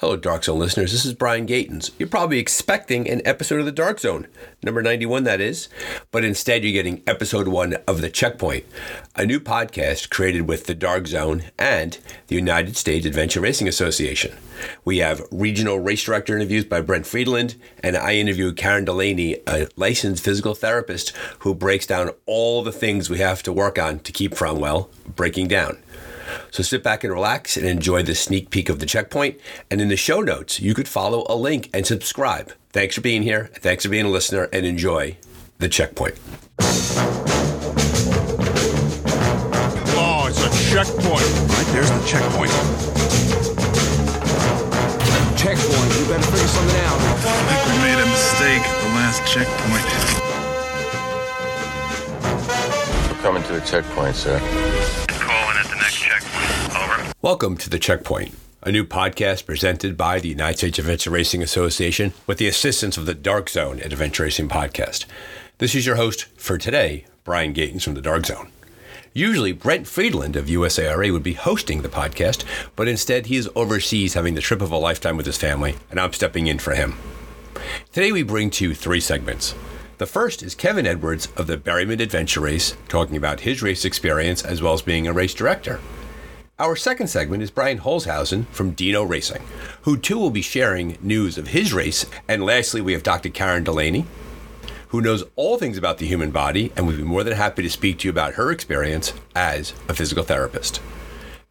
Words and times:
Hello, 0.00 0.16
Dark 0.16 0.44
Zone 0.44 0.58
listeners. 0.58 0.92
This 0.92 1.04
is 1.04 1.12
Brian 1.12 1.46
Gatens. 1.46 1.90
You're 1.98 2.08
probably 2.08 2.38
expecting 2.38 3.06
an 3.06 3.20
episode 3.26 3.60
of 3.60 3.66
The 3.66 3.70
Dark 3.70 4.00
Zone, 4.00 4.28
number 4.62 4.80
91, 4.80 5.24
that 5.24 5.42
is, 5.42 5.68
but 6.10 6.24
instead 6.24 6.64
you're 6.64 6.72
getting 6.72 7.02
episode 7.06 7.48
one 7.48 7.74
of 7.86 8.00
The 8.00 8.08
Checkpoint, 8.08 8.64
a 9.14 9.26
new 9.26 9.38
podcast 9.38 10.08
created 10.08 10.48
with 10.48 10.64
The 10.64 10.74
Dark 10.74 11.06
Zone 11.06 11.42
and 11.58 11.98
the 12.28 12.34
United 12.34 12.78
States 12.78 13.04
Adventure 13.04 13.42
Racing 13.42 13.68
Association. 13.68 14.34
We 14.86 14.98
have 15.00 15.20
regional 15.30 15.78
race 15.78 16.02
director 16.02 16.34
interviews 16.34 16.64
by 16.64 16.80
Brent 16.80 17.06
Freedland, 17.06 17.56
and 17.82 17.94
I 17.94 18.14
interview 18.14 18.54
Karen 18.54 18.86
Delaney, 18.86 19.36
a 19.46 19.68
licensed 19.76 20.24
physical 20.24 20.54
therapist 20.54 21.14
who 21.40 21.54
breaks 21.54 21.84
down 21.84 22.12
all 22.24 22.62
the 22.62 22.72
things 22.72 23.10
we 23.10 23.18
have 23.18 23.42
to 23.42 23.52
work 23.52 23.78
on 23.78 23.98
to 24.00 24.12
keep 24.12 24.34
from, 24.34 24.60
well, 24.60 24.88
breaking 25.14 25.48
down. 25.48 25.76
So 26.50 26.62
sit 26.62 26.82
back 26.82 27.04
and 27.04 27.12
relax 27.12 27.56
and 27.56 27.66
enjoy 27.66 28.02
the 28.02 28.14
sneak 28.14 28.50
peek 28.50 28.68
of 28.68 28.78
the 28.78 28.86
checkpoint. 28.86 29.38
And 29.70 29.80
in 29.80 29.88
the 29.88 29.96
show 29.96 30.20
notes, 30.20 30.60
you 30.60 30.74
could 30.74 30.88
follow 30.88 31.24
a 31.28 31.34
link 31.34 31.70
and 31.72 31.86
subscribe. 31.86 32.52
Thanks 32.72 32.94
for 32.94 33.00
being 33.00 33.22
here. 33.22 33.50
Thanks 33.54 33.84
for 33.84 33.90
being 33.90 34.06
a 34.06 34.10
listener 34.10 34.48
and 34.52 34.64
enjoy 34.64 35.16
the 35.58 35.68
checkpoint. 35.68 36.14
Oh, 39.92 40.26
it's 40.28 40.40
a 40.40 40.50
checkpoint. 40.70 41.26
Right 41.50 41.66
there's 41.72 41.90
the 41.90 42.02
checkpoint. 42.06 42.50
Checkpoint. 45.36 45.90
You 45.98 46.04
better 46.06 46.22
figure 46.30 46.48
something 46.48 46.80
out. 46.84 46.98
I 47.00 47.34
think 47.48 47.60
we 47.66 47.78
made 47.82 48.00
a 48.00 48.06
mistake 48.06 48.62
at 48.62 48.78
the 48.82 48.88
last 48.94 49.20
checkpoint. 49.26 49.86
We're 53.10 53.22
coming 53.22 53.42
to 53.44 53.52
the 53.54 53.60
checkpoint, 53.60 54.16
sir. 54.16 54.38
Over. 55.90 57.12
Welcome 57.20 57.56
to 57.56 57.68
The 57.68 57.80
Checkpoint, 57.80 58.32
a 58.62 58.70
new 58.70 58.84
podcast 58.84 59.44
presented 59.44 59.96
by 59.96 60.20
the 60.20 60.28
United 60.28 60.58
States 60.58 60.78
Adventure 60.78 61.10
Racing 61.10 61.42
Association 61.42 62.12
with 62.28 62.38
the 62.38 62.46
assistance 62.46 62.96
of 62.96 63.06
the 63.06 63.14
Dark 63.14 63.50
Zone 63.50 63.80
Adventure 63.80 64.22
Racing 64.22 64.48
Podcast. 64.48 65.06
This 65.58 65.74
is 65.74 65.86
your 65.86 65.96
host 65.96 66.26
for 66.36 66.58
today, 66.58 67.06
Brian 67.24 67.52
Gatens 67.52 67.82
from 67.82 67.94
the 67.94 68.00
Dark 68.00 68.26
Zone. 68.26 68.52
Usually, 69.14 69.50
Brent 69.50 69.88
Freedland 69.88 70.36
of 70.36 70.46
USARA 70.46 71.12
would 71.12 71.24
be 71.24 71.32
hosting 71.32 71.82
the 71.82 71.88
podcast, 71.88 72.44
but 72.76 72.86
instead 72.86 73.26
he 73.26 73.34
is 73.34 73.50
overseas 73.56 74.14
having 74.14 74.36
the 74.36 74.40
trip 74.40 74.62
of 74.62 74.70
a 74.70 74.76
lifetime 74.76 75.16
with 75.16 75.26
his 75.26 75.38
family, 75.38 75.74
and 75.90 75.98
I'm 75.98 76.12
stepping 76.12 76.46
in 76.46 76.60
for 76.60 76.76
him. 76.76 76.94
Today 77.92 78.12
we 78.12 78.22
bring 78.22 78.50
to 78.50 78.64
you 78.64 78.74
three 78.76 79.00
segments. 79.00 79.56
The 80.00 80.06
first 80.06 80.42
is 80.42 80.54
Kevin 80.54 80.86
Edwards 80.86 81.28
of 81.36 81.46
the 81.46 81.58
Berryman 81.58 82.00
Adventure 82.00 82.40
Race, 82.40 82.74
talking 82.88 83.18
about 83.18 83.40
his 83.40 83.60
race 83.60 83.84
experience 83.84 84.42
as 84.42 84.62
well 84.62 84.72
as 84.72 84.80
being 84.80 85.06
a 85.06 85.12
race 85.12 85.34
director. 85.34 85.78
Our 86.58 86.74
second 86.74 87.08
segment 87.08 87.42
is 87.42 87.50
Brian 87.50 87.80
Holzhausen 87.80 88.46
from 88.46 88.70
Dino 88.70 89.02
Racing, 89.02 89.42
who 89.82 89.98
too 89.98 90.18
will 90.18 90.30
be 90.30 90.40
sharing 90.40 90.96
news 91.02 91.36
of 91.36 91.48
his 91.48 91.74
race. 91.74 92.06
And 92.28 92.42
lastly, 92.42 92.80
we 92.80 92.94
have 92.94 93.02
Dr. 93.02 93.28
Karen 93.28 93.62
Delaney, 93.62 94.06
who 94.88 95.02
knows 95.02 95.22
all 95.36 95.58
things 95.58 95.76
about 95.76 95.98
the 95.98 96.06
human 96.06 96.30
body 96.30 96.72
and 96.76 96.86
would 96.86 96.96
be 96.96 97.02
more 97.02 97.22
than 97.22 97.34
happy 97.36 97.62
to 97.62 97.68
speak 97.68 97.98
to 97.98 98.08
you 98.08 98.10
about 98.10 98.36
her 98.36 98.50
experience 98.50 99.12
as 99.36 99.74
a 99.86 99.92
physical 99.92 100.24
therapist. 100.24 100.80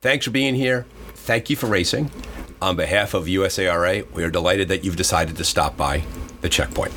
Thanks 0.01 0.25
for 0.25 0.31
being 0.31 0.55
here. 0.55 0.87
Thank 1.13 1.51
you 1.51 1.55
for 1.55 1.67
racing. 1.67 2.09
On 2.63 2.75
behalf 2.75 3.13
of 3.13 3.25
USARA, 3.25 4.11
we 4.11 4.23
are 4.23 4.31
delighted 4.31 4.69
that 4.69 4.83
you've 4.83 4.95
decided 4.95 5.37
to 5.37 5.43
stop 5.43 5.77
by 5.77 6.01
the 6.41 6.49
checkpoint. 6.49 6.93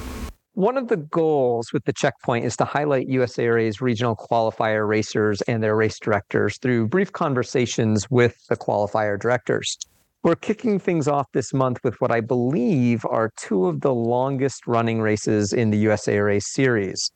One 0.55 0.77
of 0.77 0.89
the 0.89 0.99
goals 0.99 1.73
with 1.73 1.87
the 1.87 1.95
checkpoint 1.95 2.45
is 2.45 2.59
to 2.59 2.67
highlight 2.67 3.09
USARA's 3.09 3.81
regional 3.81 4.15
qualifier 4.15 4.87
racers 4.87 5.41
and 5.43 5.63
their 5.63 5.75
race 5.75 5.99
directors 5.99 6.59
through 6.59 6.89
brief 6.89 7.11
conversations 7.11 8.11
with 8.11 8.37
the 8.51 8.57
qualifier 8.57 9.19
directors. 9.19 9.79
We're 10.23 10.37
kicking 10.37 10.79
things 10.79 11.09
off 11.09 11.27
this 11.33 11.55
month 11.55 11.79
with 11.83 11.99
what 12.03 12.13
I 12.13 12.21
believe 12.21 13.03
are 13.07 13.33
two 13.39 13.67
of 13.67 13.81
the 13.81 13.95
longest 13.95 14.67
running 14.67 15.01
races 15.01 15.55
in 15.55 15.71
the 15.71 15.87
USARA 15.87 16.43
series. 16.43 17.11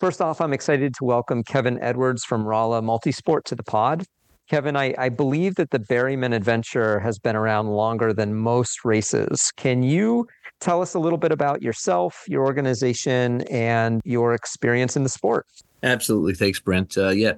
First 0.00 0.22
off, 0.22 0.40
I'm 0.40 0.54
excited 0.54 0.94
to 0.94 1.04
welcome 1.04 1.44
Kevin 1.44 1.78
Edwards 1.82 2.24
from 2.24 2.46
Rolla 2.46 2.80
Multisport 2.80 3.44
to 3.44 3.54
the 3.54 3.64
pod. 3.64 4.06
Kevin, 4.48 4.76
I, 4.76 4.94
I 4.96 5.10
believe 5.10 5.56
that 5.56 5.72
the 5.72 5.78
Berryman 5.78 6.34
Adventure 6.34 7.00
has 7.00 7.18
been 7.18 7.36
around 7.36 7.66
longer 7.66 8.14
than 8.14 8.34
most 8.34 8.82
races. 8.82 9.52
Can 9.58 9.82
you 9.82 10.26
tell 10.60 10.82
us 10.82 10.94
a 10.94 10.98
little 10.98 11.18
bit 11.18 11.32
about 11.32 11.62
yourself, 11.62 12.24
your 12.28 12.44
organization, 12.44 13.42
and 13.42 14.00
your 14.04 14.34
experience 14.34 14.96
in 14.96 15.02
the 15.02 15.08
sport? 15.08 15.46
Absolutely. 15.82 16.34
Thanks, 16.34 16.60
Brent. 16.60 16.96
Uh, 16.96 17.10
yeah, 17.10 17.34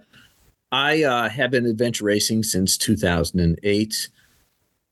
I 0.73 1.03
uh, 1.03 1.29
have 1.29 1.51
been 1.51 1.67
adventure 1.67 2.05
racing 2.05 2.43
since 2.45 2.77
2008. 2.77 4.09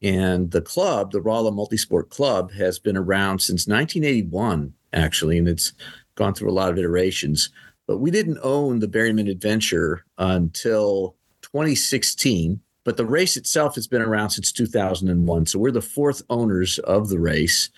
And 0.01 0.51
the 0.51 0.61
club, 0.61 1.13
the 1.13 1.21
Rolla 1.21 1.51
Multisport 1.51 2.09
Club, 2.11 2.53
has 2.53 2.79
been 2.79 2.97
around 2.97 3.41
since 3.41 3.67
1981, 3.67 4.73
actually, 4.93 5.39
and 5.39 5.49
it's 5.49 5.73
gone 6.15 6.35
through 6.35 6.51
a 6.51 6.53
lot 6.53 6.71
of 6.71 6.79
iterations. 6.79 7.51
But 7.87 7.99
we 7.99 8.11
didn't 8.11 8.39
own 8.43 8.79
the 8.79 8.87
Berryman 8.87 9.31
Adventure 9.31 10.05
until 10.19 11.17
2016. 11.43 12.61
But 12.85 12.97
the 12.97 13.07
race 13.07 13.37
itself 13.37 13.75
has 13.75 13.87
been 13.87 14.03
around 14.03 14.31
since 14.31 14.53
2001. 14.53 15.47
So 15.47 15.59
we're 15.59 15.71
the 15.71 15.83
fourth 15.83 16.23
owners 16.31 16.79
of 16.81 17.09
the 17.09 17.19
race. 17.19 17.71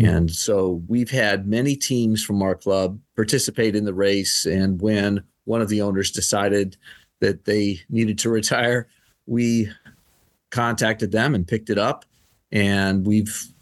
And 0.00 0.30
so 0.30 0.82
we've 0.88 1.10
had 1.10 1.46
many 1.46 1.76
teams 1.76 2.24
from 2.24 2.42
our 2.42 2.54
club 2.54 2.98
participate 3.14 3.76
in 3.76 3.84
the 3.84 3.94
race. 3.94 4.46
And 4.46 4.80
when 4.80 5.22
one 5.44 5.60
of 5.60 5.68
the 5.68 5.82
owners 5.82 6.10
decided 6.10 6.76
that 7.20 7.44
they 7.44 7.80
needed 7.90 8.18
to 8.20 8.30
retire, 8.30 8.88
we 9.26 9.70
contacted 10.50 11.12
them 11.12 11.34
and 11.34 11.46
picked 11.46 11.68
it 11.68 11.78
up. 11.78 12.04
And 12.52 13.06
we've 13.06 13.52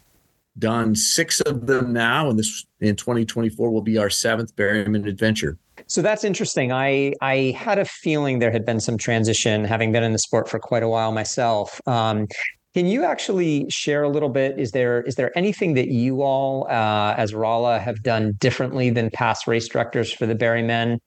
done 0.59 0.95
six 0.95 1.41
of 1.41 1.67
them 1.67 1.91
now. 1.91 2.29
And 2.29 2.39
this 2.39 2.65
in 2.79 2.95
2024 2.95 3.69
will 3.69 3.81
be 3.81 3.97
our 3.97 4.09
seventh 4.09 4.55
Berryman 4.55 5.07
adventure. 5.07 5.57
So 5.87 6.01
that's 6.01 6.23
interesting. 6.23 6.71
I 6.71 7.13
I 7.21 7.55
had 7.57 7.79
a 7.79 7.85
feeling 7.85 8.39
there 8.39 8.51
had 8.51 8.65
been 8.65 8.79
some 8.79 8.97
transition, 8.97 9.65
having 9.65 9.91
been 9.91 10.03
in 10.03 10.11
the 10.11 10.19
sport 10.19 10.47
for 10.47 10.59
quite 10.59 10.83
a 10.83 10.87
while 10.87 11.11
myself. 11.11 11.81
Um, 11.87 12.27
can 12.73 12.85
you 12.85 13.03
actually 13.03 13.69
share 13.69 14.03
a 14.03 14.09
little 14.09 14.29
bit? 14.29 14.57
Is 14.57 14.71
there 14.71 15.01
is 15.01 15.15
there 15.15 15.37
anything 15.37 15.73
that 15.73 15.89
you 15.89 16.21
all, 16.21 16.67
uh, 16.69 17.13
as 17.17 17.33
Rolla, 17.33 17.79
have 17.79 18.01
done 18.01 18.33
differently 18.39 18.89
than 18.89 19.09
past 19.09 19.45
race 19.45 19.67
directors 19.67 20.11
for 20.11 20.25
the 20.25 20.35
Berryman? 20.35 20.99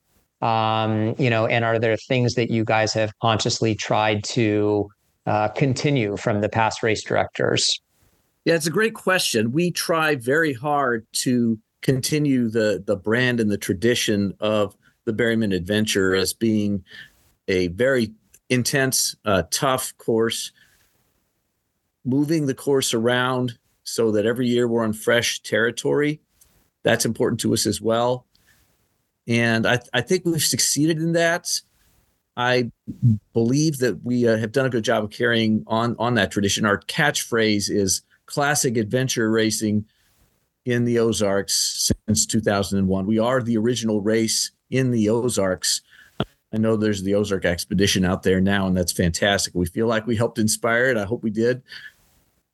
Um, 0.43 1.15
you 1.19 1.31
know, 1.31 1.47
and 1.47 1.65
are 1.65 1.79
there 1.79 1.97
things 1.97 2.35
that 2.35 2.51
you 2.51 2.65
guys 2.65 2.93
have 2.93 3.13
consciously 3.23 3.75
tried 3.75 4.25
to 4.25 4.91
uh, 5.27 5.49
continue 5.49 6.19
from 6.19 6.43
the 6.43 6.51
past 6.51 6.83
race 6.83 7.03
directors? 7.03 7.81
Yeah, 8.45 8.57
it's 8.57 8.67
a 8.67 8.71
great 8.71 8.95
question. 8.95 9.53
We 9.53 9.71
try 9.71 10.17
very 10.17 10.53
hard 10.53 11.07
to 11.23 11.59
continue 11.81 12.51
the 12.51 12.85
the 12.87 12.97
brand 12.97 13.41
and 13.41 13.51
the 13.51 13.57
tradition 13.57 14.35
of 14.41 14.77
the 15.07 15.13
Berryman 15.13 15.55
Adventure 15.55 16.15
as 16.15 16.35
being 16.35 16.85
a 17.49 17.69
very 17.69 18.13
intense, 18.51 19.17
uh, 19.25 19.45
tough 19.51 19.97
course 19.97 20.53
moving 22.05 22.47
the 22.47 22.55
course 22.55 22.95
around 22.95 23.59
so 23.85 24.13
that 24.13 24.27
every 24.27 24.47
year 24.47 24.67
we're 24.67 24.85
on 24.85 24.93
fresh 24.93 25.41
territory. 25.43 26.21
That's 26.83 27.05
important 27.05 27.41
to 27.41 27.53
us 27.55 27.67
as 27.67 27.81
well. 27.81 28.27
And 29.27 29.67
I, 29.67 29.81
I 29.93 30.01
think 30.01 30.25
we've 30.25 30.43
succeeded 30.43 30.99
in 30.99 31.13
that. 31.13 31.61
I 32.37 32.71
believe 33.33 33.79
that 33.79 34.03
we 34.03 34.29
uh, 34.29 34.37
have 34.37 34.53
done 34.53 34.67
a 34.67 34.71
good 34.71 34.85
job 34.85 35.05
of 35.05 35.11
carrying 35.11 35.65
on 35.67 35.95
on 35.99 36.15
that 36.15 36.33
tradition. 36.33 36.67
Our 36.67 36.81
catchphrase 36.81 37.71
is 37.71 38.03
classic 38.27 38.77
adventure 38.77 39.31
racing 39.31 39.85
in 40.65 40.85
the 40.85 40.99
Ozarks 40.99 41.93
since 42.09 42.27
2001. 42.27 43.07
We 43.07 43.19
are 43.19 43.43
the 43.43 43.57
original 43.57 44.01
race 44.01 44.51
in 44.71 44.91
the 44.91 45.09
Ozarks. 45.11 45.83
I 46.53 46.59
know 46.59 46.77
there's 46.77 47.03
the 47.03 47.15
Ozark 47.15 47.45
Expedition 47.45 48.05
out 48.05 48.23
there 48.23 48.41
now, 48.41 48.67
and 48.67 48.77
that's 48.77 48.93
fantastic. 48.93 49.55
We 49.55 49.67
feel 49.67 49.87
like 49.87 50.07
we 50.07 50.17
helped 50.17 50.39
inspire 50.39 50.87
it. 50.87 50.97
I 50.97 51.05
hope 51.05 51.23
we 51.23 51.31
did 51.31 51.63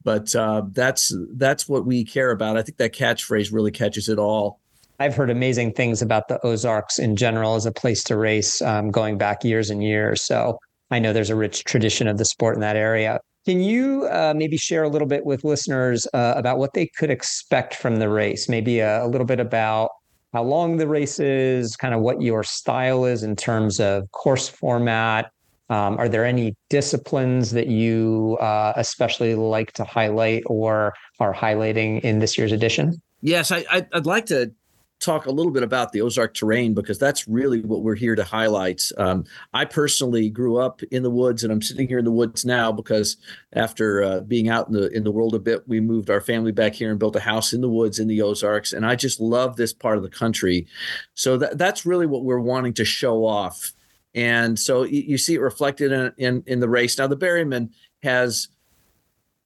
but 0.03 0.35
uh, 0.35 0.63
that's 0.73 1.15
that's 1.35 1.69
what 1.69 1.87
we 1.87 2.05
care 2.05 2.31
about. 2.31 2.57
I 2.57 2.63
think 2.63 2.79
that 2.79 2.95
catchphrase 2.95 3.53
really 3.53 3.71
catches 3.71 4.09
it 4.09 4.19
all. 4.19 4.61
I've 4.99 5.15
heard 5.15 5.31
amazing 5.31 5.73
things 5.73 6.03
about 6.03 6.29
the 6.29 6.45
Ozarks 6.45 6.99
in 6.99 7.17
general 7.17 7.55
as 7.55 7.65
a 7.65 7.73
place 7.73 8.05
to 8.05 8.17
race, 8.17 8.61
um, 8.61 8.91
going 8.91 9.17
back 9.17 9.45
years 9.45 9.71
and 9.71 9.83
years. 9.83 10.23
So 10.23 10.59
I 10.91 10.99
know 10.99 11.13
there's 11.13 11.31
a 11.31 11.37
rich 11.37 11.65
tradition 11.65 12.07
of 12.07 12.19
the 12.19 12.25
sport 12.25 12.55
in 12.55 12.61
that 12.61 12.77
area. 12.77 13.19
Can 13.47 13.63
you 13.63 14.07
uh, 14.11 14.35
maybe 14.37 14.59
share 14.59 14.83
a 14.83 14.91
little 14.91 15.09
bit 15.09 15.25
with 15.25 15.43
listeners 15.43 16.07
uh, 16.13 16.35
about 16.37 16.59
what 16.59 16.75
they 16.75 16.87
could 16.87 17.11
expect 17.11 17.75
from 17.75 17.97
the 17.97 18.11
race? 18.11 18.49
Maybe 18.49 18.81
a, 18.81 19.05
a 19.05 19.09
little 19.09 19.27
bit 19.27 19.41
about 19.41 19.91
how 20.35 20.43
long 20.43 20.77
the 20.77 20.87
race 20.87 21.19
is, 21.19 21.77
kind 21.77 21.95
of 21.95 22.03
what 22.03 22.21
your 22.21 22.43
style 22.43 23.07
is 23.07 23.23
in 23.23 23.37
terms 23.37 23.81
of 23.81 24.11
course 24.13 24.49
format, 24.49 25.31
um, 25.71 25.97
are 25.99 26.09
there 26.09 26.25
any 26.25 26.55
disciplines 26.69 27.53
that 27.53 27.69
you 27.69 28.37
uh, 28.41 28.73
especially 28.77 29.35
like 29.35 29.73
to 29.73 29.85
highlight 29.85 30.43
or 30.47 30.93
are 31.21 31.33
highlighting 31.33 32.01
in 32.01 32.19
this 32.19 32.37
year's 32.37 32.53
edition? 32.53 33.01
Yes, 33.23 33.53
I, 33.53 33.87
would 33.93 34.07
like 34.07 34.27
to 34.27 34.53
talk 35.01 35.27
a 35.27 35.31
little 35.31 35.53
bit 35.53 35.63
about 35.63 35.93
the 35.93 36.03
Ozark 36.03 36.35
terrain 36.35 36.75
because 36.75 36.99
that's 36.99 37.27
really 37.27 37.61
what 37.63 37.83
we're 37.83 37.95
here 37.95 38.15
to 38.15 38.25
highlight. 38.25 38.83
Um, 38.99 39.25
I 39.55 39.65
personally 39.65 40.29
grew 40.29 40.59
up 40.59 40.83
in 40.91 41.03
the 41.03 41.11
woods, 41.11 41.43
and 41.43 41.53
I'm 41.53 41.63
sitting 41.63 41.89
here 41.89 41.99
in 41.99 42.05
the 42.05 42.13
woods 42.13 42.45
now 42.45 42.71
because 42.71 43.17
after 43.55 44.03
uh, 44.03 44.21
being 44.21 44.49
out 44.49 44.69
in 44.69 44.75
the 44.75 44.89
in 44.91 45.05
the 45.05 45.11
world 45.11 45.35
a 45.35 45.39
bit, 45.39 45.67
we 45.67 45.81
moved 45.81 46.11
our 46.11 46.21
family 46.21 46.53
back 46.53 46.75
here 46.75 46.91
and 46.91 46.99
built 46.99 47.17
a 47.17 47.21
house 47.21 47.53
in 47.53 47.61
the 47.61 47.69
woods 47.69 47.99
in 47.99 48.09
the 48.09 48.23
Ozarks, 48.23 48.73
and 48.73 48.85
I 48.85 48.95
just 48.95 49.21
love 49.21 49.57
this 49.57 49.73
part 49.73 49.97
of 49.97 50.03
the 50.03 50.11
country. 50.11 50.67
So 51.15 51.37
that, 51.39 51.59
that's 51.59 51.87
really 51.87 52.07
what 52.07 52.25
we're 52.25 52.41
wanting 52.41 52.75
to 52.75 52.85
show 52.85 53.25
off, 53.25 53.73
and 54.15 54.59
so 54.59 54.83
you, 54.83 55.19
see 55.19 55.35
it 55.35 55.41
reflected 55.41 55.93
in, 55.93 56.13
in 56.19 56.43
in 56.47 56.61
the 56.61 56.69
race. 56.69 56.99
Now 56.99 57.07
the 57.07 57.17
Berryman 57.17 57.71
has 58.03 58.49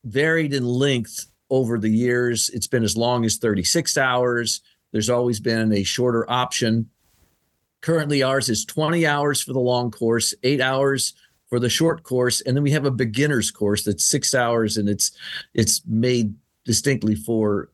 varied 0.05 0.55
in 0.55 0.64
length 0.64 1.26
over 1.50 1.78
the 1.78 1.90
years. 1.90 2.50
It's 2.50 2.66
been 2.66 2.84
as 2.84 2.96
long 2.96 3.25
as 3.25 3.37
36 3.37 3.99
hours. 3.99 4.61
There's 4.93 5.11
always 5.11 5.40
been 5.40 5.72
a 5.72 5.82
shorter 5.82 6.31
option. 6.31 6.88
Currently, 7.81 8.22
ours 8.22 8.49
is 8.49 8.64
20 8.64 9.06
hours 9.06 9.43
for 9.43 9.52
the 9.52 9.61
long 9.61 9.90
course, 9.90 10.32
eight 10.43 10.61
hours 10.61 11.14
for 11.49 11.61
the 11.61 11.69
short 11.69 12.02
course, 12.02 12.40
and 12.40 12.56
then 12.56 12.64
we 12.64 12.70
have 12.70 12.87
a 12.87 12.90
beginner's 12.90 13.50
course 13.50 13.84
that's 13.84 14.05
six 14.05 14.34
hours, 14.34 14.78
and 14.78 14.88
it's 14.88 15.12
it's 15.52 15.82
made 15.87 16.34
distinctly 16.64 17.14
for 17.14 17.70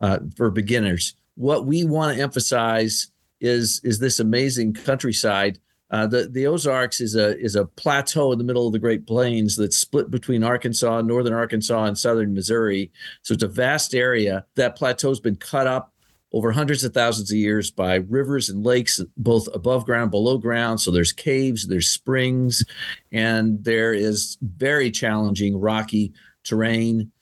uh, 0.00 0.18
for 0.36 0.50
beginners. 0.50 1.14
What 1.36 1.64
we 1.64 1.84
want 1.84 2.14
to 2.14 2.22
emphasize 2.22 3.08
is 3.40 3.80
is 3.82 3.98
this 3.98 4.20
amazing 4.20 4.74
countryside 4.74 5.58
uh, 5.94 6.08
the 6.08 6.26
the 6.26 6.44
Ozarks 6.44 7.00
is 7.00 7.14
a 7.14 7.38
is 7.38 7.54
a 7.54 7.66
plateau 7.66 8.32
in 8.32 8.38
the 8.38 8.44
middle 8.44 8.66
of 8.66 8.72
the 8.72 8.80
Great 8.80 9.06
Plains 9.06 9.54
that's 9.54 9.76
split 9.76 10.10
between 10.10 10.42
Arkansas, 10.42 11.02
northern 11.02 11.32
Arkansas, 11.32 11.84
and 11.84 11.96
southern 11.96 12.34
Missouri. 12.34 12.90
So 13.22 13.32
it's 13.32 13.44
a 13.44 13.48
vast 13.48 13.94
area. 13.94 14.44
That 14.56 14.74
plateau's 14.74 15.20
been 15.20 15.36
cut 15.36 15.68
up 15.68 15.92
over 16.32 16.50
hundreds 16.50 16.82
of 16.82 16.92
thousands 16.92 17.30
of 17.30 17.36
years 17.36 17.70
by 17.70 17.94
rivers 18.08 18.48
and 18.48 18.66
lakes, 18.66 19.00
both 19.16 19.48
above 19.54 19.84
ground, 19.84 20.10
below 20.10 20.36
ground. 20.36 20.80
So 20.80 20.90
there's 20.90 21.12
caves, 21.12 21.68
there's 21.68 21.90
springs, 21.90 22.64
and 23.12 23.62
there 23.62 23.94
is 23.94 24.36
very 24.42 24.90
challenging 24.90 25.60
rocky 25.60 26.12
terrain. 26.42 27.12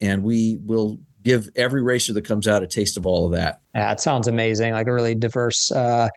And 0.00 0.24
we 0.24 0.58
will 0.64 0.98
give 1.22 1.48
every 1.56 1.82
racer 1.82 2.12
that 2.12 2.24
comes 2.24 2.48
out 2.48 2.62
a 2.62 2.66
taste 2.66 2.96
of 2.96 3.06
all 3.06 3.26
of 3.26 3.32
that. 3.32 3.60
Yeah, 3.74 3.92
it 3.92 4.00
sounds 4.00 4.26
amazing. 4.28 4.72
Like 4.72 4.86
a 4.86 4.92
really 4.92 5.14
diverse, 5.14 5.70
uh, 5.72 6.08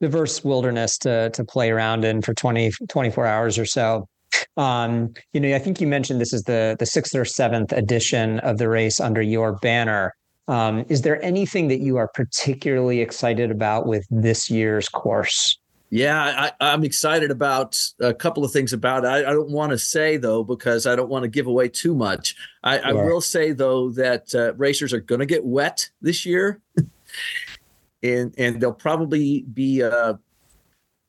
diverse 0.00 0.44
wilderness 0.44 0.98
to 0.98 1.30
to 1.30 1.44
play 1.44 1.70
around 1.70 2.04
in 2.04 2.22
for 2.22 2.34
20, 2.34 2.72
24 2.88 3.26
hours 3.26 3.58
or 3.58 3.64
so. 3.64 4.08
Um, 4.56 5.12
you 5.32 5.40
know, 5.40 5.54
I 5.54 5.58
think 5.58 5.80
you 5.80 5.86
mentioned 5.86 6.20
this 6.20 6.32
is 6.32 6.44
the 6.44 6.76
the 6.78 6.86
sixth 6.86 7.14
or 7.14 7.24
seventh 7.24 7.72
edition 7.72 8.38
of 8.40 8.58
the 8.58 8.68
race 8.68 9.00
under 9.00 9.22
your 9.22 9.54
banner. 9.56 10.14
Um, 10.48 10.84
is 10.88 11.02
there 11.02 11.22
anything 11.24 11.68
that 11.68 11.80
you 11.80 11.96
are 11.96 12.08
particularly 12.08 13.00
excited 13.00 13.50
about 13.50 13.86
with 13.86 14.04
this 14.10 14.50
year's 14.50 14.88
course? 14.88 15.59
Yeah, 15.92 16.50
I, 16.60 16.72
am 16.72 16.84
excited 16.84 17.32
about 17.32 17.76
a 17.98 18.14
couple 18.14 18.44
of 18.44 18.52
things 18.52 18.72
about 18.72 19.04
it. 19.04 19.08
I, 19.08 19.18
I 19.18 19.32
don't 19.32 19.50
want 19.50 19.72
to 19.72 19.78
say 19.78 20.16
though 20.16 20.44
because 20.44 20.86
I 20.86 20.94
don't 20.94 21.08
want 21.08 21.24
to 21.24 21.28
give 21.28 21.48
away 21.48 21.68
too 21.68 21.96
much. 21.96 22.36
I, 22.62 22.78
I 22.78 22.92
will 22.92 23.20
say 23.20 23.50
though 23.50 23.90
that 23.90 24.32
uh, 24.32 24.54
racers 24.54 24.92
are 24.92 25.00
going 25.00 25.18
to 25.18 25.26
get 25.26 25.44
wet 25.44 25.90
this 26.00 26.24
year, 26.24 26.60
and 28.04 28.32
and 28.38 28.60
they'll 28.60 28.72
probably 28.72 29.42
be 29.52 29.82
uh, 29.82 30.14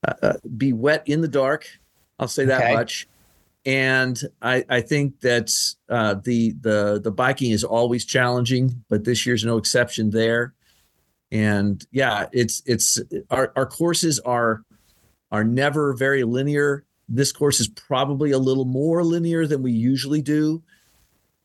uh, 0.07 0.13
uh, 0.23 0.33
be 0.57 0.73
wet 0.73 1.03
in 1.05 1.21
the 1.21 1.27
dark. 1.27 1.67
I'll 2.17 2.27
say 2.27 2.45
that 2.45 2.63
okay. 2.63 2.73
much. 2.73 3.07
And 3.63 4.19
I, 4.41 4.65
I 4.67 4.81
think 4.81 5.19
that 5.19 5.51
uh, 5.89 6.15
the 6.23 6.53
the 6.61 6.99
the 7.03 7.11
biking 7.11 7.51
is 7.51 7.63
always 7.63 8.03
challenging, 8.03 8.83
but 8.89 9.03
this 9.03 9.27
year's 9.27 9.45
no 9.45 9.57
exception 9.57 10.09
there. 10.09 10.55
And 11.31 11.85
yeah, 11.91 12.25
it's 12.31 12.63
it's 12.65 12.99
our 13.29 13.53
our 13.55 13.67
courses 13.67 14.19
are 14.21 14.63
are 15.31 15.43
never 15.43 15.93
very 15.93 16.23
linear. 16.23 16.85
This 17.07 17.31
course 17.31 17.59
is 17.59 17.67
probably 17.67 18.31
a 18.31 18.37
little 18.37 18.65
more 18.65 19.03
linear 19.03 19.47
than 19.47 19.61
we 19.61 19.71
usually 19.71 20.21
do, 20.21 20.61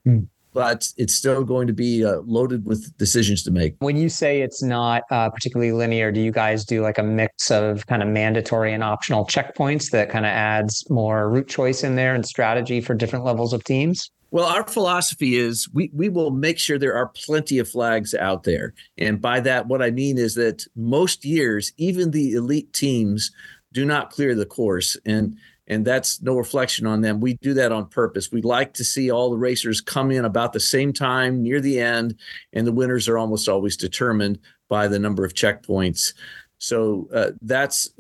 hmm. 0.05 0.21
but 0.53 0.89
it's 0.97 1.15
still 1.15 1.45
going 1.45 1.67
to 1.67 1.73
be 1.73 2.05
uh, 2.05 2.19
loaded 2.25 2.65
with 2.65 2.97
decisions 2.99 3.43
to 3.45 3.51
make. 3.51 3.75
When 3.81 3.97
you 3.97 4.09
say 4.09 4.43
it's 4.43 4.63
not 4.63 5.03
uh, 5.11 5.31
particularly 5.31 5.73
linear, 5.73 6.13
do 6.13 6.21
you 6.21 6.33
guys 6.33 6.65
do 6.65 6.83
like 6.83 6.99
a 6.99 7.03
mix 7.03 7.51
of 7.51 7.87
kind 7.87 8.03
of 8.03 8.09
mandatory 8.09 8.73
and 8.73 8.85
optional 8.85 9.27
checkpoints 9.27 9.91
that 9.91 10.11
kind 10.11 10.25
of 10.25 10.31
adds 10.31 10.89
more 10.89 11.29
route 11.29 11.49
choice 11.49 11.83
in 11.83 11.97
there 11.97 12.15
and 12.15 12.25
strategy 12.25 12.81
for 12.81 12.95
different 12.95 13.25
levels 13.25 13.53
of 13.53 13.65
teams? 13.65 14.11
Well, 14.33 14.47
our 14.47 14.67
philosophy 14.67 15.37
is 15.37 15.69
we, 15.73 15.91
we 15.95 16.09
will 16.09 16.31
make 16.31 16.59
sure 16.59 16.79
there 16.79 16.97
are 16.97 17.09
plenty 17.09 17.59
of 17.59 17.69
flags 17.69 18.13
out 18.15 18.43
there. 18.43 18.75
And 18.99 19.21
by 19.21 19.41
that, 19.41 19.69
what 19.69 19.83
I 19.83 19.91
mean 19.91 20.19
is 20.19 20.35
that 20.35 20.67
most 20.75 21.25
years, 21.25 21.73
even 21.77 22.11
the 22.11 22.33
elite 22.33 22.73
teams 22.73 23.31
do 23.77 23.85
not 23.85 24.09
clear 24.09 24.35
the 24.35 24.47
course. 24.47 24.97
And 25.05 25.37
and 25.69 25.85
that's 25.85 26.23
no 26.23 26.37
reflection 26.37 26.87
on 26.87 27.03
them. 27.03 27.21
We 27.21 27.35
do 27.35 27.53
that 27.55 27.73
on 27.73 27.89
purpose. 27.89 28.33
We 28.33 28.41
like 28.41 28.73
to 28.75 28.85
see 28.85 29.11
all 29.11 29.31
the 29.31 29.37
racers 29.37 29.81
come 29.81 30.11
in 30.11 30.25
about 30.25 30.53
the 30.53 30.61
same 30.61 30.93
time 30.93 31.43
near 31.43 31.61
the 31.61 31.79
end 31.79 32.17
and 32.53 32.67
the 32.67 32.73
winners 32.73 33.07
are 33.09 33.19
almost 33.19 33.49
always 33.49 33.77
determined 33.77 34.39
by 34.69 34.89
the 34.89 34.99
number 34.99 35.25
of 35.25 35.35
checkpoints. 35.35 36.15
So 36.59 37.09
uh, 37.13 37.33
that's 37.43 37.91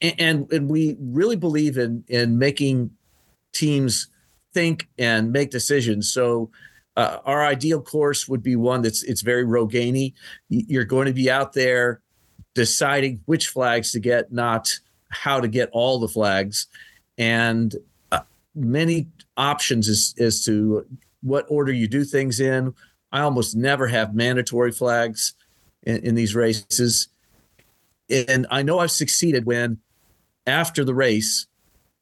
and 0.00 0.50
and 0.50 0.70
we 0.70 0.96
really 0.98 1.36
believe 1.36 1.76
in 1.76 2.02
in 2.08 2.38
making 2.38 2.90
teams 3.52 4.08
think 4.54 4.88
and 4.96 5.32
make 5.32 5.50
decisions. 5.50 6.10
So 6.10 6.50
uh, 6.96 7.18
our 7.26 7.44
ideal 7.44 7.82
course 7.82 8.26
would 8.26 8.42
be 8.42 8.56
one 8.56 8.80
that's 8.80 9.02
it's 9.02 9.20
very 9.20 9.44
Rogani. 9.44 10.14
You're 10.48 10.84
going 10.84 11.06
to 11.06 11.12
be 11.12 11.30
out 11.30 11.52
there 11.52 12.00
deciding 12.54 13.20
which 13.26 13.48
flags 13.48 13.92
to 13.92 14.00
get, 14.00 14.32
not 14.32 14.80
how 15.08 15.40
to 15.40 15.48
get 15.48 15.68
all 15.72 15.98
the 15.98 16.08
flags 16.08 16.66
and 17.18 17.74
uh, 18.12 18.20
many 18.54 19.08
options 19.36 19.88
as, 19.88 20.14
as 20.18 20.44
to 20.44 20.86
what 21.22 21.46
order 21.48 21.72
you 21.72 21.88
do 21.88 22.04
things 22.04 22.40
in. 22.40 22.74
I 23.12 23.20
almost 23.20 23.56
never 23.56 23.86
have 23.86 24.14
mandatory 24.14 24.72
flags 24.72 25.34
in, 25.82 25.98
in 25.98 26.14
these 26.14 26.34
races. 26.34 27.08
And 28.08 28.46
I 28.50 28.62
know 28.62 28.78
I've 28.78 28.90
succeeded 28.90 29.46
when 29.46 29.78
after 30.46 30.84
the 30.84 30.94
race, 30.94 31.46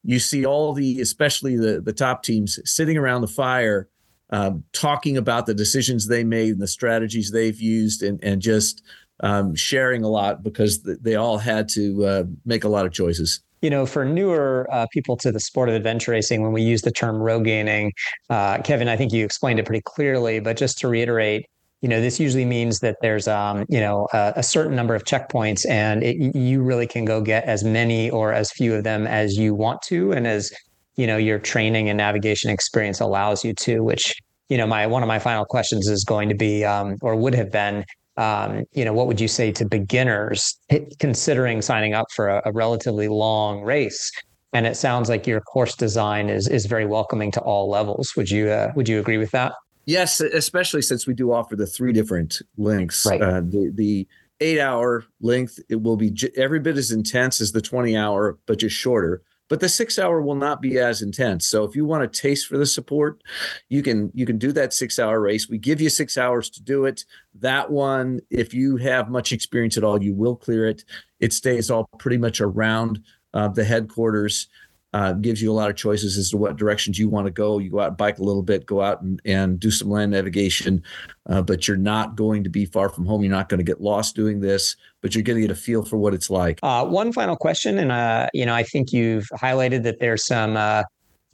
you 0.03 0.19
see 0.19 0.45
all 0.45 0.73
the, 0.73 1.01
especially 1.01 1.57
the, 1.57 1.81
the 1.81 1.93
top 1.93 2.21
teams, 2.21 2.59
sitting 2.63 2.97
around 2.97 3.21
the 3.21 3.27
fire, 3.27 3.87
um, 4.29 4.63
talking 4.71 5.17
about 5.17 5.45
the 5.45 5.53
decisions 5.53 6.07
they 6.07 6.23
made 6.23 6.53
and 6.53 6.61
the 6.61 6.67
strategies 6.67 7.31
they've 7.31 7.59
used, 7.59 8.03
and, 8.03 8.23
and 8.23 8.41
just 8.41 8.83
um, 9.21 9.55
sharing 9.55 10.03
a 10.03 10.09
lot 10.09 10.43
because 10.43 10.83
they 10.83 11.15
all 11.15 11.37
had 11.37 11.69
to 11.69 12.05
uh, 12.05 12.23
make 12.45 12.63
a 12.63 12.69
lot 12.69 12.85
of 12.85 12.91
choices. 12.91 13.41
You 13.61 13.69
know, 13.69 13.85
for 13.85 14.05
newer 14.05 14.67
uh, 14.71 14.85
people 14.91 15.17
to 15.17 15.31
the 15.31 15.39
sport 15.39 15.69
of 15.69 15.75
adventure 15.75 16.11
racing, 16.11 16.41
when 16.43 16.51
we 16.51 16.61
use 16.61 16.81
the 16.81 16.91
term 16.91 17.17
Rogaining, 17.17 17.93
uh, 18.29 18.59
Kevin, 18.59 18.87
I 18.89 18.97
think 18.97 19.11
you 19.11 19.25
explained 19.25 19.59
it 19.59 19.65
pretty 19.65 19.81
clearly. 19.85 20.39
But 20.39 20.57
just 20.57 20.77
to 20.79 20.87
reiterate, 20.87 21.45
you 21.81 21.89
know, 21.89 22.01
this 22.01 22.19
usually 22.19 22.45
means 22.45 22.79
that 22.79 22.97
there's, 23.01 23.27
um, 23.27 23.65
you 23.69 23.79
know, 23.79 24.07
a, 24.13 24.33
a, 24.37 24.43
certain 24.43 24.75
number 24.75 24.93
of 24.93 25.03
checkpoints, 25.03 25.67
and 25.67 26.03
it, 26.03 26.35
you 26.35 26.61
really 26.61 26.87
can 26.87 27.05
go 27.05 27.21
get 27.21 27.45
as 27.45 27.63
many 27.63 28.09
or 28.09 28.33
as 28.33 28.51
few 28.51 28.75
of 28.75 28.83
them 28.83 29.07
as 29.07 29.35
you 29.35 29.55
want 29.55 29.81
to, 29.83 30.11
and 30.11 30.27
as 30.27 30.51
you 30.95 31.07
know, 31.07 31.17
your 31.17 31.39
training 31.39 31.89
and 31.89 31.97
navigation 31.97 32.49
experience 32.49 32.99
allows 32.99 33.43
you 33.43 33.53
to. 33.53 33.83
Which, 33.83 34.13
you 34.49 34.57
know, 34.57 34.67
my 34.67 34.85
one 34.85 35.01
of 35.01 35.07
my 35.07 35.19
final 35.19 35.45
questions 35.45 35.87
is 35.87 36.03
going 36.03 36.29
to 36.29 36.35
be, 36.35 36.63
um, 36.63 36.97
or 37.01 37.15
would 37.15 37.33
have 37.35 37.51
been, 37.51 37.83
um, 38.17 38.63
you 38.73 38.85
know, 38.85 38.93
what 38.93 39.07
would 39.07 39.19
you 39.19 39.27
say 39.27 39.51
to 39.51 39.65
beginners 39.65 40.57
considering 40.99 41.61
signing 41.61 41.93
up 41.93 42.11
for 42.11 42.29
a, 42.29 42.41
a, 42.45 42.51
relatively 42.51 43.07
long 43.07 43.61
race? 43.61 44.11
And 44.53 44.65
it 44.65 44.77
sounds 44.77 45.09
like 45.09 45.27
your 45.27 45.41
course 45.41 45.75
design 45.75 46.29
is 46.29 46.47
is 46.47 46.65
very 46.65 46.85
welcoming 46.85 47.29
to 47.31 47.41
all 47.41 47.69
levels. 47.69 48.15
Would 48.15 48.31
you 48.31 48.49
uh, 48.49 48.71
would 48.75 48.87
you 48.87 48.99
agree 48.99 49.17
with 49.17 49.31
that? 49.31 49.53
Yes, 49.85 50.21
especially 50.21 50.81
since 50.81 51.05
we 51.05 51.13
do 51.13 51.33
offer 51.33 51.55
the 51.55 51.67
three 51.67 51.91
different 51.91 52.41
lengths. 52.57 53.05
Right. 53.05 53.21
Uh, 53.21 53.41
the 53.41 53.71
the 53.75 54.07
eight 54.39 54.59
hour 54.59 55.05
length 55.19 55.59
it 55.69 55.81
will 55.81 55.97
be 55.97 56.15
every 56.37 56.59
bit 56.59 56.77
as 56.77 56.91
intense 56.91 57.41
as 57.41 57.51
the 57.51 57.61
twenty 57.61 57.97
hour, 57.97 58.37
but 58.45 58.59
just 58.59 58.75
shorter 58.75 59.21
but 59.49 59.59
the 59.59 59.69
six 59.69 59.99
hour 59.99 60.21
will 60.21 60.35
not 60.35 60.61
be 60.61 60.79
as 60.79 61.01
intense. 61.01 61.45
So 61.45 61.63
if 61.63 61.75
you 61.75 61.85
want 61.85 62.03
a 62.03 62.07
taste 62.07 62.47
for 62.47 62.57
the 62.57 62.65
support 62.65 63.21
you 63.69 63.81
can 63.83 64.11
you 64.13 64.25
can 64.25 64.37
do 64.37 64.51
that 64.53 64.73
six 64.73 64.99
hour 64.99 65.19
race. 65.19 65.49
We 65.49 65.57
give 65.57 65.81
you 65.81 65.89
six 65.89 66.17
hours 66.17 66.49
to 66.51 66.63
do 66.63 66.85
it. 66.85 67.05
That 67.35 67.69
one 67.69 68.19
if 68.29 68.53
you 68.53 68.77
have 68.77 69.09
much 69.09 69.31
experience 69.31 69.77
at 69.77 69.83
all 69.83 70.01
you 70.01 70.13
will 70.13 70.35
clear 70.35 70.67
it. 70.67 70.83
It 71.19 71.33
stays 71.33 71.71
all 71.71 71.87
pretty 71.99 72.17
much 72.17 72.41
around 72.41 73.03
uh, 73.33 73.49
the 73.49 73.63
headquarters 73.63 74.47
uh, 74.95 75.11
gives 75.11 75.41
you 75.41 75.51
a 75.51 75.53
lot 75.53 75.69
of 75.69 75.75
choices 75.75 76.17
as 76.17 76.29
to 76.29 76.37
what 76.37 76.55
directions 76.55 76.97
you 76.97 77.09
want 77.09 77.27
to 77.27 77.31
go. 77.31 77.59
You 77.59 77.69
go 77.69 77.81
out 77.81 77.89
and 77.89 77.97
bike 77.97 78.17
a 78.17 78.23
little 78.23 78.41
bit, 78.41 78.65
go 78.65 78.81
out 78.81 79.01
and, 79.01 79.21
and 79.25 79.59
do 79.59 79.69
some 79.69 79.89
land 79.89 80.13
navigation, 80.13 80.81
uh, 81.29 81.41
but 81.41 81.67
you're 81.67 81.75
not 81.75 82.15
going 82.15 82.45
to 82.45 82.49
be 82.49 82.65
far 82.65 82.87
from 82.87 83.05
home. 83.05 83.21
You're 83.21 83.29
not 83.29 83.49
going 83.49 83.57
to 83.57 83.65
get 83.65 83.81
lost 83.81 84.15
doing 84.15 84.39
this, 84.39 84.77
but 85.01 85.13
you're 85.13 85.21
going 85.21 85.35
to 85.35 85.41
get 85.41 85.51
a 85.51 85.55
feel 85.55 85.83
for 85.83 85.97
what 85.97 86.13
it's 86.13 86.29
like. 86.29 86.59
Uh, 86.63 86.85
one 86.85 87.11
final 87.11 87.35
question, 87.35 87.77
and 87.77 87.91
uh, 87.91 88.29
you 88.33 88.45
know, 88.45 88.55
I 88.55 88.63
think 88.63 88.93
you've 88.93 89.27
highlighted 89.33 89.83
that 89.83 89.99
there's 89.99 90.25
some 90.25 90.55
uh, 90.55 90.83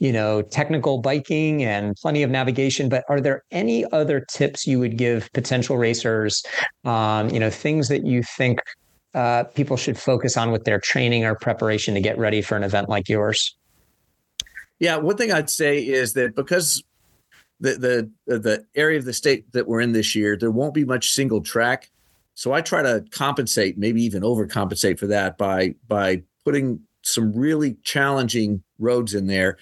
you 0.00 0.12
know, 0.12 0.42
technical 0.42 0.98
biking 0.98 1.62
and 1.62 1.94
plenty 1.94 2.24
of 2.24 2.30
navigation. 2.30 2.88
But 2.88 3.04
are 3.08 3.20
there 3.20 3.44
any 3.52 3.84
other 3.92 4.26
tips 4.28 4.66
you 4.66 4.80
would 4.80 4.98
give 4.98 5.30
potential 5.34 5.76
racers? 5.76 6.42
Um, 6.84 7.30
you 7.30 7.38
know, 7.38 7.50
things 7.50 7.86
that 7.86 8.04
you 8.04 8.24
think 8.24 8.58
uh, 9.14 9.44
people 9.44 9.76
should 9.76 9.98
focus 9.98 10.36
on 10.36 10.50
with 10.50 10.64
their 10.64 10.80
training 10.80 11.24
or 11.24 11.34
preparation 11.34 11.94
to 11.94 12.00
get 12.00 12.18
ready 12.18 12.42
for 12.42 12.56
an 12.56 12.64
event 12.64 12.88
like 12.88 13.08
yours? 13.08 13.56
Yeah, 14.78 14.96
one 14.96 15.16
thing 15.16 15.32
I'd 15.32 15.50
say 15.50 15.78
is 15.78 16.14
that 16.14 16.34
because 16.34 16.82
the 17.60 18.10
the 18.26 18.38
the 18.38 18.66
area 18.74 18.98
of 18.98 19.04
the 19.04 19.12
state 19.12 19.52
that 19.52 19.68
we're 19.68 19.80
in 19.80 19.92
this 19.92 20.14
year, 20.14 20.36
there 20.36 20.50
won't 20.50 20.74
be 20.74 20.84
much 20.84 21.12
single 21.12 21.40
track. 21.40 21.90
So 22.34 22.52
I 22.52 22.62
try 22.62 22.82
to 22.82 23.04
compensate, 23.10 23.78
maybe 23.78 24.02
even 24.02 24.22
overcompensate 24.22 24.98
for 24.98 25.06
that 25.08 25.38
by 25.38 25.74
by 25.86 26.22
putting 26.44 26.80
some 27.02 27.32
really 27.32 27.76
challenging 27.82 28.62
roads 28.78 29.14
in 29.14 29.26
there. 29.26 29.58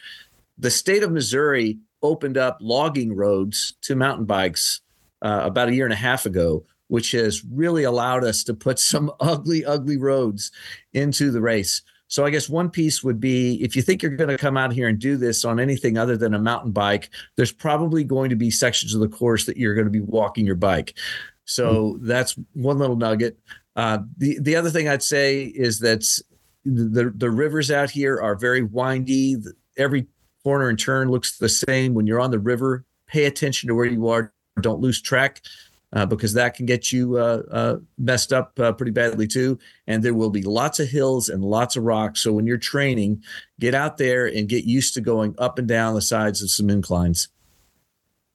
The 0.58 0.70
state 0.70 1.02
of 1.02 1.10
Missouri 1.10 1.78
opened 2.02 2.38
up 2.38 2.58
logging 2.60 3.14
roads 3.14 3.74
to 3.82 3.94
mountain 3.94 4.24
bikes 4.24 4.80
uh, 5.22 5.42
about 5.44 5.68
a 5.68 5.74
year 5.74 5.84
and 5.84 5.92
a 5.92 5.96
half 5.96 6.26
ago, 6.26 6.64
which 6.90 7.12
has 7.12 7.44
really 7.44 7.84
allowed 7.84 8.24
us 8.24 8.42
to 8.42 8.52
put 8.52 8.78
some 8.78 9.12
ugly, 9.20 9.64
ugly 9.64 9.96
roads 9.96 10.50
into 10.92 11.30
the 11.30 11.40
race. 11.40 11.82
So 12.08 12.26
I 12.26 12.30
guess 12.30 12.48
one 12.48 12.68
piece 12.68 13.04
would 13.04 13.20
be 13.20 13.62
if 13.62 13.76
you 13.76 13.82
think 13.82 14.02
you're 14.02 14.16
going 14.16 14.30
to 14.30 14.36
come 14.36 14.56
out 14.56 14.72
here 14.72 14.88
and 14.88 14.98
do 14.98 15.16
this 15.16 15.44
on 15.44 15.60
anything 15.60 15.96
other 15.96 16.16
than 16.16 16.34
a 16.34 16.40
mountain 16.40 16.72
bike, 16.72 17.08
there's 17.36 17.52
probably 17.52 18.02
going 18.02 18.30
to 18.30 18.36
be 18.36 18.50
sections 18.50 18.92
of 18.92 19.00
the 19.00 19.08
course 19.08 19.46
that 19.46 19.56
you're 19.56 19.74
going 19.74 19.86
to 19.86 19.92
be 19.92 20.00
walking 20.00 20.44
your 20.44 20.56
bike. 20.56 20.98
So 21.44 21.92
mm-hmm. 21.92 22.08
that's 22.08 22.36
one 22.54 22.78
little 22.80 22.96
nugget. 22.96 23.38
Uh, 23.76 23.98
the 24.16 24.40
the 24.40 24.56
other 24.56 24.70
thing 24.70 24.88
I'd 24.88 25.04
say 25.04 25.44
is 25.44 25.78
that 25.78 26.02
the 26.64 27.12
the 27.14 27.30
rivers 27.30 27.70
out 27.70 27.90
here 27.90 28.20
are 28.20 28.34
very 28.34 28.64
windy. 28.64 29.36
Every 29.78 30.08
corner 30.42 30.68
and 30.68 30.78
turn 30.78 31.12
looks 31.12 31.38
the 31.38 31.48
same. 31.48 31.94
When 31.94 32.08
you're 32.08 32.20
on 32.20 32.32
the 32.32 32.40
river, 32.40 32.84
pay 33.06 33.26
attention 33.26 33.68
to 33.68 33.76
where 33.76 33.86
you 33.86 34.08
are. 34.08 34.32
Don't 34.60 34.80
lose 34.80 35.00
track 35.00 35.42
uh, 35.92 36.06
because 36.06 36.32
that 36.34 36.54
can 36.54 36.66
get 36.66 36.92
you 36.92 37.16
uh, 37.16 37.42
uh, 37.50 37.76
messed 37.98 38.32
up 38.32 38.54
pretty 38.54 38.92
badly 38.92 39.26
too. 39.26 39.58
And 39.86 40.02
there 40.02 40.14
will 40.14 40.30
be 40.30 40.42
lots 40.42 40.80
of 40.80 40.88
hills 40.88 41.28
and 41.28 41.44
lots 41.44 41.76
of 41.76 41.84
rocks. 41.84 42.20
So 42.20 42.32
when 42.32 42.46
you're 42.46 42.58
training, 42.58 43.22
get 43.58 43.74
out 43.74 43.98
there 43.98 44.26
and 44.26 44.48
get 44.48 44.64
used 44.64 44.94
to 44.94 45.00
going 45.00 45.34
up 45.38 45.58
and 45.58 45.66
down 45.68 45.94
the 45.94 46.02
sides 46.02 46.42
of 46.42 46.50
some 46.50 46.70
inclines. 46.70 47.28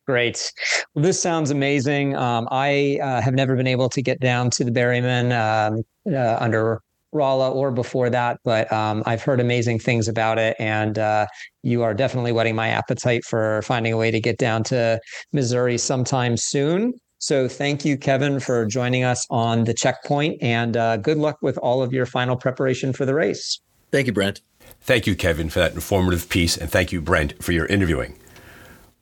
Great. 0.05 0.53
Well, 0.93 1.01
this 1.01 1.19
sounds 1.19 1.49
amazing. 1.49 2.15
Um, 2.15 2.47
I 2.51 2.99
uh, 3.01 3.21
have 3.21 3.33
never 3.33 3.55
been 3.55 3.65
able 3.65 3.89
to 3.89 4.03
get 4.03 4.19
down 4.19 4.51
to 4.51 4.63
the 4.63 4.69
Berryman 4.69 5.31
um, 5.31 5.83
uh, 6.13 6.37
under 6.39 6.81
Rolla 7.11 7.49
or 7.49 7.71
before 7.71 8.11
that, 8.11 8.39
but 8.43 8.71
um, 8.71 9.01
I've 9.07 9.23
heard 9.23 9.39
amazing 9.39 9.79
things 9.79 10.07
about 10.07 10.37
it. 10.37 10.55
And 10.59 10.99
uh, 10.99 11.25
you 11.63 11.81
are 11.81 11.95
definitely 11.95 12.33
whetting 12.33 12.55
my 12.55 12.67
appetite 12.67 13.23
for 13.25 13.63
finding 13.63 13.93
a 13.93 13.97
way 13.97 14.11
to 14.11 14.19
get 14.19 14.37
down 14.37 14.63
to 14.65 14.99
Missouri 15.33 15.77
sometime 15.77 16.37
soon. 16.37 16.93
So 17.25 17.47
thank 17.47 17.83
you, 17.83 17.97
Kevin, 17.97 18.39
for 18.39 18.67
joining 18.67 19.03
us 19.03 19.25
on 19.31 19.63
the 19.63 19.73
checkpoint 19.73 20.43
and 20.43 20.77
uh, 20.77 20.97
good 20.97 21.17
luck 21.17 21.39
with 21.41 21.57
all 21.57 21.81
of 21.81 21.91
your 21.91 22.05
final 22.05 22.37
preparation 22.37 22.93
for 22.93 23.03
the 23.03 23.15
race. 23.15 23.59
Thank 23.91 24.05
you, 24.05 24.13
Brent. 24.13 24.41
Thank 24.81 25.07
you, 25.07 25.15
Kevin, 25.15 25.49
for 25.49 25.57
that 25.57 25.73
informative 25.73 26.29
piece. 26.29 26.55
And 26.55 26.69
thank 26.69 26.91
you, 26.91 27.01
Brent, 27.01 27.43
for 27.43 27.51
your 27.51 27.65
interviewing. 27.65 28.19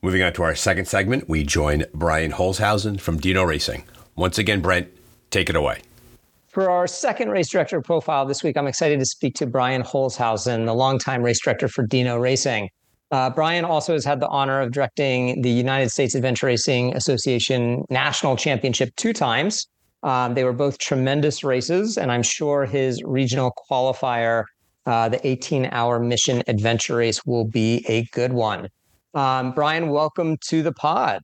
Moving 0.00 0.22
on 0.22 0.32
to 0.32 0.42
our 0.42 0.54
second 0.54 0.88
segment, 0.88 1.28
we 1.28 1.44
join 1.44 1.84
Brian 1.92 2.32
Holzhausen 2.32 2.98
from 2.98 3.18
Dino 3.18 3.42
Racing. 3.44 3.84
Once 4.16 4.38
again, 4.38 4.62
Brent, 4.62 4.88
take 5.28 5.50
it 5.50 5.56
away. 5.56 5.82
For 6.48 6.70
our 6.70 6.86
second 6.86 7.28
race 7.28 7.50
director 7.50 7.82
profile 7.82 8.24
this 8.24 8.42
week, 8.42 8.56
I'm 8.56 8.66
excited 8.66 9.00
to 9.00 9.04
speak 9.04 9.34
to 9.34 9.46
Brian 9.46 9.82
Holzhausen, 9.82 10.64
the 10.64 10.74
longtime 10.74 11.22
race 11.22 11.42
director 11.42 11.68
for 11.68 11.86
Dino 11.86 12.16
Racing. 12.16 12.70
Uh, 13.10 13.30
Brian 13.30 13.64
also 13.64 13.92
has 13.92 14.04
had 14.04 14.20
the 14.20 14.28
honor 14.28 14.60
of 14.60 14.72
directing 14.72 15.42
the 15.42 15.50
United 15.50 15.90
States 15.90 16.14
Adventure 16.14 16.46
Racing 16.46 16.94
Association 16.96 17.84
National 17.90 18.36
Championship 18.36 18.94
two 18.96 19.12
times. 19.12 19.68
Um, 20.02 20.34
they 20.34 20.44
were 20.44 20.52
both 20.52 20.78
tremendous 20.78 21.44
races, 21.44 21.96
and 21.96 22.12
I'm 22.12 22.22
sure 22.22 22.66
his 22.66 23.02
regional 23.04 23.52
qualifier, 23.70 24.44
uh, 24.86 25.08
the 25.08 25.26
18 25.26 25.66
hour 25.72 25.98
mission 25.98 26.42
adventure 26.46 26.96
race, 26.96 27.24
will 27.24 27.46
be 27.46 27.84
a 27.88 28.04
good 28.12 28.32
one. 28.32 28.68
Um, 29.14 29.52
Brian, 29.52 29.88
welcome 29.88 30.36
to 30.48 30.62
the 30.62 30.72
pod. 30.72 31.22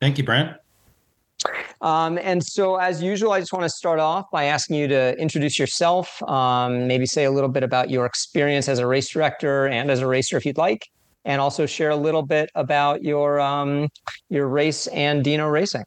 Thank 0.00 0.16
you, 0.16 0.24
Brent. 0.24 0.56
Um, 1.80 2.18
and 2.18 2.44
so, 2.44 2.76
as 2.76 3.02
usual, 3.02 3.32
I 3.32 3.40
just 3.40 3.52
want 3.52 3.64
to 3.64 3.70
start 3.70 3.98
off 3.98 4.30
by 4.30 4.44
asking 4.44 4.76
you 4.76 4.88
to 4.88 5.16
introduce 5.18 5.58
yourself, 5.58 6.22
um, 6.24 6.86
maybe 6.86 7.06
say 7.06 7.24
a 7.24 7.30
little 7.30 7.48
bit 7.48 7.62
about 7.62 7.90
your 7.90 8.04
experience 8.06 8.68
as 8.68 8.78
a 8.78 8.86
race 8.86 9.08
director 9.08 9.66
and 9.66 9.90
as 9.90 10.00
a 10.00 10.06
racer, 10.06 10.36
if 10.36 10.44
you'd 10.44 10.58
like, 10.58 10.86
and 11.24 11.40
also 11.40 11.66
share 11.66 11.90
a 11.90 11.96
little 11.96 12.22
bit 12.22 12.50
about 12.54 13.02
your 13.02 13.40
um, 13.40 13.88
your 14.28 14.46
race 14.48 14.86
and 14.88 15.24
Dino 15.24 15.48
Racing. 15.48 15.84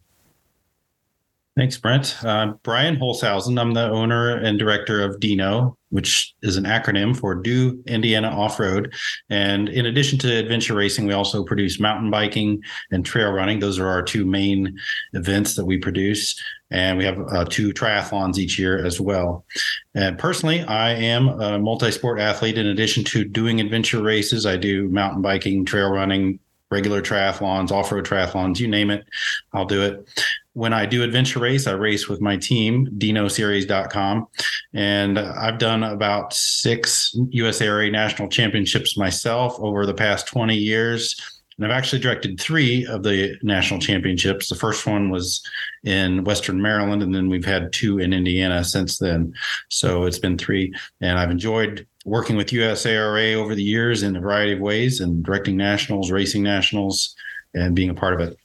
Thanks, 1.55 1.77
Brent. 1.77 2.17
Uh, 2.25 2.53
Brian 2.63 2.95
Holzhausen. 2.95 3.61
I'm 3.61 3.75
the 3.75 3.87
owner 3.87 4.37
and 4.37 4.57
director 4.57 5.03
of 5.03 5.19
Dino, 5.19 5.77
which 5.89 6.33
is 6.41 6.57
an 6.57 6.63
acronym 6.63 7.15
for 7.15 7.35
Do 7.35 7.79
Indiana 7.85 8.29
Off 8.29 8.59
Road. 8.59 8.91
And 9.29 9.69
in 9.69 9.85
addition 9.85 10.17
to 10.19 10.35
adventure 10.35 10.73
racing, 10.73 11.05
we 11.05 11.13
also 11.13 11.43
produce 11.43 11.79
mountain 11.79 12.09
biking 12.09 12.63
and 12.89 13.05
trail 13.05 13.31
running. 13.31 13.59
Those 13.59 13.77
are 13.77 13.87
our 13.87 14.01
two 14.01 14.25
main 14.25 14.75
events 15.13 15.55
that 15.55 15.65
we 15.65 15.77
produce. 15.77 16.41
And 16.71 16.97
we 16.97 17.05
have 17.05 17.19
uh, 17.31 17.45
two 17.45 17.71
triathlons 17.71 18.39
each 18.39 18.57
year 18.57 18.83
as 18.83 18.99
well. 18.99 19.45
And 19.93 20.17
personally, 20.17 20.63
I 20.63 20.93
am 20.93 21.27
a 21.39 21.59
multi 21.59 21.91
sport 21.91 22.19
athlete. 22.19 22.57
In 22.57 22.65
addition 22.65 23.03
to 23.05 23.23
doing 23.23 23.61
adventure 23.61 24.01
races, 24.01 24.47
I 24.47 24.57
do 24.57 24.89
mountain 24.89 25.21
biking, 25.21 25.65
trail 25.65 25.91
running, 25.91 26.39
regular 26.71 27.03
triathlons, 27.03 27.69
off 27.69 27.91
road 27.91 28.07
triathlons, 28.07 28.59
you 28.59 28.67
name 28.67 28.89
it, 28.89 29.05
I'll 29.53 29.65
do 29.65 29.83
it 29.83 30.09
when 30.53 30.71
I 30.71 30.85
do 30.85 31.03
adventure 31.03 31.39
race, 31.39 31.67
I 31.67 31.71
race 31.71 32.07
with 32.07 32.21
my 32.21 32.37
team, 32.37 32.87
dinoseries.com. 32.97 34.27
And 34.73 35.19
I've 35.19 35.57
done 35.57 35.83
about 35.83 36.33
six 36.33 37.15
USARA 37.15 37.91
national 37.91 38.29
championships 38.29 38.97
myself 38.97 39.55
over 39.59 39.85
the 39.85 39.93
past 39.93 40.27
20 40.27 40.55
years. 40.55 41.19
And 41.57 41.65
I've 41.65 41.77
actually 41.77 42.01
directed 42.01 42.39
three 42.39 42.85
of 42.85 43.03
the 43.03 43.35
national 43.43 43.79
championships. 43.79 44.49
The 44.49 44.55
first 44.55 44.87
one 44.87 45.09
was 45.09 45.43
in 45.83 46.23
Western 46.23 46.61
Maryland, 46.61 47.03
and 47.03 47.13
then 47.13 47.29
we've 47.29 47.45
had 47.45 47.71
two 47.71 47.99
in 47.99 48.11
Indiana 48.11 48.63
since 48.63 48.97
then. 48.97 49.33
So 49.69 50.03
it's 50.03 50.19
been 50.19 50.37
three. 50.37 50.73
And 51.01 51.19
I've 51.19 51.31
enjoyed 51.31 51.87
working 52.05 52.35
with 52.35 52.47
USARA 52.47 53.35
over 53.35 53.55
the 53.55 53.63
years 53.63 54.03
in 54.03 54.15
a 54.15 54.19
variety 54.19 54.53
of 54.53 54.59
ways 54.59 54.99
and 54.99 55.23
directing 55.23 55.55
nationals, 55.55 56.11
racing 56.11 56.43
nationals, 56.43 57.15
and 57.53 57.75
being 57.75 57.89
a 57.89 57.95
part 57.95 58.13
of 58.13 58.19
it. 58.19 58.37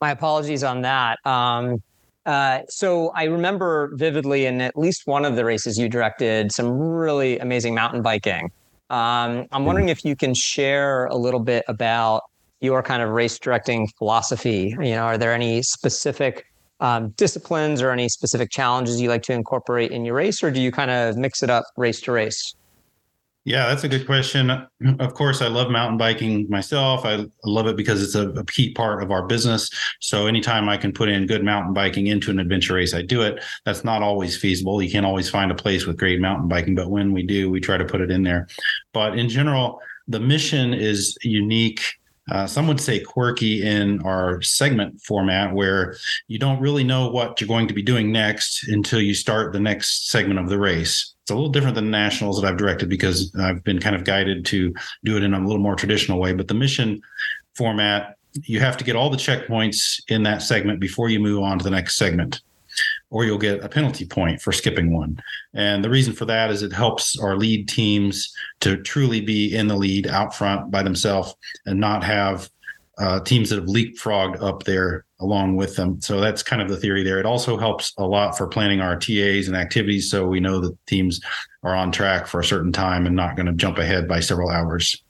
My 0.00 0.10
apologies 0.10 0.64
on 0.64 0.82
that. 0.82 1.18
Um, 1.26 1.82
uh, 2.26 2.60
so 2.68 3.08
I 3.10 3.24
remember 3.24 3.90
vividly 3.94 4.46
in 4.46 4.60
at 4.60 4.76
least 4.76 5.06
one 5.06 5.24
of 5.24 5.36
the 5.36 5.44
races 5.44 5.78
you 5.78 5.88
directed 5.88 6.52
some 6.52 6.70
really 6.70 7.38
amazing 7.38 7.74
mountain 7.74 8.02
biking. 8.02 8.50
Um, 8.90 9.46
I'm 9.52 9.64
wondering 9.64 9.88
if 9.88 10.04
you 10.04 10.16
can 10.16 10.34
share 10.34 11.06
a 11.06 11.16
little 11.16 11.40
bit 11.40 11.64
about 11.68 12.22
your 12.60 12.82
kind 12.82 13.02
of 13.02 13.10
race 13.10 13.38
directing 13.38 13.88
philosophy. 13.98 14.74
You 14.80 14.92
know, 14.92 15.02
are 15.02 15.18
there 15.18 15.32
any 15.32 15.62
specific 15.62 16.44
um, 16.80 17.10
disciplines 17.10 17.82
or 17.82 17.90
any 17.90 18.08
specific 18.08 18.50
challenges 18.50 19.00
you 19.00 19.08
like 19.08 19.22
to 19.24 19.32
incorporate 19.32 19.92
in 19.92 20.04
your 20.04 20.14
race, 20.14 20.42
or 20.42 20.50
do 20.50 20.60
you 20.60 20.72
kind 20.72 20.90
of 20.90 21.16
mix 21.16 21.42
it 21.42 21.50
up 21.50 21.64
race 21.76 22.00
to 22.02 22.12
race? 22.12 22.54
Yeah, 23.44 23.68
that's 23.68 23.84
a 23.84 23.88
good 23.88 24.04
question. 24.04 24.50
Of 24.50 25.14
course, 25.14 25.40
I 25.40 25.48
love 25.48 25.70
mountain 25.70 25.96
biking 25.96 26.46
myself. 26.50 27.06
I 27.06 27.24
love 27.42 27.66
it 27.68 27.76
because 27.76 28.02
it's 28.02 28.14
a, 28.14 28.28
a, 28.30 28.44
key 28.44 28.74
part 28.74 29.02
of 29.02 29.10
our 29.10 29.26
business. 29.26 29.70
So 30.00 30.26
anytime 30.26 30.68
I 30.68 30.76
can 30.76 30.92
put 30.92 31.08
in 31.08 31.26
good 31.26 31.42
mountain 31.42 31.72
biking 31.72 32.08
into 32.08 32.30
an 32.30 32.38
adventure 32.38 32.74
race, 32.74 32.92
I 32.92 33.00
do 33.00 33.22
it. 33.22 33.42
That's 33.64 33.82
not 33.82 34.02
always 34.02 34.36
feasible. 34.36 34.82
You 34.82 34.90
can't 34.90 35.06
always 35.06 35.30
find 35.30 35.50
a 35.50 35.54
place 35.54 35.86
with 35.86 35.96
great 35.96 36.20
mountain 36.20 36.48
biking, 36.48 36.74
but 36.74 36.90
when 36.90 37.12
we 37.12 37.22
do, 37.22 37.50
we 37.50 37.60
try 37.60 37.78
to 37.78 37.84
put 37.84 38.02
it 38.02 38.10
in 38.10 38.24
there. 38.24 38.46
But 38.92 39.18
in 39.18 39.30
general, 39.30 39.80
the 40.06 40.20
mission 40.20 40.74
is 40.74 41.16
unique 41.22 41.82
uh, 42.30 42.46
some 42.46 42.68
would 42.68 42.80
say 42.80 43.00
quirky 43.00 43.62
in 43.62 44.00
our 44.02 44.40
segment 44.42 45.00
format 45.02 45.52
where 45.52 45.96
you 46.28 46.38
don't 46.38 46.60
really 46.60 46.84
know 46.84 47.08
what 47.08 47.40
you're 47.40 47.48
going 47.48 47.66
to 47.66 47.74
be 47.74 47.82
doing 47.82 48.12
next 48.12 48.68
until 48.68 49.00
you 49.00 49.14
start 49.14 49.52
the 49.52 49.58
next 49.58 50.10
segment 50.10 50.38
of 50.38 50.48
the 50.48 50.58
race 50.58 51.14
it's 51.30 51.32
a 51.32 51.36
little 51.36 51.52
different 51.52 51.76
than 51.76 51.92
nationals 51.92 52.40
that 52.40 52.48
I've 52.48 52.56
directed 52.56 52.88
because 52.88 53.32
I've 53.36 53.62
been 53.62 53.78
kind 53.78 53.94
of 53.94 54.02
guided 54.02 54.44
to 54.46 54.74
do 55.04 55.16
it 55.16 55.22
in 55.22 55.32
a 55.32 55.38
little 55.38 55.62
more 55.62 55.76
traditional 55.76 56.18
way. 56.18 56.32
But 56.32 56.48
the 56.48 56.54
mission 56.54 57.00
format, 57.54 58.16
you 58.42 58.58
have 58.58 58.76
to 58.78 58.84
get 58.84 58.96
all 58.96 59.10
the 59.10 59.16
checkpoints 59.16 60.02
in 60.08 60.24
that 60.24 60.42
segment 60.42 60.80
before 60.80 61.08
you 61.08 61.20
move 61.20 61.44
on 61.44 61.56
to 61.58 61.62
the 61.62 61.70
next 61.70 61.96
segment, 61.96 62.40
or 63.10 63.24
you'll 63.24 63.38
get 63.38 63.62
a 63.62 63.68
penalty 63.68 64.04
point 64.06 64.42
for 64.42 64.50
skipping 64.50 64.92
one. 64.92 65.20
And 65.54 65.84
the 65.84 65.90
reason 65.90 66.14
for 66.14 66.24
that 66.24 66.50
is 66.50 66.64
it 66.64 66.72
helps 66.72 67.16
our 67.16 67.36
lead 67.36 67.68
teams 67.68 68.34
to 68.62 68.82
truly 68.82 69.20
be 69.20 69.54
in 69.54 69.68
the 69.68 69.76
lead 69.76 70.08
out 70.08 70.34
front 70.34 70.72
by 70.72 70.82
themselves 70.82 71.36
and 71.64 71.78
not 71.78 72.02
have 72.02 72.50
uh, 73.00 73.18
teams 73.20 73.48
that 73.48 73.56
have 73.56 73.68
leapfrogged 73.68 74.42
up 74.42 74.64
there 74.64 75.06
along 75.20 75.56
with 75.56 75.74
them. 75.74 76.00
So 76.02 76.20
that's 76.20 76.42
kind 76.42 76.60
of 76.60 76.68
the 76.68 76.76
theory 76.76 77.02
there. 77.02 77.18
It 77.18 77.24
also 77.24 77.56
helps 77.56 77.94
a 77.96 78.06
lot 78.06 78.36
for 78.36 78.46
planning 78.46 78.80
our 78.80 78.94
TAs 78.94 79.48
and 79.48 79.56
activities 79.56 80.10
so 80.10 80.26
we 80.26 80.38
know 80.38 80.60
that 80.60 80.76
teams 80.86 81.20
are 81.62 81.74
on 81.74 81.92
track 81.92 82.26
for 82.26 82.40
a 82.40 82.44
certain 82.44 82.72
time 82.72 83.06
and 83.06 83.16
not 83.16 83.36
going 83.36 83.46
to 83.46 83.52
jump 83.52 83.78
ahead 83.78 84.06
by 84.06 84.20
several 84.20 84.50
hours. 84.50 85.02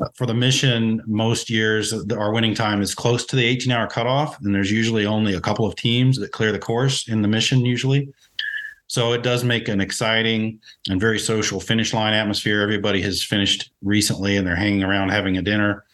uh, 0.00 0.08
for 0.14 0.26
the 0.26 0.34
mission, 0.34 1.02
most 1.06 1.50
years 1.50 1.92
our 2.12 2.32
winning 2.32 2.54
time 2.54 2.80
is 2.80 2.94
close 2.94 3.24
to 3.26 3.34
the 3.34 3.44
18 3.44 3.72
hour 3.72 3.88
cutoff, 3.88 4.40
and 4.42 4.54
there's 4.54 4.70
usually 4.70 5.04
only 5.04 5.34
a 5.34 5.40
couple 5.40 5.66
of 5.66 5.74
teams 5.74 6.18
that 6.18 6.30
clear 6.30 6.52
the 6.52 6.58
course 6.60 7.08
in 7.08 7.22
the 7.22 7.28
mission 7.28 7.64
usually. 7.64 8.08
So 8.88 9.12
it 9.14 9.24
does 9.24 9.42
make 9.42 9.66
an 9.66 9.80
exciting 9.80 10.60
and 10.88 11.00
very 11.00 11.18
social 11.18 11.58
finish 11.58 11.92
line 11.92 12.14
atmosphere. 12.14 12.60
Everybody 12.60 13.02
has 13.02 13.20
finished 13.20 13.72
recently, 13.82 14.36
and 14.36 14.46
they're 14.46 14.54
hanging 14.54 14.84
around 14.84 15.08
having 15.08 15.38
a 15.38 15.42
dinner 15.42 15.85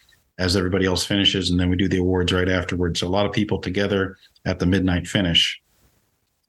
as 0.43 0.57
everybody 0.57 0.85
else 0.85 1.05
finishes, 1.05 1.49
and 1.49 1.59
then 1.59 1.69
we 1.69 1.77
do 1.77 1.87
the 1.87 1.97
awards 1.97 2.33
right 2.33 2.49
afterwards. 2.49 2.99
So 2.99 3.07
a 3.07 3.09
lot 3.09 3.25
of 3.25 3.31
people 3.31 3.59
together 3.59 4.17
at 4.45 4.59
the 4.59 4.65
midnight 4.65 5.07
finish. 5.07 5.59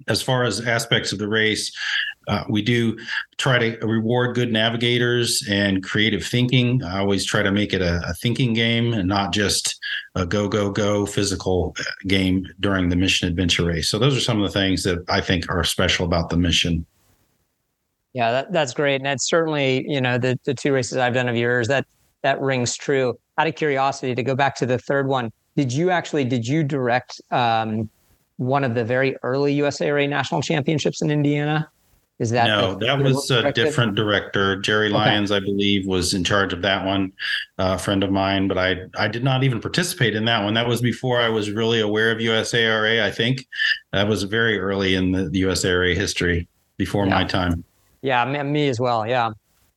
As 0.08 0.20
far 0.20 0.42
as 0.42 0.66
aspects 0.66 1.12
of 1.12 1.20
the 1.20 1.28
race, 1.28 1.72
uh, 2.26 2.42
we 2.48 2.60
do 2.60 2.98
try 3.38 3.58
to 3.58 3.86
reward 3.86 4.34
good 4.34 4.52
navigators 4.52 5.46
and 5.48 5.84
creative 5.84 6.24
thinking. 6.24 6.82
I 6.82 6.98
always 6.98 7.24
try 7.24 7.42
to 7.42 7.52
make 7.52 7.72
it 7.72 7.80
a, 7.80 8.02
a 8.08 8.14
thinking 8.14 8.52
game 8.52 8.92
and 8.92 9.08
not 9.08 9.32
just 9.32 9.78
a 10.16 10.26
go, 10.26 10.48
go, 10.48 10.70
go 10.70 11.06
physical 11.06 11.76
uh, 11.78 11.84
game 12.08 12.44
during 12.58 12.88
the 12.88 12.96
mission 12.96 13.28
adventure 13.28 13.66
race. 13.66 13.88
So, 13.88 14.00
those 14.00 14.16
are 14.16 14.20
some 14.20 14.42
of 14.42 14.52
the 14.52 14.58
things 14.58 14.82
that 14.82 15.04
I 15.08 15.20
think 15.20 15.48
are 15.48 15.62
special 15.62 16.04
about 16.04 16.28
the 16.30 16.36
mission. 16.36 16.84
Yeah, 18.14 18.32
that, 18.32 18.52
that's 18.52 18.74
great. 18.74 18.96
And 18.96 19.06
that's 19.06 19.28
certainly, 19.28 19.84
you 19.88 20.00
know, 20.00 20.18
the, 20.18 20.38
the 20.44 20.54
two 20.54 20.72
races 20.72 20.98
I've 20.98 21.14
done 21.14 21.28
of 21.28 21.36
yours, 21.36 21.68
that 21.68 21.86
that 22.22 22.40
rings 22.40 22.76
true. 22.76 23.18
Out 23.36 23.46
of 23.46 23.54
curiosity, 23.56 24.14
to 24.14 24.22
go 24.22 24.34
back 24.34 24.54
to 24.56 24.66
the 24.66 24.78
third 24.78 25.08
one, 25.08 25.32
did 25.56 25.72
you 25.72 25.90
actually 25.90 26.24
did 26.24 26.46
you 26.46 26.62
direct 26.62 27.20
um, 27.30 27.90
one 28.36 28.64
of 28.64 28.74
the 28.74 28.84
very 28.84 29.16
early 29.22 29.56
USARA 29.58 30.08
national 30.08 30.42
championships 30.42 31.02
in 31.02 31.10
Indiana? 31.10 31.68
Is 32.20 32.30
that 32.30 32.46
no? 32.46 32.76
That 32.76 33.00
was 33.00 33.28
a 33.32 33.50
different 33.50 33.96
director. 33.96 34.60
Jerry 34.60 34.88
Lyons, 34.88 35.32
okay. 35.32 35.42
I 35.42 35.44
believe, 35.44 35.84
was 35.84 36.14
in 36.14 36.22
charge 36.22 36.52
of 36.52 36.62
that 36.62 36.86
one. 36.86 37.12
Uh, 37.58 37.74
a 37.74 37.78
friend 37.78 38.04
of 38.04 38.12
mine, 38.12 38.46
but 38.46 38.56
I 38.56 38.82
I 38.96 39.08
did 39.08 39.24
not 39.24 39.42
even 39.42 39.60
participate 39.60 40.14
in 40.14 40.24
that 40.26 40.44
one. 40.44 40.54
That 40.54 40.68
was 40.68 40.80
before 40.80 41.20
I 41.20 41.28
was 41.28 41.50
really 41.50 41.80
aware 41.80 42.12
of 42.12 42.18
USARA. 42.18 43.02
I 43.02 43.10
think 43.10 43.48
that 43.92 44.06
was 44.06 44.22
very 44.22 44.60
early 44.60 44.94
in 44.94 45.10
the, 45.10 45.28
the 45.28 45.42
USARA 45.42 45.96
history, 45.96 46.46
before 46.76 47.04
yeah. 47.04 47.14
my 47.14 47.24
time. 47.24 47.64
Yeah, 48.02 48.24
me, 48.26 48.40
me 48.44 48.68
as 48.68 48.78
well. 48.78 49.06
Yeah. 49.08 49.30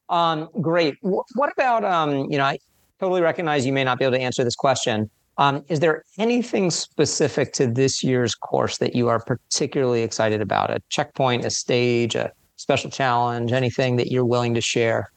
Um, 0.09 0.49
great. 0.61 1.01
W- 1.01 1.23
what 1.33 1.51
about 1.51 1.83
um, 1.83 2.29
you 2.29 2.37
know? 2.37 2.45
I 2.45 2.59
totally 2.99 3.21
recognize 3.21 3.65
you 3.65 3.73
may 3.73 3.83
not 3.83 3.99
be 3.99 4.05
able 4.05 4.17
to 4.17 4.21
answer 4.21 4.43
this 4.43 4.55
question. 4.55 5.09
Um, 5.37 5.63
is 5.67 5.79
there 5.79 6.03
anything 6.17 6.71
specific 6.71 7.53
to 7.53 7.67
this 7.67 8.03
year's 8.03 8.33
course 8.33 8.79
that 8.79 8.95
you 8.95 9.07
are 9.07 9.19
particularly 9.19 10.01
excited 10.01 10.41
about? 10.41 10.71
A 10.71 10.81
checkpoint, 10.89 11.45
a 11.45 11.51
stage, 11.51 12.15
a 12.15 12.31
special 12.55 12.89
challenge, 12.89 13.51
anything 13.51 13.97
that 13.97 14.11
you're 14.11 14.25
willing 14.25 14.55
to 14.55 14.61
share? 14.61 15.11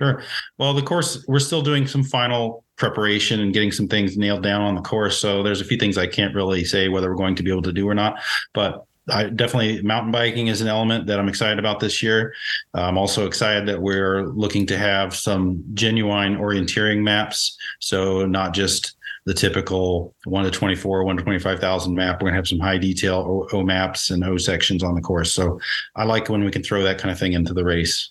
Sure. 0.00 0.22
Well, 0.58 0.74
the 0.74 0.82
course, 0.82 1.24
we're 1.26 1.38
still 1.40 1.62
doing 1.62 1.86
some 1.86 2.02
final 2.02 2.64
preparation 2.76 3.40
and 3.40 3.52
getting 3.52 3.72
some 3.72 3.88
things 3.88 4.16
nailed 4.16 4.42
down 4.42 4.62
on 4.62 4.74
the 4.74 4.80
course. 4.80 5.18
So 5.18 5.42
there's 5.42 5.60
a 5.60 5.64
few 5.64 5.76
things 5.76 5.98
I 5.98 6.06
can't 6.06 6.34
really 6.34 6.64
say 6.64 6.88
whether 6.88 7.10
we're 7.10 7.16
going 7.16 7.34
to 7.36 7.42
be 7.42 7.50
able 7.50 7.62
to 7.62 7.72
do 7.72 7.88
or 7.88 7.94
not. 7.94 8.18
But 8.54 8.84
I 9.08 9.24
definitely 9.24 9.82
mountain 9.82 10.12
biking 10.12 10.48
is 10.48 10.60
an 10.60 10.68
element 10.68 11.06
that 11.06 11.18
I'm 11.18 11.28
excited 11.28 11.58
about 11.58 11.80
this 11.80 12.02
year. 12.02 12.34
I'm 12.74 12.98
also 12.98 13.26
excited 13.26 13.66
that 13.68 13.80
we're 13.80 14.26
looking 14.26 14.66
to 14.66 14.78
have 14.78 15.14
some 15.14 15.64
genuine 15.74 16.36
orienteering 16.36 17.02
maps. 17.02 17.56
So 17.80 18.26
not 18.26 18.54
just 18.54 18.96
the 19.26 19.34
typical 19.34 20.14
one 20.24 20.44
to 20.44 20.50
24, 20.50 21.04
one 21.04 21.16
to 21.16 21.22
25,000 21.22 21.94
map. 21.94 22.16
We're 22.16 22.26
going 22.26 22.32
to 22.32 22.38
have 22.38 22.48
some 22.48 22.58
high 22.58 22.78
detail 22.78 23.48
o, 23.52 23.56
o, 23.56 23.62
maps 23.62 24.10
and 24.10 24.24
O 24.24 24.36
sections 24.36 24.82
on 24.82 24.94
the 24.94 25.00
course. 25.00 25.32
So 25.32 25.60
I 25.96 26.04
like 26.04 26.28
when 26.28 26.44
we 26.44 26.50
can 26.50 26.62
throw 26.62 26.82
that 26.82 26.98
kind 26.98 27.12
of 27.12 27.18
thing 27.18 27.34
into 27.34 27.52
the 27.52 27.64
race. 27.64 28.10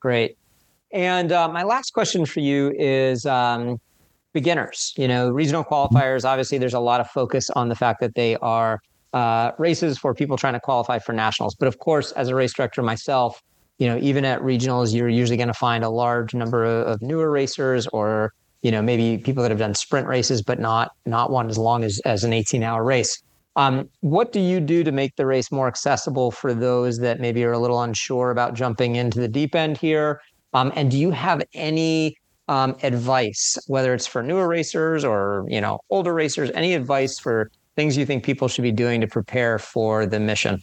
Great. 0.00 0.36
And 0.92 1.32
uh, 1.32 1.48
my 1.48 1.62
last 1.62 1.92
question 1.92 2.26
for 2.26 2.40
you 2.40 2.72
is 2.78 3.26
um, 3.26 3.80
beginners. 4.32 4.92
You 4.96 5.08
know, 5.08 5.30
regional 5.30 5.64
qualifiers, 5.64 6.24
obviously, 6.24 6.58
there's 6.58 6.74
a 6.74 6.80
lot 6.80 7.00
of 7.00 7.10
focus 7.10 7.50
on 7.50 7.68
the 7.68 7.74
fact 7.74 8.00
that 8.00 8.14
they 8.14 8.36
are 8.36 8.80
uh, 9.14 9.52
races 9.58 9.96
for 9.96 10.12
people 10.12 10.36
trying 10.36 10.54
to 10.54 10.60
qualify 10.60 10.98
for 10.98 11.12
nationals. 11.12 11.54
But 11.54 11.68
of 11.68 11.78
course, 11.78 12.10
as 12.12 12.28
a 12.28 12.34
race 12.34 12.52
director 12.52 12.82
myself, 12.82 13.40
you 13.78 13.86
know, 13.86 13.96
even 13.98 14.24
at 14.24 14.40
regionals, 14.40 14.92
you're 14.92 15.08
usually 15.08 15.36
going 15.36 15.48
to 15.48 15.54
find 15.54 15.84
a 15.84 15.88
large 15.88 16.34
number 16.34 16.64
of, 16.64 16.86
of 16.88 17.02
newer 17.02 17.30
racers 17.30 17.86
or 17.88 18.32
you 18.62 18.70
know 18.70 18.82
maybe 18.82 19.18
people 19.18 19.42
that 19.42 19.50
have 19.50 19.58
done 19.58 19.74
sprint 19.74 20.08
races 20.08 20.42
but 20.42 20.58
not 20.58 20.92
not 21.04 21.30
one 21.30 21.48
as 21.50 21.58
long 21.58 21.84
as 21.84 22.00
as 22.06 22.24
an 22.24 22.32
18 22.32 22.62
hour 22.62 22.82
race 22.82 23.22
um, 23.56 23.88
what 24.00 24.32
do 24.32 24.40
you 24.40 24.58
do 24.58 24.82
to 24.82 24.90
make 24.90 25.14
the 25.16 25.26
race 25.26 25.52
more 25.52 25.68
accessible 25.68 26.30
for 26.30 26.54
those 26.54 26.98
that 26.98 27.20
maybe 27.20 27.44
are 27.44 27.52
a 27.52 27.58
little 27.58 27.82
unsure 27.82 28.30
about 28.30 28.54
jumping 28.54 28.96
into 28.96 29.20
the 29.20 29.28
deep 29.28 29.54
end 29.54 29.76
here 29.76 30.18
um, 30.54 30.72
and 30.74 30.90
do 30.90 30.98
you 30.98 31.10
have 31.10 31.42
any 31.52 32.16
um, 32.48 32.74
advice 32.82 33.58
whether 33.66 33.92
it's 33.92 34.06
for 34.06 34.22
newer 34.22 34.48
racers 34.48 35.04
or 35.04 35.44
you 35.46 35.60
know 35.60 35.78
older 35.90 36.14
racers 36.14 36.50
any 36.54 36.72
advice 36.72 37.18
for 37.18 37.50
things 37.76 37.96
you 37.96 38.06
think 38.06 38.24
people 38.24 38.48
should 38.48 38.62
be 38.62 38.72
doing 38.72 39.00
to 39.00 39.06
prepare 39.06 39.58
for 39.58 40.06
the 40.06 40.20
mission 40.20 40.60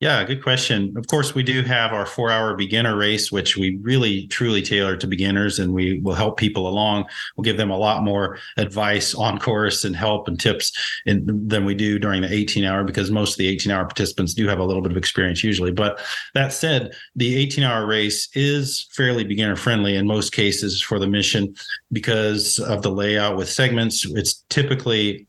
yeah, 0.00 0.22
good 0.22 0.44
question. 0.44 0.94
Of 0.96 1.08
course, 1.08 1.34
we 1.34 1.42
do 1.42 1.62
have 1.62 1.92
our 1.92 2.06
four 2.06 2.30
hour 2.30 2.54
beginner 2.54 2.96
race, 2.96 3.32
which 3.32 3.56
we 3.56 3.78
really 3.82 4.28
truly 4.28 4.62
tailor 4.62 4.96
to 4.96 5.08
beginners 5.08 5.58
and 5.58 5.72
we 5.72 5.98
will 5.98 6.14
help 6.14 6.36
people 6.36 6.68
along. 6.68 7.06
We'll 7.36 7.42
give 7.42 7.56
them 7.56 7.70
a 7.70 7.76
lot 7.76 8.04
more 8.04 8.38
advice 8.56 9.12
on 9.12 9.40
course 9.40 9.84
and 9.84 9.96
help 9.96 10.28
and 10.28 10.38
tips 10.38 10.70
in, 11.04 11.48
than 11.48 11.64
we 11.64 11.74
do 11.74 11.98
during 11.98 12.22
the 12.22 12.32
18 12.32 12.64
hour 12.64 12.84
because 12.84 13.10
most 13.10 13.32
of 13.32 13.38
the 13.38 13.48
18 13.48 13.72
hour 13.72 13.84
participants 13.84 14.34
do 14.34 14.46
have 14.46 14.60
a 14.60 14.64
little 14.64 14.82
bit 14.82 14.92
of 14.92 14.98
experience 14.98 15.42
usually. 15.42 15.72
But 15.72 15.98
that 16.34 16.52
said, 16.52 16.94
the 17.16 17.34
18 17.34 17.64
hour 17.64 17.84
race 17.84 18.28
is 18.34 18.86
fairly 18.92 19.24
beginner 19.24 19.56
friendly 19.56 19.96
in 19.96 20.06
most 20.06 20.32
cases 20.32 20.80
for 20.80 21.00
the 21.00 21.08
mission 21.08 21.56
because 21.90 22.60
of 22.60 22.82
the 22.82 22.90
layout 22.92 23.36
with 23.36 23.50
segments. 23.50 24.06
It's 24.14 24.44
typically 24.48 25.26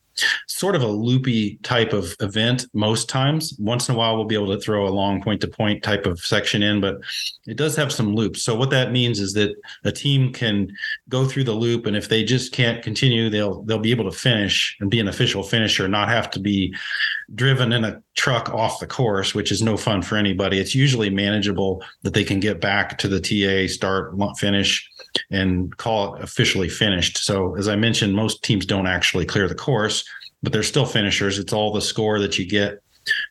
sort 0.47 0.75
of 0.75 0.82
a 0.82 0.88
loopy 0.88 1.58
type 1.63 1.93
of 1.93 2.15
event 2.19 2.65
most 2.73 3.10
times. 3.10 3.55
Once 3.60 3.89
in 3.89 3.95
a 3.95 3.97
while, 3.97 4.15
we'll 4.15 4.25
be 4.25 4.36
able 4.36 4.53
to 4.53 4.60
throw 4.60 4.88
a 4.88 4.89
long 4.89 5.21
point 5.21 5.41
to 5.41 5.47
point 5.47 5.84
type 5.84 6.05
of 6.05 6.19
section 6.19 6.63
in, 6.63 6.82
but 6.82 6.97
it 7.47 7.58
does 7.58 7.75
have 7.75 7.91
some 7.91 8.13
loops. 8.13 8.41
So 8.41 8.55
what 8.55 8.69
that 8.71 8.91
means 8.91 9.19
is 9.19 9.34
that 9.34 9.55
a 9.84 9.91
team 9.91 10.34
can 10.34 10.71
go 11.10 11.25
through 11.25 11.45
the 11.45 11.53
loop, 11.53 11.86
and 11.86 11.95
if 11.95 12.10
they 12.10 12.23
just 12.23 12.51
can't 12.51 12.84
continue, 12.84 13.29
they'll 13.29 13.63
they'll 13.63 13.79
be 13.79 13.91
able 13.91 14.10
to 14.10 14.17
finish 14.17 14.75
and 14.79 14.89
be 14.89 14.99
an 14.99 15.08
official 15.08 15.43
finisher, 15.43 15.88
not 15.88 16.10
have 16.10 16.29
to 16.32 16.39
be 16.39 16.73
driven 17.35 17.71
in 17.71 17.83
a 17.85 18.01
truck 18.15 18.49
off 18.49 18.79
the 18.79 18.87
course, 18.87 19.35
which 19.35 19.51
is 19.51 19.61
no 19.61 19.77
fun 19.77 20.01
for 20.01 20.15
anybody. 20.15 20.59
It's 20.59 20.75
usually 20.75 21.09
manageable 21.09 21.83
that 22.01 22.13
they 22.13 22.23
can 22.23 22.39
get 22.39 22.59
back 22.59 22.97
to 22.99 23.07
the 23.07 23.19
TA, 23.19 23.71
start, 23.71 24.13
finish, 24.37 24.89
and 25.31 25.75
call 25.77 26.15
it 26.15 26.23
officially 26.23 26.69
finished. 26.69 27.19
So, 27.19 27.55
as 27.55 27.67
I 27.67 27.75
mentioned, 27.75 28.15
most 28.15 28.43
teams 28.43 28.65
don't 28.65 28.87
actually 28.87 29.25
clear 29.25 29.47
the 29.47 29.55
course, 29.55 30.03
but 30.41 30.51
they're 30.51 30.63
still 30.63 30.85
finishers. 30.85 31.39
It's 31.39 31.53
all 31.53 31.71
the 31.71 31.81
score 31.81 32.19
that 32.19 32.37
you 32.39 32.47
get 32.47 32.81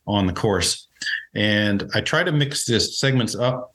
on 0.06 0.26
the 0.26 0.32
course. 0.32 0.88
And 1.34 1.88
I 1.94 2.00
try 2.00 2.24
to 2.24 2.32
mix 2.32 2.64
this 2.64 2.98
segments 2.98 3.34
up 3.34 3.74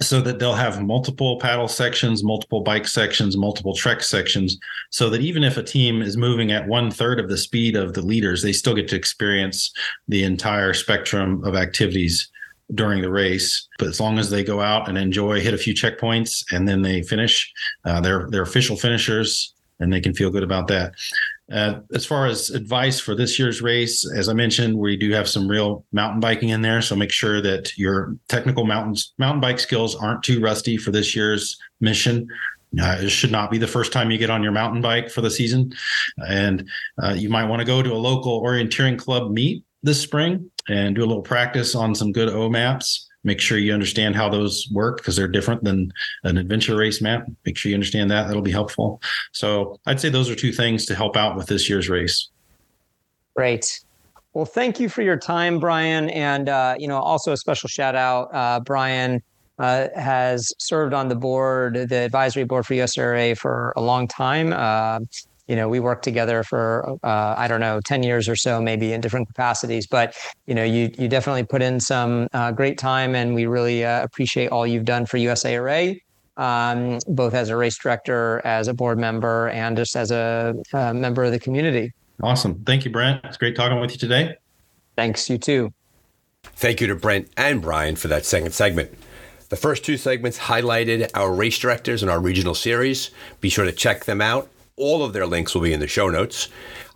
so 0.00 0.20
that 0.20 0.38
they'll 0.38 0.54
have 0.54 0.82
multiple 0.82 1.38
paddle 1.38 1.68
sections, 1.68 2.22
multiple 2.22 2.60
bike 2.60 2.86
sections, 2.86 3.36
multiple 3.36 3.74
trek 3.74 4.02
sections, 4.02 4.58
so 4.90 5.08
that 5.08 5.22
even 5.22 5.42
if 5.42 5.56
a 5.56 5.62
team 5.62 6.02
is 6.02 6.16
moving 6.16 6.52
at 6.52 6.68
one 6.68 6.90
third 6.90 7.18
of 7.18 7.28
the 7.28 7.38
speed 7.38 7.76
of 7.76 7.94
the 7.94 8.02
leaders, 8.02 8.42
they 8.42 8.52
still 8.52 8.74
get 8.74 8.88
to 8.88 8.96
experience 8.96 9.72
the 10.08 10.22
entire 10.22 10.74
spectrum 10.74 11.42
of 11.44 11.56
activities 11.56 12.30
during 12.74 13.00
the 13.00 13.10
race. 13.10 13.66
But 13.78 13.88
as 13.88 14.00
long 14.00 14.18
as 14.18 14.28
they 14.28 14.44
go 14.44 14.60
out 14.60 14.88
and 14.88 14.98
enjoy, 14.98 15.40
hit 15.40 15.54
a 15.54 15.58
few 15.58 15.72
checkpoints, 15.72 16.44
and 16.52 16.68
then 16.68 16.82
they 16.82 17.02
finish, 17.02 17.50
uh, 17.84 18.00
they're 18.00 18.28
they're 18.30 18.42
official 18.42 18.76
finishers, 18.76 19.54
and 19.80 19.92
they 19.92 20.00
can 20.00 20.12
feel 20.12 20.30
good 20.30 20.42
about 20.42 20.68
that. 20.68 20.94
Uh, 21.52 21.80
as 21.94 22.04
far 22.04 22.26
as 22.26 22.50
advice 22.50 22.98
for 22.98 23.14
this 23.14 23.38
year's 23.38 23.62
race, 23.62 24.08
as 24.16 24.28
I 24.28 24.32
mentioned, 24.32 24.76
we 24.76 24.96
do 24.96 25.12
have 25.12 25.28
some 25.28 25.46
real 25.46 25.84
mountain 25.92 26.18
biking 26.18 26.48
in 26.48 26.62
there. 26.62 26.82
So 26.82 26.96
make 26.96 27.12
sure 27.12 27.40
that 27.40 27.76
your 27.78 28.16
technical 28.28 28.64
mountains 28.64 29.14
mountain 29.18 29.40
bike 29.40 29.60
skills 29.60 29.94
aren't 29.94 30.24
too 30.24 30.40
rusty 30.40 30.76
for 30.76 30.90
this 30.90 31.14
year's 31.14 31.56
mission. 31.80 32.26
Uh, 32.80 32.98
it 33.00 33.10
should 33.10 33.30
not 33.30 33.50
be 33.50 33.58
the 33.58 33.66
first 33.66 33.92
time 33.92 34.10
you 34.10 34.18
get 34.18 34.28
on 34.28 34.42
your 34.42 34.52
mountain 34.52 34.82
bike 34.82 35.08
for 35.08 35.20
the 35.20 35.30
season, 35.30 35.72
and 36.28 36.68
uh, 37.02 37.12
you 37.12 37.28
might 37.28 37.44
want 37.44 37.60
to 37.60 37.64
go 37.64 37.80
to 37.80 37.92
a 37.92 37.94
local 37.94 38.42
orienteering 38.42 38.98
club 38.98 39.30
meet 39.30 39.64
this 39.84 40.00
spring 40.00 40.50
and 40.68 40.96
do 40.96 41.04
a 41.04 41.06
little 41.06 41.22
practice 41.22 41.76
on 41.76 41.94
some 41.94 42.10
good 42.10 42.28
O 42.28 42.50
maps 42.50 43.05
make 43.26 43.40
sure 43.40 43.58
you 43.58 43.74
understand 43.74 44.14
how 44.14 44.28
those 44.28 44.68
work 44.72 44.98
because 44.98 45.16
they're 45.16 45.28
different 45.28 45.64
than 45.64 45.92
an 46.22 46.38
adventure 46.38 46.76
race 46.76 47.02
map. 47.02 47.26
Make 47.44 47.58
sure 47.58 47.68
you 47.68 47.74
understand 47.76 48.10
that. 48.12 48.28
That'll 48.28 48.40
be 48.40 48.52
helpful. 48.52 49.02
So 49.32 49.78
I'd 49.84 50.00
say 50.00 50.08
those 50.08 50.30
are 50.30 50.36
two 50.36 50.52
things 50.52 50.86
to 50.86 50.94
help 50.94 51.16
out 51.16 51.36
with 51.36 51.48
this 51.48 51.68
year's 51.68 51.90
race. 51.90 52.28
Great. 53.34 53.80
Well, 54.32 54.44
thank 54.44 54.78
you 54.78 54.88
for 54.88 55.02
your 55.02 55.16
time, 55.16 55.58
Brian. 55.58 56.08
And, 56.10 56.48
uh, 56.48 56.76
you 56.78 56.86
know, 56.86 56.98
also 56.98 57.32
a 57.32 57.36
special 57.36 57.68
shout 57.68 57.96
out. 57.96 58.28
Uh, 58.32 58.60
Brian 58.60 59.22
uh, 59.58 59.88
has 59.96 60.52
served 60.58 60.94
on 60.94 61.08
the 61.08 61.16
board, 61.16 61.88
the 61.88 61.96
advisory 61.96 62.44
board 62.44 62.64
for 62.64 62.74
USARA 62.74 63.36
for 63.36 63.72
a 63.76 63.80
long 63.80 64.06
time. 64.06 64.52
Uh, 65.48 65.52
you 65.52 65.56
know, 65.56 65.68
we 65.68 65.80
worked 65.80 66.04
together 66.04 66.42
for 66.42 66.98
uh, 67.02 67.34
I 67.36 67.48
don't 67.48 67.60
know, 67.60 67.80
ten 67.80 68.02
years 68.02 68.28
or 68.28 68.36
so, 68.36 68.60
maybe 68.60 68.92
in 68.92 69.00
different 69.00 69.28
capacities. 69.28 69.86
But 69.86 70.16
you 70.46 70.54
know, 70.54 70.64
you 70.64 70.90
you 70.98 71.08
definitely 71.08 71.44
put 71.44 71.62
in 71.62 71.80
some 71.80 72.28
uh, 72.32 72.52
great 72.52 72.78
time, 72.78 73.14
and 73.14 73.34
we 73.34 73.46
really 73.46 73.84
uh, 73.84 74.02
appreciate 74.02 74.48
all 74.50 74.66
you've 74.66 74.84
done 74.84 75.06
for 75.06 75.18
USARA. 75.18 76.00
um, 76.36 76.98
both 77.06 77.34
as 77.34 77.48
a 77.48 77.56
race 77.56 77.78
director, 77.78 78.42
as 78.44 78.68
a 78.68 78.74
board 78.74 78.98
member, 78.98 79.48
and 79.48 79.76
just 79.76 79.96
as 79.96 80.10
a, 80.10 80.54
a 80.72 80.92
member 80.92 81.24
of 81.24 81.32
the 81.32 81.38
community. 81.38 81.92
Awesome. 82.22 82.62
Thank 82.64 82.84
you, 82.84 82.90
Brent. 82.90 83.24
It's 83.24 83.36
great 83.36 83.56
talking 83.56 83.80
with 83.80 83.92
you 83.92 83.98
today. 83.98 84.36
Thanks, 84.96 85.28
you 85.28 85.38
too. 85.38 85.72
Thank 86.42 86.80
you 86.80 86.86
to 86.86 86.94
Brent 86.94 87.28
and 87.36 87.60
Brian 87.60 87.96
for 87.96 88.08
that 88.08 88.24
second 88.24 88.52
segment. 88.52 88.90
The 89.48 89.56
first 89.56 89.84
two 89.84 89.96
segments 89.96 90.38
highlighted 90.38 91.10
our 91.14 91.32
race 91.32 91.58
directors 91.58 92.02
and 92.02 92.10
our 92.10 92.20
regional 92.20 92.54
series. 92.54 93.10
Be 93.40 93.48
sure 93.48 93.64
to 93.64 93.72
check 93.72 94.04
them 94.04 94.20
out. 94.20 94.48
All 94.78 95.02
of 95.02 95.14
their 95.14 95.26
links 95.26 95.54
will 95.54 95.62
be 95.62 95.72
in 95.72 95.80
the 95.80 95.88
show 95.88 96.10
notes. 96.10 96.48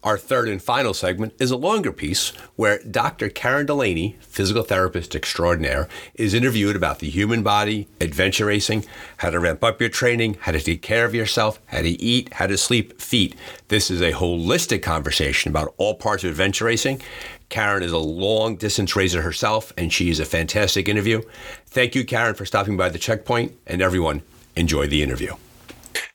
Our 0.05 0.19
third 0.19 0.51
and 0.51 0.63
final 0.63 0.93
segment 0.93 1.33
is 1.39 1.51
a 1.51 1.57
longer 1.57 1.93
piece 1.93 2.29
where 2.55 2.83
Dr. 2.83 3.31
Karen 3.31 3.65
Delaney, 3.65 4.19
physical 4.21 4.63
therapist 4.63 5.15
extraordinaire, 5.15 5.89
is 6.15 6.35
interviewed 6.35 6.77
about 6.77 6.99
the 6.99 7.09
human 7.09 7.43
body, 7.43 7.89
adventure 7.99 8.45
racing, 8.45 8.85
how 9.19 9.31
to 9.31 9.41
ramp 9.41 9.65
up 9.65 9.81
your 9.81 9.89
training, 9.89 10.37
how 10.41 10.53
to 10.53 10.61
take 10.61 10.83
care 10.83 11.07
of 11.07 11.15
yourself, 11.15 11.59
how 11.67 11.81
to 11.81 11.89
eat, 11.89 12.31
how 12.35 12.47
to 12.47 12.59
sleep, 12.59 13.01
feet. 13.01 13.35
This 13.69 13.91
is 13.91 14.03
a 14.03 14.13
holistic 14.13 14.83
conversation 14.83 15.51
about 15.51 15.73
all 15.79 15.95
parts 15.95 16.23
of 16.23 16.31
adventure 16.31 16.67
racing. 16.67 17.01
Karen 17.49 17.83
is 17.83 17.93
a 17.93 17.99
long 17.99 18.57
distance 18.57 18.95
racer 18.95 19.23
herself, 19.23 19.73
and 19.79 19.91
she 19.91 20.11
is 20.11 20.21
a 20.21 20.27
fantastic 20.27 20.87
interview. 20.87 21.23
Thank 21.65 21.95
you, 21.95 22.05
Karen, 22.05 22.35
for 22.35 22.45
stopping 22.45 22.77
by 22.77 22.91
the 22.91 22.99
checkpoint, 22.99 23.53
and 23.67 23.81
everyone, 23.81 24.21
enjoy 24.55 24.87
the 24.87 25.03
interview. 25.03 25.35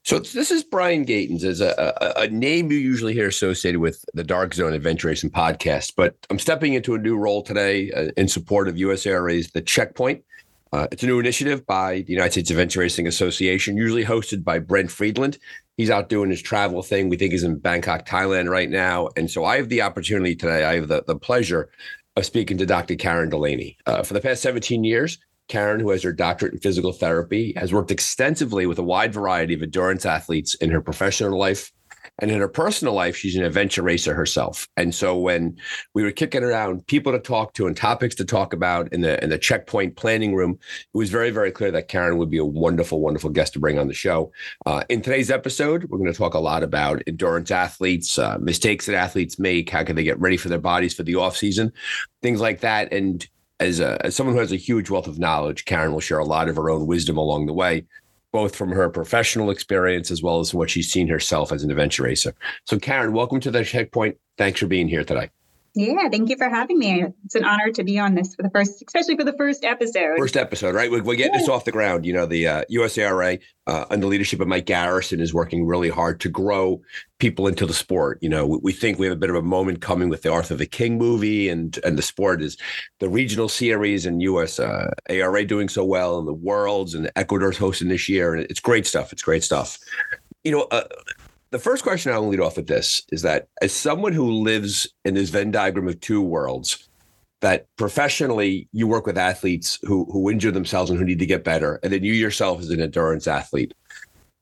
So 0.04 0.20
this 0.20 0.52
is 0.52 0.64
Brian 0.64 1.04
Gatens, 1.04 1.44
as 1.44 1.62
a, 1.62 1.74
a, 2.00 2.22
a, 2.22 2.28
name 2.28 2.72
you 2.72 2.78
usually 2.78 3.14
hear 3.14 3.28
associated 3.28 3.80
with 3.80 4.06
the 4.14 4.24
Dark 4.24 4.54
Zone 4.54 4.74
Adventure 4.74 5.08
Racing 5.08 5.32
podcast. 5.32 5.94
But 5.98 6.16
I'm 6.30 6.38
stepping 6.38 6.76
into 6.76 6.94
a 6.94 7.00
new 7.00 7.18
role 7.18 7.42
today 7.42 7.92
uh, 7.92 8.12
in 8.16 8.28
support 8.28 8.68
of 8.68 8.76
USARA's 8.76 9.50
The 9.50 9.62
Checkpoint. 9.62 10.24
Uh, 10.72 10.88
it's 10.92 11.02
a 11.02 11.08
new 11.08 11.20
initiative 11.20 11.66
by 11.66 12.02
the 12.02 12.14
United 12.14 12.34
States 12.34 12.52
Adventure 12.52 12.82
Racing 12.82 13.08
Association, 13.08 13.78
usually 13.78 14.06
hosted 14.06 14.44
by 14.44 14.60
Brent 14.60 14.92
Freedland. 14.92 15.40
He's 15.76 15.90
out 15.90 16.10
doing 16.10 16.30
his 16.30 16.42
travel 16.42 16.84
thing. 16.84 17.10
We 17.10 17.18
think 17.18 17.32
he's 17.32 17.44
in 17.44 17.58
Bangkok, 17.58 18.06
Thailand 18.06 18.48
right 18.48 18.70
now. 18.70 19.10
And 19.18 19.32
so 19.32 19.44
I 19.44 19.58
have 19.58 19.70
the 19.70 19.82
opportunity 19.82 20.36
today, 20.36 20.66
I 20.66 20.76
have 20.76 20.88
the, 20.88 21.04
the 21.08 21.16
pleasure 21.16 21.70
of 22.16 22.26
speaking 22.26 22.58
to 22.60 22.66
Dr. 22.66 22.96
Karen 22.96 23.30
Delaney. 23.30 23.78
Uh, 23.86 24.04
for 24.04 24.14
the 24.14 24.22
past 24.22 24.42
17 24.42 24.84
years, 24.84 25.18
Karen, 25.48 25.80
who 25.80 25.92
has 25.92 26.04
her 26.04 26.14
doctorate 26.14 26.54
in 26.54 26.60
physical 26.60 26.92
therapy, 26.92 27.54
has 27.58 27.74
worked 27.74 27.92
extensively 27.92 28.66
with 28.66 28.80
a 28.80 28.84
wide 28.84 29.14
variety 29.14 29.54
of 29.54 29.62
endurance 29.62 30.06
athletes 30.06 30.56
in 30.56 30.72
her 30.72 30.82
professional 30.82 31.38
life. 31.38 31.72
And 32.20 32.32
in 32.32 32.40
her 32.40 32.48
personal 32.48 32.94
life, 32.94 33.18
she's 33.18 33.36
an 33.36 33.44
adventure 33.44 33.82
racer 33.82 34.14
herself. 34.14 34.70
And 34.78 34.96
so 34.96 35.18
when 35.18 35.58
we 35.94 36.04
were 36.04 36.12
kicking 36.12 36.44
around 36.44 36.86
people 36.88 37.12
to 37.12 37.20
talk 37.20 37.54
to 37.56 37.68
and 37.68 37.76
topics 37.76 38.16
to 38.16 38.26
talk 38.26 38.54
about 38.54 38.92
in 38.94 39.02
the 39.02 39.22
in 39.24 39.30
the 39.30 39.38
checkpoint 39.38 39.98
planning 39.98 40.34
room, 40.34 40.58
it 40.94 40.98
was 40.98 41.10
very, 41.10 41.32
very 41.32 41.52
clear 41.52 41.72
that 41.72 41.90
Karen 41.90 42.18
would 42.18 42.30
be 42.30 42.38
a 42.38 42.46
wonderful, 42.46 43.02
wonderful 43.02 43.32
guest 43.32 43.54
to 43.54 43.60
bring 43.60 43.78
on 43.78 43.88
the 43.88 43.94
show. 43.94 44.32
Uh, 44.66 44.84
in 44.88 45.02
today's 45.02 45.30
episode, 45.32 45.86
we're 45.86 45.98
going 45.98 46.12
to 46.12 46.18
talk 46.18 46.36
a 46.36 46.40
lot 46.40 46.64
about 46.64 47.04
endurance 47.06 47.52
athletes, 47.52 48.18
uh, 48.18 48.38
mistakes 48.40 48.86
that 48.86 48.96
athletes 48.96 49.38
make, 49.38 49.70
how 49.70 49.84
can 49.84 49.96
they 49.96 50.04
get 50.04 50.20
ready 50.20 50.38
for 50.38 50.48
their 50.48 50.60
bodies 50.60 50.94
for 50.94 51.04
the 51.04 51.16
off 51.16 51.36
season, 51.36 51.74
things 52.22 52.40
like 52.40 52.62
that. 52.62 52.94
And 52.94 53.28
as, 53.60 53.80
a, 53.80 54.04
as 54.06 54.16
someone 54.16 54.36
who 54.36 54.42
has 54.42 54.52
a 54.52 54.58
huge 54.58 54.90
wealth 54.90 55.08
of 55.08 55.20
knowledge, 55.20 55.66
Karen 55.66 55.94
will 55.94 56.00
share 56.00 56.20
a 56.20 56.26
lot 56.26 56.50
of 56.50 56.56
her 56.56 56.70
own 56.70 56.88
wisdom 56.88 57.18
along 57.18 57.46
the 57.46 57.54
way, 57.54 57.86
both 58.32 58.56
from 58.56 58.72
her 58.72 58.90
professional 58.90 59.50
experience 59.50 60.12
as 60.12 60.22
well 60.22 60.40
as 60.40 60.54
what 60.54 60.70
she's 60.70 60.92
seen 60.92 61.08
herself 61.08 61.52
as 61.52 61.64
an 61.64 61.72
adventure 61.72 62.04
racer. 62.04 62.34
So, 62.66 62.78
Karen, 62.80 63.14
welcome 63.14 63.40
to 63.42 63.52
the 63.52 63.64
checkpoint. 63.64 64.18
Thanks 64.38 64.60
for 64.60 64.68
being 64.68 64.88
here 64.88 65.04
today. 65.04 65.30
Yeah, 65.78 66.08
thank 66.10 66.30
you 66.30 66.38
for 66.38 66.48
having 66.48 66.80
me. 66.80 67.04
It's 67.26 67.36
an 67.36 67.44
honor 67.44 67.70
to 67.70 67.84
be 67.84 68.00
on 68.00 68.16
this 68.16 68.34
for 68.34 68.44
the 68.44 68.50
first, 68.50 68.82
especially 68.88 69.18
for 69.18 69.26
the 69.26 69.34
first 69.34 69.66
episode. 69.66 70.18
First 70.18 70.38
episode, 70.38 70.74
right? 70.74 70.90
We're, 70.90 71.04
we're 71.04 71.18
getting 71.18 71.34
yeah. 71.34 71.40
this 71.40 71.50
off 71.50 71.66
the 71.66 71.74
ground. 71.74 72.06
You 72.06 72.14
know, 72.14 72.26
the 72.26 72.48
uh, 72.48 72.64
USARA, 72.72 73.42
uh, 73.68 73.86
under 73.90 74.08
leadership 74.08 74.40
of 74.40 74.48
Mike 74.48 74.68
Garrison, 74.68 75.20
is 75.20 75.34
working 75.34 75.66
really 75.66 75.90
hard 75.90 76.22
to 76.22 76.30
grow 76.30 76.82
people 77.20 77.46
into 77.46 77.66
the 77.66 77.74
sport. 77.74 78.20
You 78.22 78.30
know, 78.30 78.48
we, 78.48 78.60
we, 78.64 78.72
think 78.72 79.00
we 79.00 79.06
have 79.08 79.18
a 79.18 79.20
bit 79.20 79.30
of 79.30 79.36
a 79.36 79.42
moment 79.42 79.82
coming 79.82 80.08
with 80.08 80.22
the 80.22 80.32
Arthur 80.32 80.56
the 80.56 80.66
King 80.66 80.98
movie, 80.98 81.50
and 81.50 81.78
and 81.84 81.98
the 81.98 82.02
sport 82.02 82.42
is 82.42 82.58
the 83.02 83.10
regional 83.10 83.50
series 83.50 84.06
and 84.06 84.22
USARA 84.22 85.44
uh, 85.44 85.46
doing 85.46 85.68
so 85.68 85.84
well, 85.84 86.18
and 86.20 86.28
the 86.28 86.34
Worlds 86.34 86.96
and 86.96 87.12
Ecuador's 87.18 87.58
hosting 87.58 87.90
this 87.90 88.08
year, 88.08 88.34
and 88.34 88.46
it's 88.50 88.62
great 88.62 88.88
stuff. 88.88 89.12
It's 89.12 89.24
great 89.24 89.44
stuff. 89.44 89.78
You 90.46 90.52
know 90.52 90.68
uh, 90.72 90.84
the 91.56 91.60
first 91.60 91.84
question 91.84 92.12
I'll 92.12 92.28
lead 92.28 92.42
off 92.42 92.58
with 92.58 92.68
this 92.68 93.04
is 93.14 93.22
that 93.22 93.48
as 93.62 93.72
someone 93.72 94.12
who 94.12 94.30
lives 94.30 94.94
in 95.06 95.14
this 95.14 95.30
Venn 95.30 95.52
diagram 95.52 95.88
of 95.88 96.02
two 96.02 96.22
worlds, 96.22 96.90
that 97.40 97.68
professionally 97.78 98.68
you 98.74 98.88
work 98.88 99.06
with 99.06 99.18
athletes 99.18 99.80
who 99.84 100.04
who 100.12 100.30
injure 100.30 100.52
themselves 100.52 100.90
and 100.90 101.00
who 101.00 101.06
need 101.06 101.20
to 101.20 101.26
get 101.26 101.46
better, 101.46 101.80
and 101.82 101.94
then 101.94 102.04
you 102.04 102.12
yourself 102.12 102.60
as 102.60 102.72
an 102.72 102.82
endurance 102.82 103.26
athlete. 103.26 103.74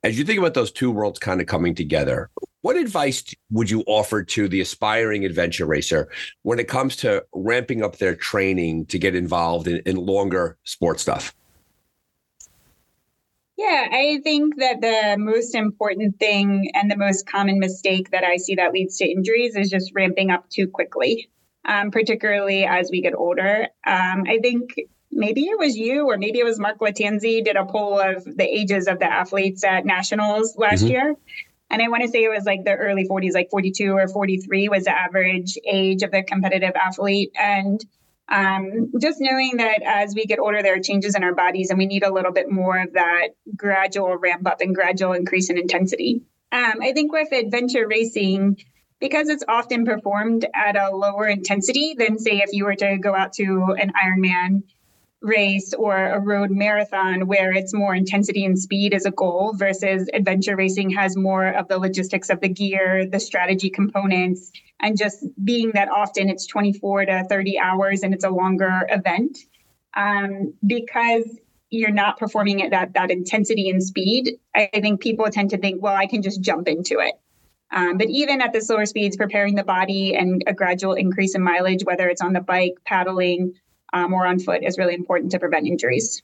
As 0.03 0.17
you 0.17 0.25
think 0.25 0.39
about 0.39 0.55
those 0.55 0.71
two 0.71 0.89
worlds 0.89 1.19
kind 1.19 1.39
of 1.39 1.45
coming 1.45 1.75
together, 1.75 2.31
what 2.61 2.77
advice 2.77 3.23
would 3.51 3.69
you 3.69 3.83
offer 3.85 4.23
to 4.23 4.47
the 4.47 4.59
aspiring 4.59 5.23
adventure 5.23 5.67
racer 5.67 6.09
when 6.41 6.57
it 6.57 6.67
comes 6.67 6.95
to 6.97 7.23
ramping 7.31 7.83
up 7.83 7.97
their 7.97 8.15
training 8.15 8.87
to 8.87 8.97
get 8.97 9.13
involved 9.13 9.67
in, 9.67 9.83
in 9.85 9.97
longer 9.97 10.57
sport 10.63 10.99
stuff? 10.99 11.35
Yeah, 13.63 13.87
I 13.93 14.19
think 14.21 14.57
that 14.57 14.81
the 14.81 15.15
most 15.17 15.55
important 15.55 16.19
thing 16.19 16.69
and 16.73 16.91
the 16.91 16.97
most 16.97 17.25
common 17.25 17.59
mistake 17.59 18.11
that 18.11 18.25
I 18.25 18.35
see 18.35 18.55
that 18.55 18.73
leads 18.73 18.97
to 18.97 19.09
injuries 19.09 19.55
is 19.55 19.69
just 19.69 19.93
ramping 19.95 20.31
up 20.31 20.49
too 20.49 20.67
quickly, 20.67 21.29
um, 21.63 21.89
particularly 21.89 22.65
as 22.65 22.89
we 22.91 23.01
get 23.01 23.15
older. 23.15 23.69
Um, 23.87 24.25
I 24.27 24.39
think 24.41 24.75
maybe 25.13 25.45
it 25.45 25.57
was 25.57 25.77
you 25.77 26.09
or 26.09 26.17
maybe 26.17 26.39
it 26.39 26.43
was 26.43 26.59
Mark 26.59 26.79
Lattanzi 26.79 27.41
did 27.41 27.55
a 27.55 27.65
poll 27.65 28.01
of 28.01 28.25
the 28.25 28.43
ages 28.43 28.87
of 28.87 28.99
the 28.99 29.09
athletes 29.09 29.63
at 29.63 29.85
nationals 29.85 30.57
last 30.57 30.81
mm-hmm. 30.81 30.91
year. 30.91 31.15
And 31.69 31.81
I 31.81 31.87
want 31.87 32.03
to 32.03 32.09
say 32.09 32.25
it 32.25 32.29
was 32.29 32.43
like 32.43 32.65
the 32.65 32.75
early 32.75 33.07
40s, 33.07 33.33
like 33.33 33.49
42 33.49 33.93
or 33.93 34.09
43 34.09 34.67
was 34.67 34.83
the 34.83 34.91
average 34.91 35.57
age 35.65 36.03
of 36.03 36.11
the 36.11 36.21
competitive 36.21 36.73
athlete. 36.75 37.31
And 37.39 37.79
um, 38.29 38.91
just 38.99 39.17
knowing 39.19 39.57
that 39.57 39.81
as 39.83 40.15
we 40.15 40.25
get 40.25 40.39
older, 40.39 40.61
there 40.61 40.75
are 40.75 40.79
changes 40.79 41.15
in 41.15 41.23
our 41.23 41.35
bodies, 41.35 41.69
and 41.69 41.77
we 41.77 41.85
need 41.85 42.03
a 42.03 42.13
little 42.13 42.31
bit 42.31 42.49
more 42.49 42.79
of 42.79 42.93
that 42.93 43.29
gradual 43.55 44.15
ramp 44.17 44.47
up 44.47 44.61
and 44.61 44.73
gradual 44.73 45.13
increase 45.13 45.49
in 45.49 45.57
intensity. 45.57 46.23
Um, 46.51 46.75
I 46.81 46.93
think 46.93 47.11
with 47.11 47.31
adventure 47.31 47.87
racing, 47.87 48.57
because 48.99 49.27
it's 49.27 49.43
often 49.47 49.85
performed 49.85 50.45
at 50.53 50.77
a 50.77 50.95
lower 50.95 51.27
intensity 51.27 51.95
than, 51.97 52.17
say, 52.17 52.37
if 52.37 52.53
you 52.53 52.65
were 52.65 52.75
to 52.75 52.97
go 52.97 53.13
out 53.13 53.33
to 53.33 53.75
an 53.77 53.91
Ironman 53.91 54.63
race 55.23 55.73
or 55.73 55.95
a 55.95 56.19
road 56.19 56.51
marathon 56.51 57.25
where 57.27 57.53
it's 57.53 57.73
more 57.73 57.95
intensity 57.95 58.43
and 58.45 58.59
speed 58.59 58.93
as 58.93 59.05
a 59.05 59.11
goal 59.11 59.53
versus 59.55 60.09
adventure 60.13 60.55
racing 60.55 60.89
has 60.89 61.15
more 61.15 61.47
of 61.47 61.67
the 61.69 61.79
logistics 61.79 62.29
of 62.29 62.41
the 62.41 62.49
gear, 62.49 63.07
the 63.09 63.19
strategy 63.19 63.69
components, 63.69 64.51
and 64.81 64.97
just 64.97 65.25
being 65.43 65.71
that 65.73 65.89
often 65.89 66.29
it's 66.29 66.45
24 66.45 67.05
to 67.05 67.25
30 67.29 67.57
hours 67.57 68.03
and 68.03 68.13
it's 68.13 68.25
a 68.25 68.29
longer 68.29 68.85
event. 68.89 69.37
Um, 69.95 70.53
because 70.65 71.39
you're 71.69 71.91
not 71.91 72.17
performing 72.17 72.61
at 72.61 72.71
that 72.71 72.93
that 72.93 73.09
intensity 73.09 73.69
and 73.69 73.81
speed, 73.81 74.37
I 74.53 74.69
think 74.73 75.01
people 75.01 75.25
tend 75.31 75.51
to 75.51 75.57
think, 75.57 75.81
well, 75.81 75.95
I 75.95 76.05
can 76.05 76.21
just 76.21 76.41
jump 76.41 76.67
into 76.67 76.99
it. 76.99 77.13
Um, 77.71 77.97
but 77.97 78.07
even 78.09 78.41
at 78.41 78.53
the 78.53 78.61
slower 78.61 78.85
speeds, 78.85 79.17
preparing 79.17 79.55
the 79.55 79.63
body 79.63 80.15
and 80.15 80.43
a 80.45 80.53
gradual 80.53 80.93
increase 80.93 81.33
in 81.33 81.41
mileage, 81.41 81.83
whether 81.83 82.07
it's 82.07 82.21
on 82.21 82.33
the 82.33 82.41
bike, 82.41 82.75
paddling, 82.85 83.53
um, 83.93 84.13
or 84.13 84.25
on 84.25 84.39
foot 84.39 84.63
is 84.63 84.77
really 84.77 84.95
important 84.95 85.31
to 85.31 85.39
prevent 85.39 85.67
injuries. 85.67 86.21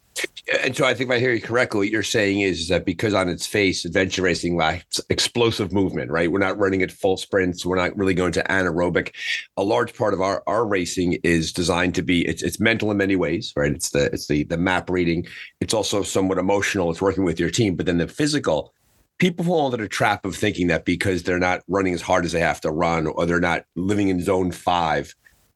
And 0.63 0.75
so 0.75 0.85
I 0.85 0.95
think 0.95 1.09
if 1.09 1.15
I 1.15 1.19
hear 1.19 1.31
you 1.31 1.41
correctly, 1.41 1.79
what 1.79 1.89
you're 1.89 2.01
saying 2.01 2.41
is, 2.41 2.61
is 2.61 2.67
that 2.69 2.83
because 2.83 3.13
on 3.13 3.29
its 3.29 3.45
face, 3.45 3.85
adventure 3.85 4.23
racing 4.23 4.57
lacks 4.57 4.99
explosive 5.09 5.71
movement, 5.71 6.09
right? 6.09 6.31
We're 6.31 6.39
not 6.39 6.57
running 6.57 6.81
at 6.81 6.91
full 6.91 7.17
sprints. 7.17 7.65
We're 7.65 7.75
not 7.75 7.95
really 7.95 8.15
going 8.15 8.31
to 8.33 8.43
anaerobic. 8.43 9.13
A 9.57 9.63
large 9.63 9.95
part 9.95 10.13
of 10.15 10.21
our, 10.21 10.43
our 10.47 10.65
racing 10.65 11.19
is 11.23 11.53
designed 11.53 11.93
to 11.95 12.01
be, 12.01 12.27
it's, 12.27 12.41
it's 12.41 12.59
mental 12.59 12.89
in 12.89 12.97
many 12.97 13.15
ways, 13.15 13.53
right? 13.55 13.71
It's 13.71 13.91
the, 13.91 14.05
it's 14.05 14.27
the, 14.27 14.43
the 14.45 14.57
map 14.57 14.89
reading. 14.89 15.27
It's 15.61 15.73
also 15.73 16.01
somewhat 16.01 16.39
emotional. 16.39 16.89
It's 16.89 17.01
working 17.01 17.23
with 17.23 17.39
your 17.39 17.51
team, 17.51 17.75
but 17.75 17.85
then 17.85 17.99
the 17.99 18.07
physical, 18.07 18.73
people 19.19 19.45
fall 19.45 19.67
into 19.67 19.77
the 19.77 19.87
trap 19.87 20.25
of 20.25 20.35
thinking 20.35 20.67
that 20.67 20.85
because 20.85 21.23
they're 21.23 21.37
not 21.37 21.61
running 21.67 21.93
as 21.93 22.01
hard 22.01 22.25
as 22.25 22.31
they 22.31 22.39
have 22.39 22.61
to 22.61 22.71
run 22.71 23.05
or 23.05 23.25
they're 23.25 23.39
not 23.39 23.65
living 23.75 24.07
in 24.07 24.21
zone 24.21 24.51
five, 24.51 25.13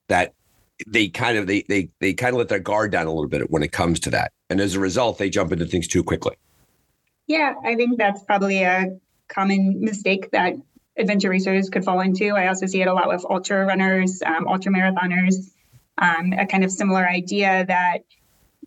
that 0.10 0.34
they 0.88 1.10
kind 1.10 1.38
of 1.38 1.48
they 1.48 1.64
they 1.70 1.90
they 2.00 2.14
kind 2.14 2.34
of 2.34 2.40
let 2.40 2.50
their 2.50 2.60
guard 2.60 2.92
down 2.92 3.08
a 3.08 3.12
little 3.12 3.30
bit 3.30 3.50
when 3.50 3.64
it 3.64 3.72
comes 3.72 4.00
to 4.02 4.10
that, 4.12 4.32
and 4.50 4.60
as 4.60 4.76
a 4.76 4.80
result, 4.80 5.18
they 5.18 5.30
jump 5.30 5.52
into 5.52 5.66
things 5.66 5.88
too 5.88 6.04
quickly. 6.04 6.36
Yeah, 7.28 7.54
I 7.64 7.76
think 7.76 7.98
that's 7.98 8.24
probably 8.24 8.64
a 8.64 8.98
common 9.28 9.82
mistake 9.82 10.32
that 10.32 10.54
adventure 10.98 11.30
racers 11.30 11.70
could 11.70 11.84
fall 11.84 12.02
into. 12.02 12.30
I 12.30 12.48
also 12.48 12.66
see 12.66 12.82
it 12.82 12.88
a 12.88 12.94
lot 12.94 13.08
with 13.08 13.26
ultra 13.30 13.66
runners, 13.66 14.22
um, 14.26 14.48
ultra 14.48 14.72
marathoners. 14.72 15.36
Um, 15.98 16.34
a 16.34 16.48
kind 16.48 16.64
of 16.64 16.72
similar 16.72 17.08
idea 17.08 17.66
that 17.68 18.00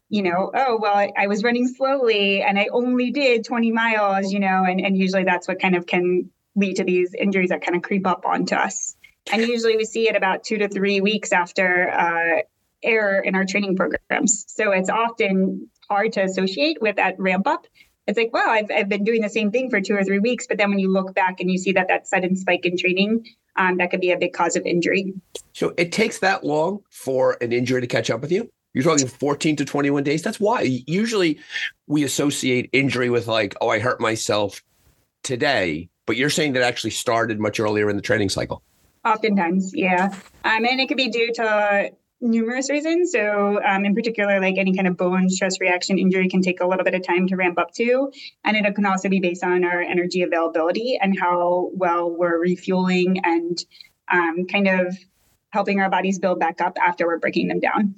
you 0.09 0.23
know, 0.23 0.51
oh 0.55 0.79
well, 0.81 0.97
I, 0.97 1.13
I 1.17 1.27
was 1.27 1.43
running 1.43 1.67
slowly 1.69 2.43
and 2.43 2.59
I 2.59 2.69
only 2.73 3.11
did 3.11 3.45
20 3.45 3.73
miles, 3.73 4.33
you 4.33 4.41
know, 4.41 4.65
and 4.65 4.81
and 4.81 4.97
usually 4.97 5.25
that's 5.25 5.49
what 5.49 5.61
kind 5.61 5.75
of 5.77 5.87
can 5.87 6.31
lead 6.55 6.77
to 6.77 6.85
these 6.85 7.15
injuries 7.15 7.51
that 7.51 7.63
kind 7.63 7.77
of 7.77 7.83
creep 7.83 8.07
up 8.07 8.25
onto 8.25 8.55
us. 8.55 8.96
And 9.33 9.43
usually 9.43 9.77
we 9.77 9.85
see 9.85 10.09
it 10.09 10.17
about 10.17 10.45
two 10.45 10.59
to 10.59 10.69
three 10.69 11.01
weeks 11.01 11.33
after 11.33 11.91
uh, 11.91 12.43
error 12.83 13.21
in 13.21 13.35
our 13.35 13.45
training 13.45 13.77
programs. 13.77 14.45
So 14.49 14.71
it's 14.73 14.89
often 14.89 15.69
hard 15.89 16.13
to 16.15 16.23
associate 16.23 16.81
with 16.81 16.97
that 16.97 17.19
ramp 17.19 17.47
up 17.47 17.67
it's 18.07 18.17
like, 18.17 18.33
wow, 18.33 18.47
I've, 18.47 18.71
I've 18.71 18.89
been 18.89 19.05
doing 19.05 19.21
the 19.21 19.29
same 19.29 19.51
thing 19.51 19.69
for 19.69 19.81
two 19.81 19.95
or 19.95 20.05
three 20.05 20.21
weeks. 20.21 20.47
But 20.47 20.59
then 20.59 20.71
when 20.71 20.79
you 20.79 20.93
look 20.93 21.15
back 21.15 21.41
and 21.41 21.51
you 21.51 21.59
see 21.59 21.73
that 21.73 21.89
that 21.89 22.07
sudden 22.07 22.37
spike 22.37 22.65
in 22.65 22.77
training, 22.77 23.27
um, 23.57 23.79
that 23.79 23.91
could 23.91 24.01
be 24.01 24.13
a 24.13 24.19
big 24.19 24.33
cause 24.33 24.55
of 24.55 24.65
injury. 24.65 25.13
So 25.53 25.75
it 25.77 25.91
takes 25.91 26.21
that 26.21 26.45
long 26.45 26.81
for 26.91 27.37
an 27.41 27.53
injury 27.53 27.81
to 27.81 27.87
catch 27.87 28.11
up 28.11 28.21
with 28.21 28.31
you? 28.31 28.49
You're 28.75 28.85
talking 28.85 29.09
14 29.09 29.57
to 29.57 29.65
21 29.65 30.05
days. 30.05 30.23
That's 30.23 30.39
why 30.39 30.83
usually 30.87 31.41
we 31.87 32.05
associate 32.05 32.69
injury 32.73 33.11
with 33.11 33.27
like, 33.27 33.57
oh, 33.61 33.71
I 33.71 33.79
hurt 33.79 34.01
myself 34.01 34.63
today. 35.23 35.89
But 36.05 36.17
you're 36.17 36.31
saying 36.31 36.53
that 36.53 36.63
actually 36.63 36.91
started 36.91 37.41
much 37.41 37.59
earlier 37.59 37.91
in 37.91 37.97
the 37.97 38.03
training 38.03 38.29
cycle. 38.29 38.63
Oftentimes, 39.07 39.73
yeah. 39.75 40.07
Um, 40.45 40.65
and 40.65 40.81
it 40.81 40.89
could 40.89 40.97
be 40.97 41.09
due 41.09 41.33
to 41.35 41.93
numerous 42.21 42.71
reasons. 42.71 43.13
So, 43.13 43.63
um, 43.63 43.85
in 43.85 43.95
particular, 43.95 44.41
like 44.41 44.57
any 44.59 44.75
kind 44.75 44.89
of 44.89 44.97
bone 44.97 45.29
stress 45.29 45.61
reaction 45.61 45.99
injury 45.99 46.29
can 46.29 46.43
take 46.43 46.61
a 46.61 46.67
little 46.67 46.85
bit 46.85 46.95
of 46.95 47.07
time 47.07 47.29
to 47.29 47.37
ramp 47.37 47.59
up 47.59 47.73
to. 47.75 48.11
And 48.45 48.57
it 48.57 48.75
can 48.75 48.85
also 48.87 49.09
be 49.09 49.21
based 49.21 49.45
on 49.45 49.65
our 49.65 49.81
energy 49.81 50.23
availability 50.23 50.99
and 51.01 51.19
how 51.19 51.71
well 51.75 52.11
we're 52.11 52.39
refueling 52.39 53.21
and 53.25 53.59
um, 54.11 54.47
kind 54.47 54.67
of 54.67 54.97
helping 55.51 55.81
our 55.81 55.89
bodies 55.89 56.19
build 56.19 56.39
back 56.39 56.61
up 56.61 56.77
after 56.85 57.07
we're 57.07 57.19
breaking 57.19 57.49
them 57.49 57.61
down. 57.61 57.95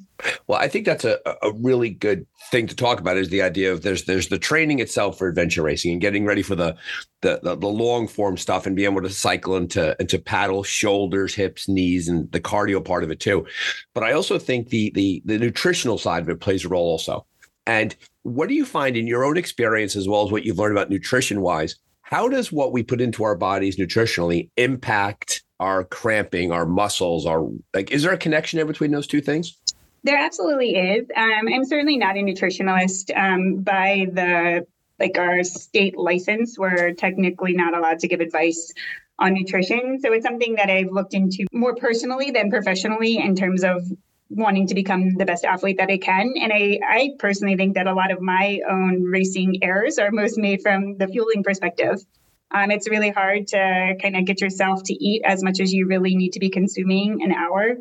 Well, 0.47 0.59
I 0.59 0.69
think 0.69 0.85
that's 0.85 1.05
a, 1.05 1.19
a 1.43 1.53
really 1.61 1.91
good 1.91 2.27
thing 2.51 2.67
to 2.67 2.75
talk 2.75 3.01
about 3.01 3.17
is 3.17 3.29
the 3.29 3.43
idea 3.43 3.73
of 3.73 3.83
there's 3.83 4.05
there's 4.05 4.29
the 4.29 4.39
training 4.39 4.81
itself 4.81 5.19
for 5.19 5.29
adventure 5.29 5.63
racing 5.63 5.93
and 5.93 6.01
getting 6.01 6.25
ready 6.25 6.43
for 6.43 6.57
the 6.57 6.77
the 7.23 7.41
the, 7.43 7.57
the 7.57 7.69
long 7.69 8.09
form 8.09 8.37
stuff 8.37 8.67
and 8.67 8.75
being 8.75 8.91
able 8.91 9.03
to 9.03 9.11
cycle 9.11 9.57
into 9.57 9.97
into 10.01 10.19
paddle, 10.19 10.63
shoulders, 10.63 11.35
hips, 11.35 11.69
knees, 11.69 12.09
and 12.09 12.31
the 12.33 12.41
cardio 12.41 12.85
part 12.85 13.05
of 13.05 13.11
it 13.11 13.21
too. 13.21 13.47
But 13.95 14.05
I 14.05 14.13
also 14.13 14.39
think 14.39 14.69
the 14.69 14.91
the 14.95 15.23
the 15.25 15.39
nutritional 15.39 15.99
side 15.99 16.23
of 16.23 16.29
it 16.29 16.41
plays 16.41 16.65
a 16.65 16.69
role 16.69 16.87
also. 16.87 17.27
And 17.67 17.95
what 18.23 18.49
do 18.49 18.55
you 18.55 18.65
find 18.65 18.97
in 18.97 19.07
your 19.07 19.25
own 19.25 19.37
experience 19.37 19.95
as 19.95 20.09
well 20.09 20.25
as 20.25 20.33
what 20.33 20.45
you've 20.45 20.59
learned 20.59 20.77
about 20.77 20.91
nutrition 20.91 21.43
wise? 21.43 21.77
How 22.03 22.27
does 22.27 22.51
what 22.51 22.73
we 22.73 22.83
put 22.83 23.03
into 23.03 23.23
our 23.23 23.37
bodies 23.37 23.77
nutritionally 23.77 24.51
impact 24.57 25.43
our 25.61 25.85
cramping, 25.85 26.53
our 26.53 26.67
muscles, 26.67 27.27
our 27.27 27.49
like 27.75 27.91
is 27.91 28.03
there 28.03 28.13
a 28.13 28.19
connection 28.19 28.59
there 28.59 28.67
between 28.67 28.91
those 28.91 29.07
two 29.07 29.21
things? 29.21 29.57
There 30.05 30.17
absolutely 30.17 30.77
is. 30.77 31.07
Um, 31.17 31.49
I'm 31.53 31.65
certainly 31.65 31.99
not 31.99 32.17
a 32.17 32.21
nutritionalist 32.21 33.17
um, 33.17 33.63
by 33.63 34.07
the 34.13 34.67
like 34.99 35.19
our 35.19 35.43
state 35.45 35.97
license. 35.97 36.59
We're 36.59 36.93
technically 36.95 37.55
not 37.55 37.77
allowed 37.77 37.99
to 38.01 38.09
give 38.09 38.21
advice 38.21 38.73
on 39.19 39.35
nutrition. 39.35 39.99
So 40.01 40.13
it's 40.13 40.25
something 40.25 40.55
that 40.55 40.71
I've 40.71 40.91
looked 40.93 41.15
into 41.15 41.47
more 41.53 41.75
personally 41.75 42.31
than 42.31 42.51
professionally 42.51 43.19
in 43.19 43.35
terms 43.35 43.65
of 43.65 43.83
wanting 44.31 44.67
to 44.67 44.75
become 44.75 45.15
the 45.15 45.25
best 45.25 45.45
athlete 45.45 45.79
that 45.79 45.91
I 45.91 45.99
can. 45.99 46.35
And 46.41 46.53
I, 46.53 46.79
I 46.87 47.11
personally 47.19 47.57
think 47.57 47.75
that 47.75 47.87
a 47.87 47.95
lot 47.95 48.13
of 48.13 48.21
my 48.21 48.61
own 48.69 49.03
racing 49.05 49.59
errors 49.63 49.99
are 49.99 50.11
most 50.11 50.39
made 50.39 50.63
from 50.63 50.99
the 50.99 51.09
fueling 51.09 51.43
perspective. 51.43 52.05
Um, 52.51 52.71
it's 52.71 52.89
really 52.89 53.11
hard 53.11 53.49
to 53.49 53.95
kind 54.01 54.17
of 54.17 54.25
get 54.25 54.41
yourself 54.41 54.83
to 54.85 54.95
eat 54.95 55.23
as 55.25 55.43
much 55.43 55.61
as 55.61 55.73
you 55.73 55.87
really 55.87 56.17
need 56.17 56.33
to 56.33 56.41
be 56.41 56.51
consuming 56.51 57.23
an 57.23 57.33
hour 57.33 57.77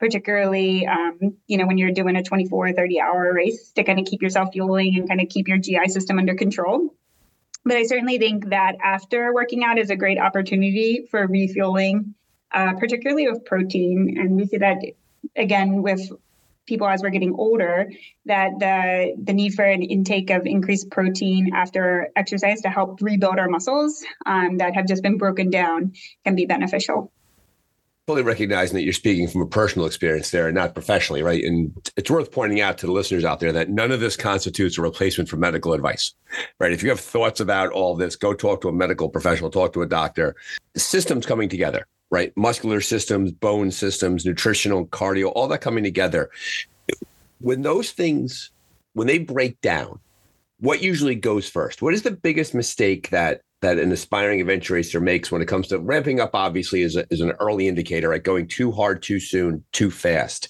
particularly 0.00 0.86
um, 0.86 1.18
you 1.48 1.58
know 1.58 1.66
when 1.66 1.76
you're 1.76 1.90
doing 1.90 2.14
a 2.14 2.22
24 2.22 2.68
or 2.68 2.72
30 2.72 3.00
hour 3.00 3.32
race 3.32 3.72
to 3.72 3.82
kind 3.82 3.98
of 3.98 4.06
keep 4.06 4.22
yourself 4.22 4.50
fueling 4.52 4.96
and 4.96 5.08
kind 5.08 5.20
of 5.20 5.28
keep 5.28 5.48
your 5.48 5.58
gi 5.58 5.88
system 5.88 6.18
under 6.18 6.34
control. 6.34 6.94
But 7.64 7.76
i 7.78 7.84
certainly 7.84 8.18
think 8.18 8.50
that 8.50 8.76
after 8.82 9.34
working 9.34 9.64
out 9.64 9.76
is 9.76 9.90
a 9.90 9.96
great 9.96 10.18
opportunity 10.18 11.06
for 11.10 11.26
refueling 11.26 12.14
uh, 12.52 12.74
particularly 12.74 13.28
with 13.28 13.44
protein. 13.44 14.16
And 14.18 14.36
we 14.36 14.46
see 14.46 14.58
that 14.58 14.78
again 15.36 15.82
with 15.82 16.10
people 16.68 16.86
as 16.86 17.02
we're 17.02 17.10
getting 17.10 17.34
older 17.34 17.90
that 18.26 18.50
the 18.60 19.14
the 19.22 19.32
need 19.32 19.54
for 19.54 19.64
an 19.64 19.82
intake 19.82 20.30
of 20.30 20.46
increased 20.46 20.90
protein 20.90 21.50
after 21.54 22.08
exercise 22.14 22.60
to 22.60 22.68
help 22.68 23.00
rebuild 23.00 23.38
our 23.38 23.48
muscles 23.48 24.04
um, 24.26 24.58
that 24.58 24.74
have 24.74 24.86
just 24.86 25.02
been 25.02 25.18
broken 25.18 25.50
down 25.50 25.92
can 26.24 26.36
be 26.36 26.46
beneficial 26.46 27.10
fully 28.08 28.22
recognizing 28.22 28.74
that 28.74 28.84
you're 28.84 28.92
speaking 28.94 29.28
from 29.28 29.42
a 29.42 29.46
personal 29.46 29.86
experience 29.86 30.30
there 30.30 30.46
and 30.46 30.54
not 30.54 30.72
professionally, 30.72 31.22
right? 31.22 31.44
And 31.44 31.70
it's 31.94 32.10
worth 32.10 32.32
pointing 32.32 32.58
out 32.58 32.78
to 32.78 32.86
the 32.86 32.92
listeners 32.92 33.22
out 33.22 33.38
there 33.38 33.52
that 33.52 33.68
none 33.68 33.92
of 33.92 34.00
this 34.00 34.16
constitutes 34.16 34.78
a 34.78 34.80
replacement 34.80 35.28
for 35.28 35.36
medical 35.36 35.74
advice, 35.74 36.14
right? 36.58 36.72
If 36.72 36.82
you 36.82 36.88
have 36.88 37.00
thoughts 37.00 37.38
about 37.38 37.70
all 37.70 37.94
this, 37.96 38.16
go 38.16 38.32
talk 38.32 38.62
to 38.62 38.70
a 38.70 38.72
medical 38.72 39.10
professional, 39.10 39.50
talk 39.50 39.74
to 39.74 39.82
a 39.82 39.86
doctor. 39.86 40.36
The 40.72 40.80
systems 40.80 41.26
coming 41.26 41.50
together, 41.50 41.86
right? 42.10 42.32
Muscular 42.36 42.80
systems, 42.80 43.32
bone 43.32 43.70
systems, 43.70 44.24
nutritional, 44.24 44.86
cardio, 44.86 45.32
all 45.34 45.48
that 45.48 45.60
coming 45.60 45.84
together. 45.84 46.30
When 47.40 47.62
those 47.62 47.92
things, 47.92 48.50
when 48.94 49.06
they 49.06 49.18
break 49.18 49.60
down, 49.60 50.00
what 50.60 50.82
usually 50.82 51.14
goes 51.14 51.48
first? 51.48 51.82
What 51.82 51.94
is 51.94 52.02
the 52.02 52.10
biggest 52.10 52.54
mistake 52.54 53.10
that 53.10 53.42
that 53.60 53.78
an 53.78 53.90
aspiring 53.90 54.40
adventure 54.40 54.74
racer 54.74 55.00
makes 55.00 55.32
when 55.32 55.42
it 55.42 55.46
comes 55.46 55.68
to 55.68 55.78
ramping 55.78 56.20
up 56.20 56.30
obviously 56.34 56.82
is, 56.82 56.96
a, 56.96 57.04
is 57.10 57.20
an 57.20 57.32
early 57.40 57.66
indicator 57.66 58.10
right 58.10 58.22
going 58.22 58.46
too 58.46 58.70
hard 58.70 59.02
too 59.02 59.18
soon 59.18 59.64
too 59.72 59.90
fast 59.90 60.48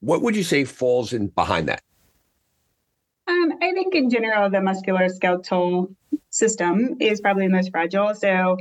what 0.00 0.22
would 0.22 0.34
you 0.34 0.42
say 0.42 0.64
falls 0.64 1.12
in 1.12 1.28
behind 1.28 1.68
that 1.68 1.80
um, 3.28 3.52
i 3.62 3.72
think 3.72 3.94
in 3.94 4.10
general 4.10 4.50
the 4.50 4.60
muscular 4.60 5.08
skeletal 5.08 5.88
system 6.30 6.96
is 7.00 7.20
probably 7.20 7.46
the 7.46 7.52
most 7.52 7.70
fragile 7.70 8.14
so 8.14 8.56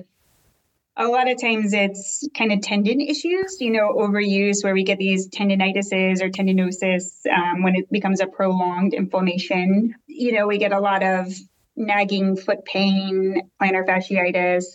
a 0.98 1.08
lot 1.08 1.30
of 1.30 1.40
times 1.40 1.74
it's 1.74 2.28
kind 2.38 2.52
of 2.52 2.62
tendon 2.62 3.00
issues, 3.00 3.58
you 3.60 3.72
know, 3.72 3.94
overuse 3.94 4.64
where 4.64 4.74
we 4.74 4.84
get 4.84 4.98
these 4.98 5.30
tendinitises 5.30 6.22
or 6.22 6.30
tendinosis 6.30 7.26
um, 7.32 7.64
when 7.64 7.76
it 7.76 7.90
becomes 7.92 8.20
a 8.20 8.28
prolonged 8.28 8.94
inflammation. 8.94 9.96
You 10.08 10.34
know, 10.34 10.48
we 10.48 10.58
get 10.58 10.74
a 10.74 10.80
lot 10.80 11.02
of 11.02 11.34
nagging 11.78 12.36
foot 12.36 12.66
pain, 12.66 13.50
plantar 13.62 13.86
fasciitis, 13.86 14.66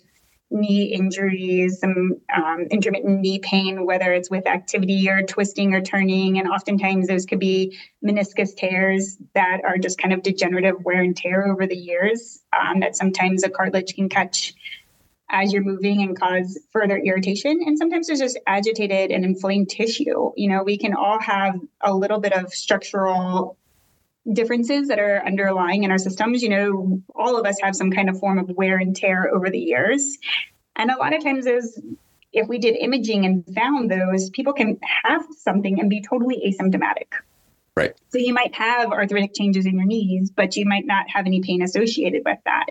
knee 0.50 0.84
injuries, 0.84 1.80
some 1.80 2.12
um, 2.34 2.66
intermittent 2.70 3.20
knee 3.20 3.38
pain, 3.40 3.84
whether 3.84 4.12
it's 4.12 4.30
with 4.30 4.46
activity 4.46 5.08
or 5.10 5.22
twisting 5.22 5.74
or 5.74 5.80
turning. 5.80 6.38
And 6.38 6.48
oftentimes 6.48 7.08
those 7.08 7.26
could 7.26 7.40
be 7.40 7.76
meniscus 8.04 8.56
tears 8.56 9.18
that 9.34 9.62
are 9.64 9.76
just 9.76 9.98
kind 9.98 10.14
of 10.14 10.22
degenerative 10.22 10.84
wear 10.84 11.02
and 11.02 11.16
tear 11.16 11.46
over 11.46 11.66
the 11.66 11.76
years 11.76 12.40
um, 12.58 12.80
that 12.80 12.96
sometimes 12.96 13.42
a 13.42 13.50
cartilage 13.50 13.94
can 13.94 14.08
catch 14.08 14.54
as 15.28 15.52
you're 15.52 15.62
moving 15.62 16.02
and 16.02 16.18
cause 16.18 16.58
further 16.72 16.96
irritation. 16.96 17.60
And 17.66 17.76
sometimes 17.76 18.06
there's 18.06 18.20
just 18.20 18.38
agitated 18.46 19.10
and 19.10 19.24
inflamed 19.24 19.68
tissue. 19.68 20.32
You 20.36 20.48
know, 20.48 20.62
we 20.62 20.78
can 20.78 20.94
all 20.94 21.20
have 21.20 21.58
a 21.80 21.94
little 21.94 22.20
bit 22.20 22.32
of 22.32 22.52
structural 22.52 23.56
differences 24.32 24.88
that 24.88 24.98
are 24.98 25.24
underlying 25.24 25.84
in 25.84 25.90
our 25.90 25.98
systems. 25.98 26.42
You 26.42 26.48
know, 26.48 27.02
all 27.14 27.38
of 27.38 27.46
us 27.46 27.58
have 27.60 27.74
some 27.74 27.90
kind 27.90 28.08
of 28.08 28.18
form 28.18 28.38
of 28.38 28.48
wear 28.50 28.78
and 28.78 28.94
tear 28.94 29.32
over 29.34 29.50
the 29.50 29.58
years. 29.58 30.16
And 30.76 30.90
a 30.90 30.96
lot 30.96 31.14
of 31.14 31.22
times 31.22 31.44
those 31.44 31.78
if 32.36 32.48
we 32.48 32.58
did 32.58 32.76
imaging 32.76 33.24
and 33.24 33.44
found 33.54 33.90
those, 33.90 34.28
people 34.30 34.52
can 34.52 34.78
have 35.04 35.24
something 35.38 35.80
and 35.80 35.88
be 35.88 36.02
totally 36.02 36.42
asymptomatic. 36.46 37.06
Right. 37.74 37.94
So 38.10 38.18
you 38.18 38.34
might 38.34 38.54
have 38.54 38.92
arthritic 38.92 39.34
changes 39.34 39.64
in 39.64 39.76
your 39.76 39.86
knees, 39.86 40.30
but 40.30 40.54
you 40.56 40.66
might 40.66 40.86
not 40.86 41.08
have 41.08 41.26
any 41.26 41.40
pain 41.40 41.62
associated 41.62 42.22
with 42.24 42.38
that. 42.44 42.66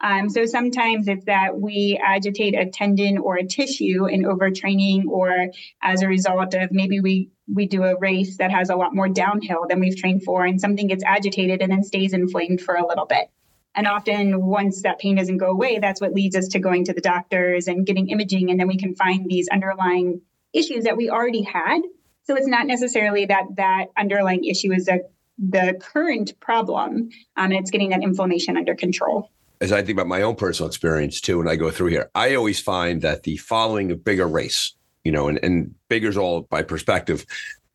Um, 0.00 0.28
so 0.28 0.44
sometimes 0.44 1.08
it's 1.08 1.24
that 1.26 1.58
we 1.58 2.00
agitate 2.04 2.54
a 2.54 2.66
tendon 2.66 3.18
or 3.18 3.36
a 3.36 3.46
tissue 3.46 4.06
in 4.06 4.24
overtraining, 4.24 5.06
or 5.06 5.48
as 5.82 6.02
a 6.02 6.08
result 6.08 6.54
of 6.54 6.72
maybe 6.72 7.00
we 7.00 7.30
we 7.46 7.66
do 7.66 7.84
a 7.84 7.98
race 7.98 8.38
that 8.38 8.50
has 8.50 8.70
a 8.70 8.76
lot 8.76 8.94
more 8.94 9.08
downhill 9.08 9.66
than 9.68 9.80
we've 9.80 9.96
trained 9.96 10.24
for, 10.24 10.44
and 10.44 10.60
something 10.60 10.88
gets 10.88 11.04
agitated 11.04 11.62
and 11.62 11.70
then 11.70 11.82
stays 11.82 12.12
inflamed 12.12 12.60
for 12.60 12.74
a 12.74 12.86
little 12.86 13.06
bit. 13.06 13.30
And 13.76 13.86
often, 13.86 14.44
once 14.44 14.82
that 14.82 14.98
pain 14.98 15.16
doesn't 15.16 15.38
go 15.38 15.50
away, 15.50 15.78
that's 15.78 16.00
what 16.00 16.12
leads 16.12 16.36
us 16.36 16.48
to 16.48 16.58
going 16.58 16.84
to 16.84 16.92
the 16.92 17.00
doctors 17.00 17.66
and 17.66 17.86
getting 17.86 18.08
imaging, 18.08 18.50
and 18.50 18.58
then 18.58 18.68
we 18.68 18.76
can 18.76 18.94
find 18.94 19.28
these 19.28 19.48
underlying 19.48 20.20
issues 20.52 20.84
that 20.84 20.96
we 20.96 21.08
already 21.08 21.42
had. 21.42 21.80
So 22.24 22.36
it's 22.36 22.46
not 22.46 22.66
necessarily 22.66 23.26
that 23.26 23.44
that 23.56 23.86
underlying 23.96 24.44
issue 24.44 24.72
is 24.72 24.88
a 24.88 25.00
the 25.38 25.80
current 25.80 26.38
problem, 26.40 26.90
um, 26.90 27.10
and 27.36 27.52
it's 27.54 27.70
getting 27.70 27.90
that 27.90 28.02
inflammation 28.02 28.56
under 28.56 28.74
control 28.74 29.30
as 29.64 29.72
I 29.72 29.82
think 29.82 29.96
about 29.96 30.06
my 30.06 30.20
own 30.20 30.36
personal 30.36 30.68
experience 30.68 31.22
too, 31.22 31.38
when 31.38 31.48
I 31.48 31.56
go 31.56 31.70
through 31.70 31.88
here, 31.88 32.10
I 32.14 32.34
always 32.34 32.60
find 32.60 33.00
that 33.00 33.22
the 33.22 33.38
following 33.38 33.90
a 33.90 33.96
bigger 33.96 34.28
race, 34.28 34.74
you 35.04 35.10
know, 35.10 35.26
and, 35.26 35.42
and 35.42 35.74
bigger's 35.88 36.18
all 36.18 36.42
by 36.42 36.62
perspective, 36.62 37.24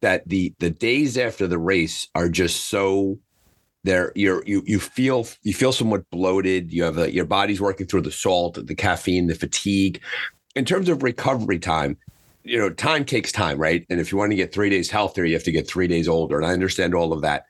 that 0.02 0.28
the 0.30 0.54
the 0.60 0.69
days 0.69 1.17
after 1.17 1.47
the 1.47 1.58
race 1.58 2.08
are 2.13 2.30
just 2.30 2.67
so 2.67 3.17
there 3.84 4.12
you're 4.15 4.43
you 4.45 4.62
you 4.67 4.80
feel 4.80 5.28
you 5.41 5.54
feel 5.54 5.73
somewhat 5.73 6.08
bloated. 6.12 6.71
You 6.71 6.84
have 6.84 6.99
a, 6.99 7.12
your 7.12 7.25
body's 7.25 7.60
working 7.60 7.88
through 7.88 8.04
the 8.04 8.12
salt 8.12 8.65
the 8.65 8.75
caffeine 8.75 9.25
the 9.25 9.36
fatigue. 9.36 9.99
In 10.56 10.65
terms 10.65 10.89
of 10.89 11.02
recovery 11.02 11.60
time 11.60 11.97
you 12.43 12.58
know 12.58 12.69
time 12.69 13.04
takes 13.04 13.32
time 13.32 13.58
right? 13.58 13.86
And 13.89 13.99
if 13.99 14.12
you 14.12 14.17
want 14.17 14.32
to 14.32 14.36
get 14.36 14.54
three 14.54 14.69
days 14.69 14.91
healthier 14.91 15.25
you 15.25 15.34
have 15.34 15.43
to 15.43 15.52
get 15.52 15.67
three 15.67 15.88
days 15.88 16.08
older 16.08 16.38
and 16.38 16.45
i 16.45 16.54
understand 16.54 16.93
all 16.93 17.12
of 17.13 17.21
that. 17.21 17.45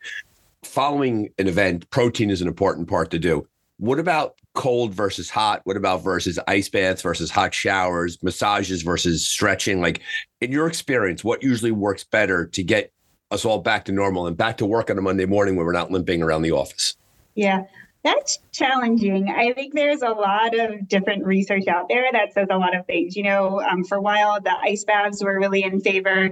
Following 0.64 1.30
an 1.38 1.48
event 1.48 1.90
protein 1.90 2.30
is 2.30 2.42
an 2.42 2.48
important 2.48 2.88
part 2.88 3.12
to 3.12 3.20
do 3.20 3.48
what 3.80 3.98
about 3.98 4.36
cold 4.56 4.94
versus 4.94 5.30
hot? 5.30 5.62
What 5.64 5.78
about 5.78 6.04
versus 6.04 6.38
ice 6.48 6.68
baths 6.68 7.02
versus 7.02 7.32
hot 7.32 7.54
showers, 7.54 8.22
massages 8.22 8.82
versus 8.82 9.26
stretching? 9.26 9.82
Like, 9.82 10.02
in 10.42 10.52
your 10.52 10.68
experience, 10.68 11.24
what 11.24 11.42
usually 11.42 11.72
works 11.72 12.04
better 12.04 12.46
to 12.48 12.64
get 12.64 12.92
us 13.32 13.46
all 13.46 13.60
back 13.60 13.86
to 13.86 13.92
normal 13.94 14.28
and 14.28 14.36
back 14.36 14.58
to 14.58 14.66
work 14.66 14.90
on 14.90 14.98
a 14.98 15.02
Monday 15.02 15.26
morning 15.26 15.56
when 15.56 15.66
we're 15.66 15.72
not 15.72 15.92
limping 15.92 16.22
around 16.22 16.42
the 16.42 16.52
office? 16.52 16.98
Yeah. 17.36 17.64
That's 18.04 18.40
challenging. 18.52 19.30
I 19.30 19.54
think 19.54 19.74
there's 19.74 20.02
a 20.02 20.10
lot 20.10 20.58
of 20.58 20.88
different 20.88 21.26
research 21.26 21.68
out 21.68 21.88
there 21.90 22.06
that 22.12 22.34
says 22.34 22.48
a 22.50 22.58
lot 22.58 22.76
of 22.76 22.86
things. 22.86 23.16
You 23.16 23.24
know, 23.24 23.62
um, 23.62 23.84
for 23.84 23.98
a 23.98 24.02
while, 24.02 24.40
the 24.42 24.56
ice 24.62 24.84
baths 24.84 25.24
were 25.24 25.38
really 25.38 25.64
in 25.64 25.80
favor. 25.82 26.30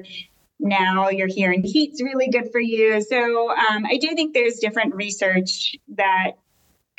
Now 0.60 1.10
you're 1.10 1.28
hearing 1.28 1.64
heat's 1.64 2.02
really 2.02 2.30
good 2.30 2.52
for 2.52 2.60
you. 2.60 3.02
So 3.02 3.52
um, 3.52 3.86
I 3.86 3.98
do 3.98 4.16
think 4.16 4.34
there's 4.34 4.60
different 4.60 4.96
research 4.96 5.76
that 5.90 6.32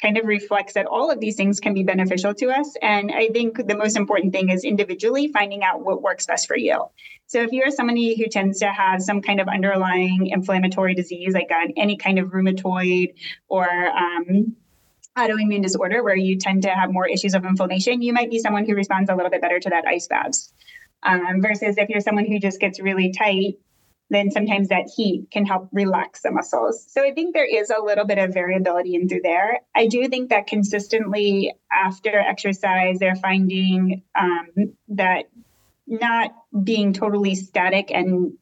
kind 0.01 0.17
of 0.17 0.27
reflects 0.27 0.75
that 0.75 0.87
all 0.87 1.11
of 1.11 1.21
these 1.21 1.35
things 1.35 1.59
can 1.61 1.75
be 1.75 1.83
beneficial 1.83 2.33
to 2.35 2.51
us. 2.51 2.77
And 2.83 3.11
I 3.13 3.29
think 3.29 3.67
the 3.67 3.77
most 3.77 3.97
important 3.97 4.33
thing 4.33 4.49
is 4.49 4.65
individually 4.65 5.29
finding 5.33 5.65
out 5.65 5.85
what 5.85 6.03
works 6.03 6.27
best 6.27 6.47
for 6.47 6.57
you. 6.57 6.85
So 7.27 7.43
if 7.43 7.53
you're 7.53 7.71
somebody 7.71 8.17
who 8.17 8.29
tends 8.29 8.61
to 8.61 8.69
have 8.69 9.03
some 9.03 9.21
kind 9.21 9.41
of 9.41 9.49
underlying 9.49 10.29
inflammatory 10.29 10.95
disease, 10.95 11.35
like 11.35 11.51
any 11.77 11.97
kind 11.97 12.19
of 12.19 12.29
rheumatoid 12.29 13.15
or 13.49 13.67
um, 13.69 14.57
autoimmune 15.17 15.63
disorder 15.63 16.03
where 16.03 16.17
you 16.17 16.39
tend 16.39 16.63
to 16.63 16.71
have 16.71 16.93
more 16.93 17.07
issues 17.07 17.35
of 17.35 17.45
inflammation, 17.45 18.01
you 18.01 18.13
might 18.13 18.31
be 18.31 18.39
someone 18.39 18.65
who 18.65 18.75
responds 18.75 19.11
a 19.11 19.15
little 19.15 19.31
bit 19.31 19.43
better 19.43 19.59
to 19.59 19.71
that 19.71 19.85
ice 19.87 20.07
baths. 20.07 20.53
Um, 21.03 21.41
versus 21.41 21.77
if 21.79 21.89
you're 21.89 22.01
someone 22.01 22.27
who 22.27 22.41
just 22.41 22.59
gets 22.59 22.81
really 22.81 23.13
tight 23.13 23.59
then 24.11 24.31
sometimes 24.31 24.69
that 24.69 24.91
heat 24.95 25.31
can 25.31 25.45
help 25.45 25.69
relax 25.73 26.23
the 26.23 26.31
muscles. 26.31 26.87
So 26.91 27.03
I 27.03 27.13
think 27.13 27.35
there 27.35 27.47
is 27.47 27.71
a 27.71 27.83
little 27.83 28.07
bit 28.07 28.19
of 28.19 28.33
variability 28.33 28.95
in 28.95 29.09
through 29.09 29.23
there. 29.23 29.61
I 29.75 29.87
do 29.87 30.09
think 30.09 30.31
that 30.31 30.47
consistently 30.47 31.55
after 31.71 32.19
exercise, 32.19 32.99
they're 32.99 33.17
finding 33.17 34.03
um, 34.19 34.73
that 34.89 35.25
not 35.87 36.35
being 36.65 36.93
totally 36.93 37.35
static 37.35 37.91
and 37.91 38.33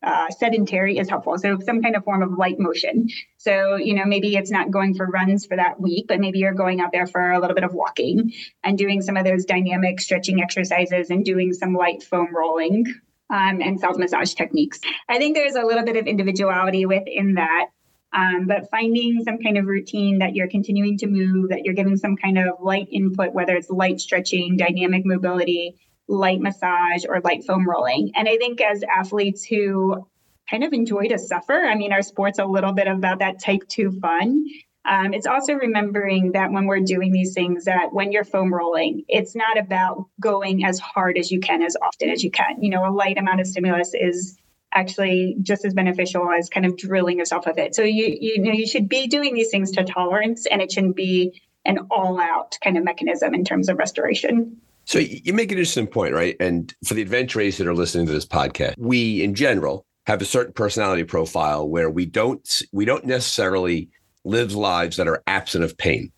uh, 0.00 0.30
sedentary 0.30 0.96
is 0.98 1.08
helpful. 1.08 1.36
So 1.38 1.58
some 1.58 1.82
kind 1.82 1.96
of 1.96 2.04
form 2.04 2.22
of 2.22 2.38
light 2.38 2.60
motion. 2.60 3.08
So 3.36 3.76
you 3.76 3.94
know 3.94 4.04
maybe 4.04 4.36
it's 4.36 4.50
not 4.50 4.70
going 4.70 4.94
for 4.94 5.06
runs 5.06 5.46
for 5.46 5.56
that 5.56 5.80
week, 5.80 6.06
but 6.06 6.20
maybe 6.20 6.38
you're 6.38 6.54
going 6.54 6.80
out 6.80 6.92
there 6.92 7.06
for 7.06 7.32
a 7.32 7.40
little 7.40 7.54
bit 7.54 7.64
of 7.64 7.74
walking 7.74 8.32
and 8.62 8.78
doing 8.78 9.02
some 9.02 9.16
of 9.16 9.24
those 9.24 9.44
dynamic 9.44 10.00
stretching 10.00 10.40
exercises 10.40 11.10
and 11.10 11.24
doing 11.24 11.52
some 11.52 11.74
light 11.74 12.04
foam 12.04 12.34
rolling 12.34 12.86
um, 13.30 13.60
and 13.60 13.78
self 13.78 13.96
massage 13.96 14.34
techniques. 14.34 14.80
I 15.08 15.18
think 15.18 15.36
there's 15.36 15.54
a 15.54 15.62
little 15.62 15.84
bit 15.84 15.96
of 15.96 16.06
individuality 16.06 16.86
within 16.86 17.34
that. 17.34 17.66
Um, 18.12 18.46
but 18.46 18.70
finding 18.70 19.22
some 19.22 19.38
kind 19.38 19.58
of 19.58 19.66
routine 19.66 20.18
that 20.18 20.34
you're 20.34 20.48
continuing 20.48 20.96
to 20.98 21.06
move, 21.06 21.50
that 21.50 21.64
you're 21.64 21.74
giving 21.74 21.96
some 21.96 22.16
kind 22.16 22.38
of 22.38 22.54
light 22.60 22.88
input, 22.90 23.34
whether 23.34 23.54
it's 23.54 23.68
light 23.68 24.00
stretching, 24.00 24.56
dynamic 24.56 25.04
mobility, 25.04 25.74
light 26.08 26.40
massage, 26.40 27.04
or 27.06 27.20
light 27.20 27.44
foam 27.44 27.68
rolling. 27.68 28.10
And 28.14 28.26
I 28.26 28.38
think 28.38 28.62
as 28.62 28.82
athletes 28.82 29.44
who 29.44 30.06
kind 30.50 30.64
of 30.64 30.72
enjoy 30.72 31.08
to 31.08 31.18
suffer, 31.18 31.52
I 31.52 31.74
mean, 31.74 31.92
our 31.92 32.00
sport's 32.00 32.38
a 32.38 32.46
little 32.46 32.72
bit 32.72 32.88
about 32.88 33.18
that 33.18 33.42
type 33.42 33.60
two 33.68 33.92
fun. 34.00 34.46
Um, 34.88 35.12
it's 35.12 35.26
also 35.26 35.52
remembering 35.52 36.32
that 36.32 36.50
when 36.50 36.64
we're 36.64 36.80
doing 36.80 37.12
these 37.12 37.34
things, 37.34 37.66
that 37.66 37.92
when 37.92 38.10
you're 38.10 38.24
foam 38.24 38.52
rolling, 38.52 39.04
it's 39.06 39.36
not 39.36 39.58
about 39.58 40.06
going 40.18 40.64
as 40.64 40.78
hard 40.78 41.18
as 41.18 41.30
you 41.30 41.40
can, 41.40 41.62
as 41.62 41.76
often 41.82 42.08
as 42.08 42.24
you 42.24 42.30
can. 42.30 42.62
You 42.62 42.70
know, 42.70 42.88
a 42.88 42.92
light 42.92 43.18
amount 43.18 43.40
of 43.40 43.46
stimulus 43.46 43.92
is 43.94 44.38
actually 44.72 45.36
just 45.42 45.64
as 45.64 45.74
beneficial 45.74 46.30
as 46.30 46.48
kind 46.48 46.64
of 46.64 46.76
drilling 46.76 47.18
yourself 47.18 47.46
with 47.46 47.58
it. 47.58 47.74
So 47.74 47.82
you 47.82 48.16
you 48.20 48.40
know 48.40 48.52
you 48.52 48.66
should 48.66 48.88
be 48.88 49.06
doing 49.06 49.34
these 49.34 49.50
things 49.50 49.70
to 49.72 49.84
tolerance, 49.84 50.46
and 50.46 50.62
it 50.62 50.72
shouldn't 50.72 50.96
be 50.96 51.40
an 51.64 51.78
all-out 51.90 52.56
kind 52.64 52.78
of 52.78 52.84
mechanism 52.84 53.34
in 53.34 53.44
terms 53.44 53.68
of 53.68 53.76
restoration. 53.76 54.56
So 54.84 54.98
you 54.98 55.34
make 55.34 55.52
an 55.52 55.58
interesting 55.58 55.86
point, 55.86 56.14
right? 56.14 56.34
And 56.40 56.74
for 56.82 56.94
the 56.94 57.02
adventurers 57.02 57.58
that 57.58 57.66
are 57.66 57.74
listening 57.74 58.06
to 58.06 58.12
this 58.12 58.24
podcast, 58.24 58.74
we 58.78 59.22
in 59.22 59.34
general 59.34 59.84
have 60.06 60.22
a 60.22 60.24
certain 60.24 60.54
personality 60.54 61.04
profile 61.04 61.68
where 61.68 61.90
we 61.90 62.06
don't 62.06 62.62
we 62.72 62.86
don't 62.86 63.04
necessarily 63.04 63.90
lives 64.28 64.54
lives 64.54 64.96
that 64.96 65.08
are 65.08 65.22
absent 65.26 65.64
of 65.64 65.76
pain. 65.76 66.12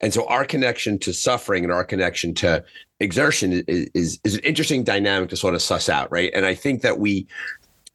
And 0.00 0.14
so 0.14 0.26
our 0.28 0.44
connection 0.44 0.98
to 1.00 1.12
suffering 1.12 1.62
and 1.62 1.72
our 1.72 1.84
connection 1.84 2.34
to 2.36 2.64
exertion 3.00 3.64
is, 3.68 3.90
is, 3.94 4.20
is 4.24 4.34
an 4.34 4.40
interesting 4.40 4.82
dynamic 4.82 5.28
to 5.28 5.36
sort 5.36 5.54
of 5.54 5.60
suss 5.60 5.88
out, 5.88 6.10
right? 6.10 6.30
And 6.34 6.46
I 6.46 6.54
think 6.54 6.82
that 6.82 6.98
we 6.98 7.26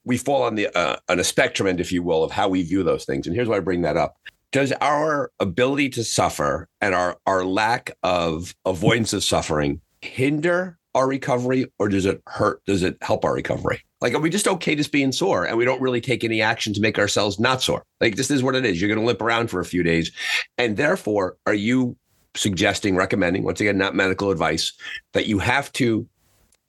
we 0.04 0.18
fall 0.18 0.44
on 0.44 0.54
the 0.54 0.68
uh, 0.78 0.98
on 1.10 1.20
a 1.20 1.24
spectrum 1.24 1.68
end, 1.68 1.80
if 1.80 1.92
you 1.92 2.04
will, 2.04 2.24
of 2.24 2.32
how 2.32 2.48
we 2.48 2.62
view 2.62 2.84
those 2.84 3.06
things. 3.06 3.26
And 3.26 3.36
here's 3.36 3.48
why 3.48 3.58
I 3.58 3.60
bring 3.60 3.82
that 3.82 3.98
up: 3.98 4.18
Does 4.52 4.72
our 4.82 5.32
ability 5.40 5.90
to 5.90 6.04
suffer 6.04 6.68
and 6.80 6.94
our 6.94 7.18
our 7.26 7.44
lack 7.44 7.98
of 8.04 8.56
avoidance 8.66 9.14
of 9.14 9.24
suffering 9.24 9.82
hinder 10.02 10.78
our 10.94 11.08
recovery, 11.08 11.66
or 11.80 11.90
does 11.90 12.06
it 12.06 12.22
hurt? 12.28 12.64
Does 12.66 12.84
it 12.84 12.98
help 13.02 13.26
our 13.26 13.34
recovery? 13.34 13.84
Like, 14.06 14.14
are 14.14 14.20
we 14.20 14.30
just 14.30 14.48
okay 14.48 14.76
just 14.76 14.92
being 14.92 15.12
sore 15.12 15.46
and 15.46 15.58
we 15.58 15.66
don't 15.66 15.82
really 15.82 16.00
take 16.00 16.24
any 16.24 16.40
action 16.40 16.76
to 16.76 16.80
make 16.80 17.00
ourselves 17.00 17.40
not 17.40 17.64
sore? 17.64 17.82
Like, 18.00 18.18
this 18.18 18.30
is 18.30 18.44
what 18.44 18.54
it 18.54 18.64
is. 18.64 18.80
You're 18.80 18.88
going 18.88 19.00
to 19.00 19.06
limp 19.06 19.20
around 19.20 19.50
for 19.50 19.60
a 19.60 19.66
few 19.66 19.82
days. 19.82 20.12
And 20.60 20.78
therefore, 20.78 21.38
are 21.48 21.56
you 21.56 21.98
suggesting, 22.36 22.96
recommending, 22.96 23.42
once 23.42 23.62
again, 23.62 23.80
not 23.80 23.96
medical 23.96 24.30
advice, 24.30 24.74
that 25.14 25.26
you 25.26 25.40
have 25.40 25.72
to 25.72 26.08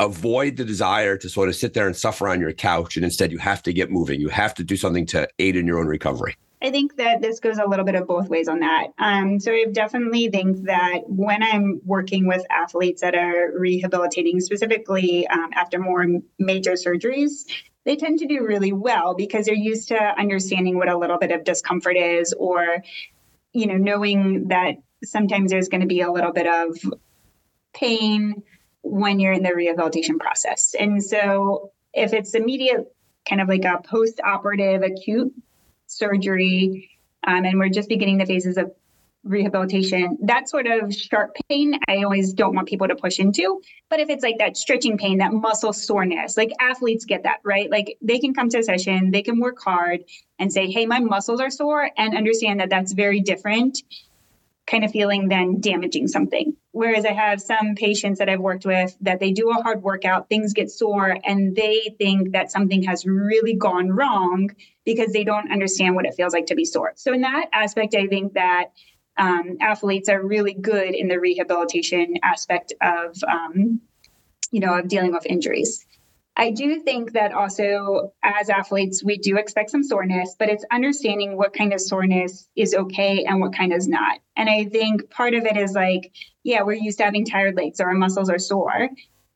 avoid 0.01 0.57
the 0.57 0.64
desire 0.64 1.18
to 1.18 1.29
sort 1.29 1.51
of 1.51 1.55
sit 1.55 1.75
there 1.75 1.87
and 1.87 1.94
suffer 1.94 2.27
on 2.27 2.40
your 2.40 2.55
couch 2.55 2.96
and 2.96 3.05
instead 3.05 3.31
you 3.31 3.37
have 3.37 3.62
to 3.64 3.72
get 3.75 3.90
moving? 3.90 4.18
You 4.18 4.31
have 4.31 4.55
to 4.55 4.64
do 4.64 4.79
something 4.79 5.05
to 5.09 5.29
aid 5.38 5.57
in 5.57 5.66
your 5.66 5.79
own 5.79 5.88
recovery. 5.88 6.37
I 6.62 6.71
think 6.71 6.97
that 6.97 7.21
this 7.21 7.40
goes 7.40 7.59
a 7.59 7.66
little 7.66 7.85
bit 7.85 7.97
of 7.97 8.07
both 8.07 8.29
ways 8.29 8.49
on 8.49 8.61
that. 8.61 8.88
Um, 8.99 9.38
so 9.40 9.53
I 9.53 9.66
definitely 9.71 10.29
think 10.29 10.64
that 10.64 11.01
when 11.07 11.42
I'm 11.42 11.81
working 11.85 12.27
with 12.27 12.45
athletes 12.51 13.03
that 13.03 13.14
are 13.14 13.53
rehabilitating, 13.59 14.40
specifically 14.40 15.27
um, 15.27 15.51
after 15.55 15.79
more 15.79 16.07
major 16.38 16.73
surgeries, 16.73 17.45
they 17.85 17.97
tend 17.97 18.21
to 18.21 18.27
do 18.27 18.45
really 18.45 18.73
well 18.73 19.14
because 19.14 19.47
they're 19.47 19.55
used 19.55 19.88
to 19.88 19.99
understanding 20.19 20.77
what 20.77 20.88
a 20.88 20.97
little 20.97 21.19
bit 21.19 21.31
of 21.31 21.45
discomfort 21.45 21.97
is, 21.97 22.33
or 22.33 22.83
you 23.53 23.66
know, 23.66 23.77
knowing 23.77 24.49
that 24.49 24.77
sometimes 25.05 25.51
there's 25.51 25.69
going 25.69 25.83
to 25.83 25.87
be 25.87 26.01
a 26.01 26.11
little 26.11 26.33
bit 26.33 26.47
of 26.47 26.77
pain 27.75 28.42
when 28.83 29.21
you're 29.21 29.33
in 29.33 29.42
the 29.42 29.55
rehabilitation 29.55 30.19
process. 30.19 30.75
And 30.79 31.03
so 31.03 31.73
if 31.92 32.12
it's 32.12 32.35
immediate, 32.35 32.87
kind 33.29 33.40
of 33.40 33.49
like 33.49 33.64
a 33.64 33.81
post-operative 33.83 34.83
acute 34.83 35.33
surgery, 35.87 36.90
um, 37.27 37.44
and 37.44 37.59
we're 37.59 37.68
just 37.68 37.88
beginning 37.88 38.18
the 38.18 38.27
phases 38.27 38.57
of 38.57 38.72
rehabilitation. 39.27 40.18
That 40.22 40.49
sort 40.49 40.66
of 40.66 40.94
sharp 40.94 41.37
pain, 41.49 41.79
I 41.88 42.03
always 42.05 42.33
don't 42.33 42.55
want 42.55 42.68
people 42.68 42.88
to 42.88 42.94
push 42.94 43.18
into. 43.18 43.61
But 43.90 44.01
if 44.01 44.09
it's 44.09 44.22
like 44.22 44.38
that 44.38 44.57
stretching 44.57 44.96
pain, 44.99 45.18
that 45.18 45.33
muscle 45.33 45.72
soreness, 45.72 46.37
like 46.37 46.53
athletes 46.61 47.05
get 47.05 47.25
that, 47.25 47.38
right? 47.44 47.70
Like 47.70 47.99
they 48.01 48.18
can 48.18 48.35
come 48.35 48.49
to 48.51 48.59
a 48.59 48.62
session, 48.62 49.11
they 49.11 49.22
can 49.22 49.40
work 49.40 49.59
hard 49.62 50.05
and 50.38 50.53
say, 50.53 50.70
hey, 50.70 50.87
my 50.87 51.01
muscles 51.01 51.40
are 51.40 51.51
sore, 51.51 51.90
and 51.96 52.16
understand 52.16 52.61
that 52.61 52.70
that's 52.70 52.92
very 52.92 53.20
different 53.20 53.79
kind 54.66 54.85
of 54.85 54.90
feeling 54.90 55.29
than 55.29 55.61
damaging 55.61 56.09
something. 56.09 56.57
Whereas 56.72 57.05
I 57.05 57.12
have 57.12 57.40
some 57.40 57.77
patients 57.77 58.18
that 58.18 58.29
I've 58.29 58.40
worked 58.40 58.66
with 58.66 58.96
that 59.01 59.20
they 59.20 59.31
do 59.31 59.51
a 59.51 59.62
hard 59.62 59.83
workout, 59.83 60.29
things 60.29 60.53
get 60.53 60.70
sore, 60.70 61.16
and 61.25 61.55
they 61.55 61.94
think 61.99 62.33
that 62.33 62.51
something 62.51 62.83
has 62.83 63.07
really 63.07 63.55
gone 63.55 63.90
wrong 63.90 64.51
because 64.87 65.12
they 65.12 65.25
don't 65.25 65.53
understand 65.53 65.94
what 65.94 66.07
it 66.07 66.14
feels 66.14 66.33
like 66.33 66.46
to 66.46 66.55
be 66.55 66.64
sore. 66.64 66.94
So, 66.96 67.12
in 67.12 67.20
that 67.20 67.49
aspect, 67.53 67.94
I 67.94 68.07
think 68.07 68.33
that 68.33 68.70
um, 69.18 69.59
athletes 69.61 70.09
are 70.09 70.25
really 70.25 70.55
good 70.55 70.94
in 70.94 71.09
the 71.09 71.20
rehabilitation 71.20 72.14
aspect 72.22 72.72
of, 72.81 73.16
um, 73.29 73.81
you 74.51 74.61
know, 74.61 74.79
of 74.79 74.88
dealing 74.88 75.12
with 75.12 75.27
injuries. 75.27 75.85
I 76.38 76.51
do 76.51 76.81
think 76.81 77.12
that 77.12 77.33
also 77.33 78.12
as 78.22 78.51
athletes, 78.51 79.03
we 79.03 79.16
do 79.16 79.38
expect 79.38 79.70
some 79.70 79.83
soreness, 79.83 80.37
but 80.38 80.51
it's 80.51 80.66
understanding 80.70 81.38
what 81.38 81.55
kind 81.55 81.72
of 81.72 81.81
soreness 81.81 82.46
is 82.55 82.75
okay 82.75 83.25
and 83.25 83.40
what 83.40 83.55
kind 83.55 83.72
is 83.72 83.88
not. 83.88 84.18
And 84.37 84.51
I 84.51 84.66
think 84.66 85.09
part 85.11 85.33
of 85.33 85.46
it 85.46 85.57
is 85.57 85.72
like, 85.72 86.12
yeah, 86.44 86.62
we're 86.62 86.75
used 86.75 86.99
to 86.99 87.05
having 87.05 87.25
tired 87.25 87.57
legs 87.57 87.81
or 87.81 87.87
our 87.87 87.94
muscles 87.94 88.29
are 88.29 88.38
sore. 88.38 88.90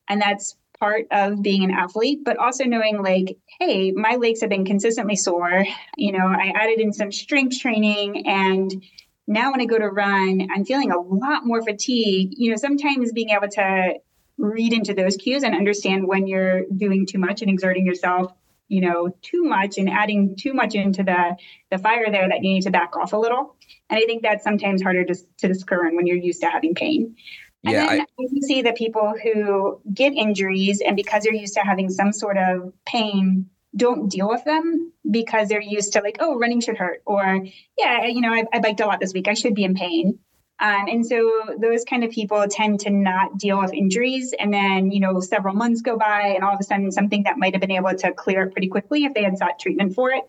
And 0.09 0.21
that's 0.21 0.55
part 0.81 1.05
of 1.11 1.41
being 1.41 1.63
an 1.63 1.71
athlete, 1.71 2.19
but 2.25 2.37
also 2.37 2.65
knowing 2.65 3.01
like, 3.01 3.37
hey, 3.59 3.91
my 3.91 4.15
legs 4.15 4.41
have 4.41 4.49
been 4.49 4.65
consistently 4.65 5.15
sore. 5.15 5.63
You 5.95 6.11
know, 6.11 6.25
I 6.25 6.51
added 6.55 6.79
in 6.79 6.91
some 6.91 7.11
strength 7.11 7.59
training 7.59 8.27
and 8.27 8.83
now 9.27 9.51
when 9.51 9.61
I 9.61 9.65
go 9.65 9.77
to 9.77 9.87
run, 9.87 10.47
I'm 10.53 10.65
feeling 10.65 10.91
a 10.91 10.99
lot 10.99 11.45
more 11.45 11.61
fatigue. 11.61 12.33
You 12.35 12.51
know, 12.51 12.57
sometimes 12.57 13.13
being 13.13 13.29
able 13.29 13.47
to 13.49 13.93
read 14.37 14.73
into 14.73 14.95
those 14.95 15.15
cues 15.17 15.43
and 15.43 15.55
understand 15.55 16.07
when 16.07 16.25
you're 16.25 16.63
doing 16.75 17.05
too 17.05 17.19
much 17.19 17.41
and 17.41 17.51
exerting 17.51 17.85
yourself 17.85 18.33
you 18.71 18.79
know 18.79 19.13
too 19.21 19.43
much 19.43 19.77
and 19.77 19.89
adding 19.89 20.35
too 20.39 20.53
much 20.53 20.75
into 20.75 21.03
the 21.03 21.35
the 21.69 21.77
fire 21.77 22.09
there 22.09 22.27
that 22.29 22.37
you 22.37 22.53
need 22.53 22.61
to 22.61 22.71
back 22.71 22.95
off 22.95 23.11
a 23.11 23.17
little 23.17 23.55
and 23.89 23.99
i 23.99 24.05
think 24.05 24.23
that's 24.23 24.45
sometimes 24.45 24.81
harder 24.81 25.03
to, 25.03 25.13
to 25.37 25.49
discern 25.49 25.95
when 25.95 26.07
you're 26.07 26.17
used 26.17 26.41
to 26.41 26.47
having 26.47 26.73
pain 26.73 27.15
and 27.63 27.73
yeah, 27.73 27.87
then 27.87 28.01
I, 28.01 28.05
you 28.17 28.41
see 28.41 28.61
the 28.61 28.73
people 28.73 29.13
who 29.21 29.79
get 29.93 30.13
injuries 30.13 30.81
and 30.81 30.95
because 30.95 31.23
they're 31.23 31.33
used 31.33 31.53
to 31.55 31.61
having 31.61 31.89
some 31.89 32.11
sort 32.11 32.37
of 32.37 32.73
pain 32.85 33.49
don't 33.75 34.09
deal 34.09 34.27
with 34.27 34.43
them 34.43 34.91
because 35.09 35.47
they're 35.47 35.61
used 35.61 35.93
to 35.93 36.01
like 36.01 36.17
oh 36.19 36.37
running 36.37 36.59
should 36.59 36.77
hurt 36.77 37.01
or 37.05 37.45
yeah 37.77 38.05
you 38.05 38.21
know 38.21 38.33
I, 38.33 38.43
I 38.51 38.59
biked 38.59 38.81
a 38.81 38.85
lot 38.85 38.99
this 38.99 39.13
week 39.13 39.27
i 39.27 39.33
should 39.33 39.55
be 39.55 39.63
in 39.63 39.75
pain 39.75 40.19
um, 40.61 40.87
and 40.87 41.03
so 41.03 41.55
those 41.59 41.83
kind 41.83 42.03
of 42.03 42.11
people 42.11 42.45
tend 42.47 42.81
to 42.81 42.91
not 42.91 43.39
deal 43.39 43.59
with 43.59 43.73
injuries. 43.73 44.31
And 44.37 44.53
then, 44.53 44.91
you 44.91 44.99
know, 44.99 45.19
several 45.19 45.55
months 45.55 45.81
go 45.81 45.97
by 45.97 46.33
and 46.35 46.43
all 46.43 46.53
of 46.53 46.59
a 46.59 46.63
sudden 46.63 46.91
something 46.91 47.23
that 47.23 47.39
might 47.39 47.55
have 47.55 47.61
been 47.61 47.71
able 47.71 47.95
to 47.95 48.13
clear 48.13 48.43
it 48.43 48.51
pretty 48.51 48.67
quickly 48.67 49.05
if 49.05 49.15
they 49.15 49.23
had 49.23 49.39
sought 49.39 49.57
treatment 49.59 49.95
for 49.95 50.11
it 50.11 50.23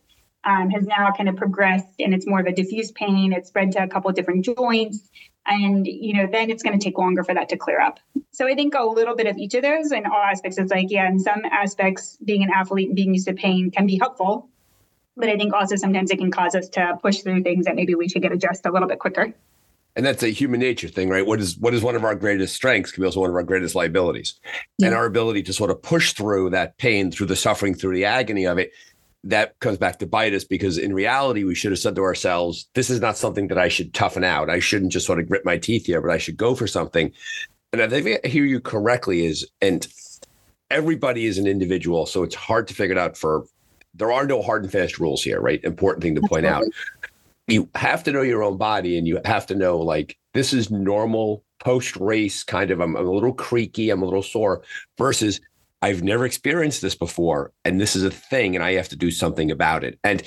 um, 0.45 0.71
has 0.71 0.87
now 0.87 1.13
kind 1.13 1.29
of 1.29 1.37
progressed 1.37 2.01
and 2.01 2.15
it's 2.15 2.27
more 2.27 2.41
of 2.41 2.47
a 2.47 2.53
diffuse 2.53 2.91
pain. 2.93 3.35
It's 3.35 3.49
spread 3.49 3.73
to 3.73 3.83
a 3.83 3.89
couple 3.89 4.09
of 4.09 4.17
different 4.17 4.45
joints. 4.45 5.11
And, 5.47 5.87
you 5.87 6.15
know, 6.15 6.29
then 6.31 6.51
it's 6.51 6.63
going 6.63 6.79
to 6.79 6.85
take 6.85 6.97
longer 6.99 7.25
for 7.25 7.35
that 7.35 7.49
to 7.49 7.57
clear 7.57 7.81
up. 7.81 7.99
So 8.31 8.47
I 8.47 8.55
think 8.55 8.75
a 8.75 8.85
little 8.85 9.17
bit 9.17 9.27
of 9.27 9.37
each 9.37 9.55
of 9.55 9.63
those 9.63 9.91
in 9.91 10.07
all 10.07 10.23
aspects. 10.23 10.57
It's 10.57 10.71
like, 10.71 10.91
yeah, 10.91 11.09
in 11.09 11.19
some 11.19 11.43
aspects, 11.51 12.17
being 12.25 12.43
an 12.43 12.51
athlete 12.55 12.89
and 12.89 12.97
being 12.97 13.13
used 13.13 13.27
to 13.27 13.35
pain 13.35 13.71
can 13.71 13.87
be 13.87 13.99
helpful. 13.99 14.49
But 15.17 15.29
I 15.29 15.37
think 15.37 15.53
also 15.53 15.77
sometimes 15.77 16.11
it 16.11 16.19
can 16.19 16.31
cause 16.31 16.55
us 16.55 16.69
to 16.71 16.97
push 17.03 17.21
through 17.21 17.43
things 17.43 17.67
that 17.67 17.75
maybe 17.75 17.95
we 17.95 18.09
should 18.09 18.23
get 18.23 18.33
addressed 18.33 18.65
a 18.67 18.71
little 18.71 18.89
bit 18.89 18.99
quicker. 18.99 19.35
And 19.95 20.07
that's 20.07 20.23
a 20.23 20.29
human 20.29 20.61
nature 20.61 20.89
thing, 20.89 21.11
right? 21.11 21.27
What 21.27 21.39
is 21.39 21.59
what 21.59 21.75
is 21.75 21.83
one 21.83 21.97
of 21.97 22.05
our 22.05 22.15
greatest 22.15 22.55
strengths 22.55 22.93
can 22.93 23.03
be 23.03 23.07
also 23.07 23.21
one 23.21 23.29
of 23.29 23.37
our 23.37 23.43
greatest 23.43 23.75
liabilities. 23.75 24.41
Yeah. 24.79 24.87
And 24.87 24.97
our 24.97 25.05
ability 25.05 25.43
to 25.43 25.53
sort 25.53 25.71
of 25.71 25.83
push 25.83 26.15
through 26.15 26.51
that 26.51 26.79
pain, 26.79 27.11
through 27.13 27.27
the 27.27 27.37
suffering, 27.37 27.75
through 27.75 27.95
the 27.95 28.07
agony 28.07 28.47
of 28.47 28.57
it, 28.57 28.73
that 29.25 29.59
comes 29.61 29.79
back 29.79 29.99
to 30.01 30.07
bite 30.07 30.35
us 30.35 30.45
because 30.45 30.79
in 30.79 30.93
reality, 30.93 31.45
we 31.45 31.55
should 31.55 31.73
have 31.73 31.79
said 31.79 31.95
to 31.97 32.03
ourselves, 32.03 32.69
this 32.75 32.91
is 32.91 33.01
not 33.01 33.17
something 33.17 33.49
that 33.49 33.59
I 33.59 33.69
should 33.69 33.95
toughen 33.95 34.25
out. 34.25 34.51
I 34.51 34.59
shouldn't 34.59 34.93
just 34.93 35.07
sort 35.07 35.21
of 35.21 35.29
grit 35.29 35.45
my 35.45 35.59
teeth 35.59 35.87
here, 35.87 36.01
but 36.01 36.11
I 36.11 36.19
should 36.19 36.37
go 36.37 36.55
for 36.55 36.67
something. 36.67 37.13
And 37.73 37.81
I 37.81 37.89
think 37.89 38.21
I 38.25 38.29
hear 38.29 38.45
you 38.45 38.61
correctly 38.61 39.25
is, 39.25 39.47
and 39.61 39.87
everybody 40.71 41.27
is 41.27 41.39
an 41.39 41.47
individual. 41.47 42.07
So 42.07 42.23
it's 42.23 42.35
hard 42.35 42.67
to 42.69 42.75
figure 42.75 42.97
it 42.97 42.99
out 42.99 43.17
for, 43.17 43.47
there 43.95 44.11
are 44.11 44.27
no 44.27 44.43
hard 44.43 44.65
and 44.65 44.73
fast 44.73 44.99
rules 44.99 45.23
here, 45.23 45.41
right? 45.41 45.63
Important 45.63 46.03
thing 46.03 46.15
to 46.17 46.23
point 46.23 46.47
out 46.47 46.65
you 47.49 47.69
have 47.75 48.05
to 48.05 48.13
know 48.13 48.23
your 48.23 48.43
own 48.43 48.57
body 48.57 48.97
and 48.99 49.07
you 49.07 49.21
have 49.25 49.47
to 49.47 49.55
know 49.55 49.79
like 49.79 50.17
this 50.35 50.53
is 50.53 50.71
normal 50.71 51.45
post 51.61 51.97
race 51.97 52.43
kind 52.43 52.71
of 52.71 52.81
I'm, 52.81 52.97
I'm, 52.97 53.07
a 53.07 53.11
little 53.11 53.33
creaky 53.33 53.91
i'm 53.91 54.03
a 54.03 54.05
little 54.05 54.23
sore 54.23 54.63
versus 54.99 55.41
i've 55.83 56.03
never 56.03 56.25
experienced 56.25 56.81
this 56.81 56.95
before 56.95 57.53
and 57.65 57.81
this 57.81 57.95
is 57.95 58.03
a 58.03 58.11
thing 58.11 58.55
and 58.55 58.65
i 58.65 58.73
have 58.73 58.89
to 58.89 58.97
do 58.97 59.11
something 59.11 59.51
about 59.51 59.85
it. 59.85 59.99
And 60.05 60.23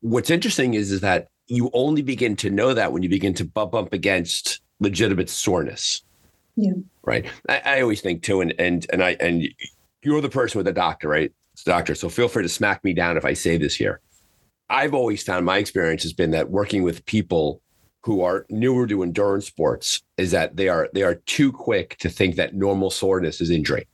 what's 0.00 0.30
interesting 0.30 0.74
is 0.74 0.92
is 0.92 1.00
that 1.00 1.28
you 1.48 1.70
only 1.72 2.02
begin 2.02 2.36
to 2.36 2.50
know 2.50 2.74
that 2.74 2.92
when 2.92 3.02
you 3.02 3.08
begin 3.08 3.34
to 3.34 3.44
bump 3.44 3.74
up 3.74 3.92
against 3.92 4.60
legitimate 4.80 5.30
soreness. 5.30 6.02
Yeah. 6.56 6.72
Right? 7.02 7.26
I, 7.48 7.62
I 7.64 7.80
always 7.80 8.00
think 8.00 8.22
too 8.22 8.40
and 8.40 8.54
and 8.58 8.86
and 8.92 9.02
i 9.02 9.16
and 9.20 9.48
you're 10.02 10.20
the 10.20 10.28
person 10.28 10.58
with 10.58 10.66
the 10.66 10.72
doctor 10.72 11.08
right? 11.08 11.32
Doctor 11.64 11.94
so 11.94 12.08
feel 12.08 12.28
free 12.28 12.42
to 12.42 12.48
smack 12.48 12.84
me 12.84 12.92
down 12.92 13.16
if 13.16 13.24
i 13.24 13.32
say 13.32 13.56
this 13.58 13.74
here. 13.74 14.00
I've 14.68 14.94
always 14.94 15.22
found 15.22 15.46
my 15.46 15.58
experience 15.58 16.02
has 16.02 16.12
been 16.12 16.32
that 16.32 16.50
working 16.50 16.82
with 16.82 17.06
people 17.06 17.62
who 18.02 18.22
are 18.22 18.46
newer 18.50 18.86
to 18.86 19.02
endurance 19.02 19.46
sports 19.46 20.02
is 20.16 20.30
that 20.32 20.56
they 20.56 20.68
are 20.68 20.88
they 20.92 21.02
are 21.02 21.16
too 21.26 21.50
quick 21.52 21.96
to 21.98 22.08
think 22.08 22.36
that 22.36 22.54
normal 22.54 22.90
soreness 22.90 23.40
is 23.40 23.50
injury. 23.50 23.86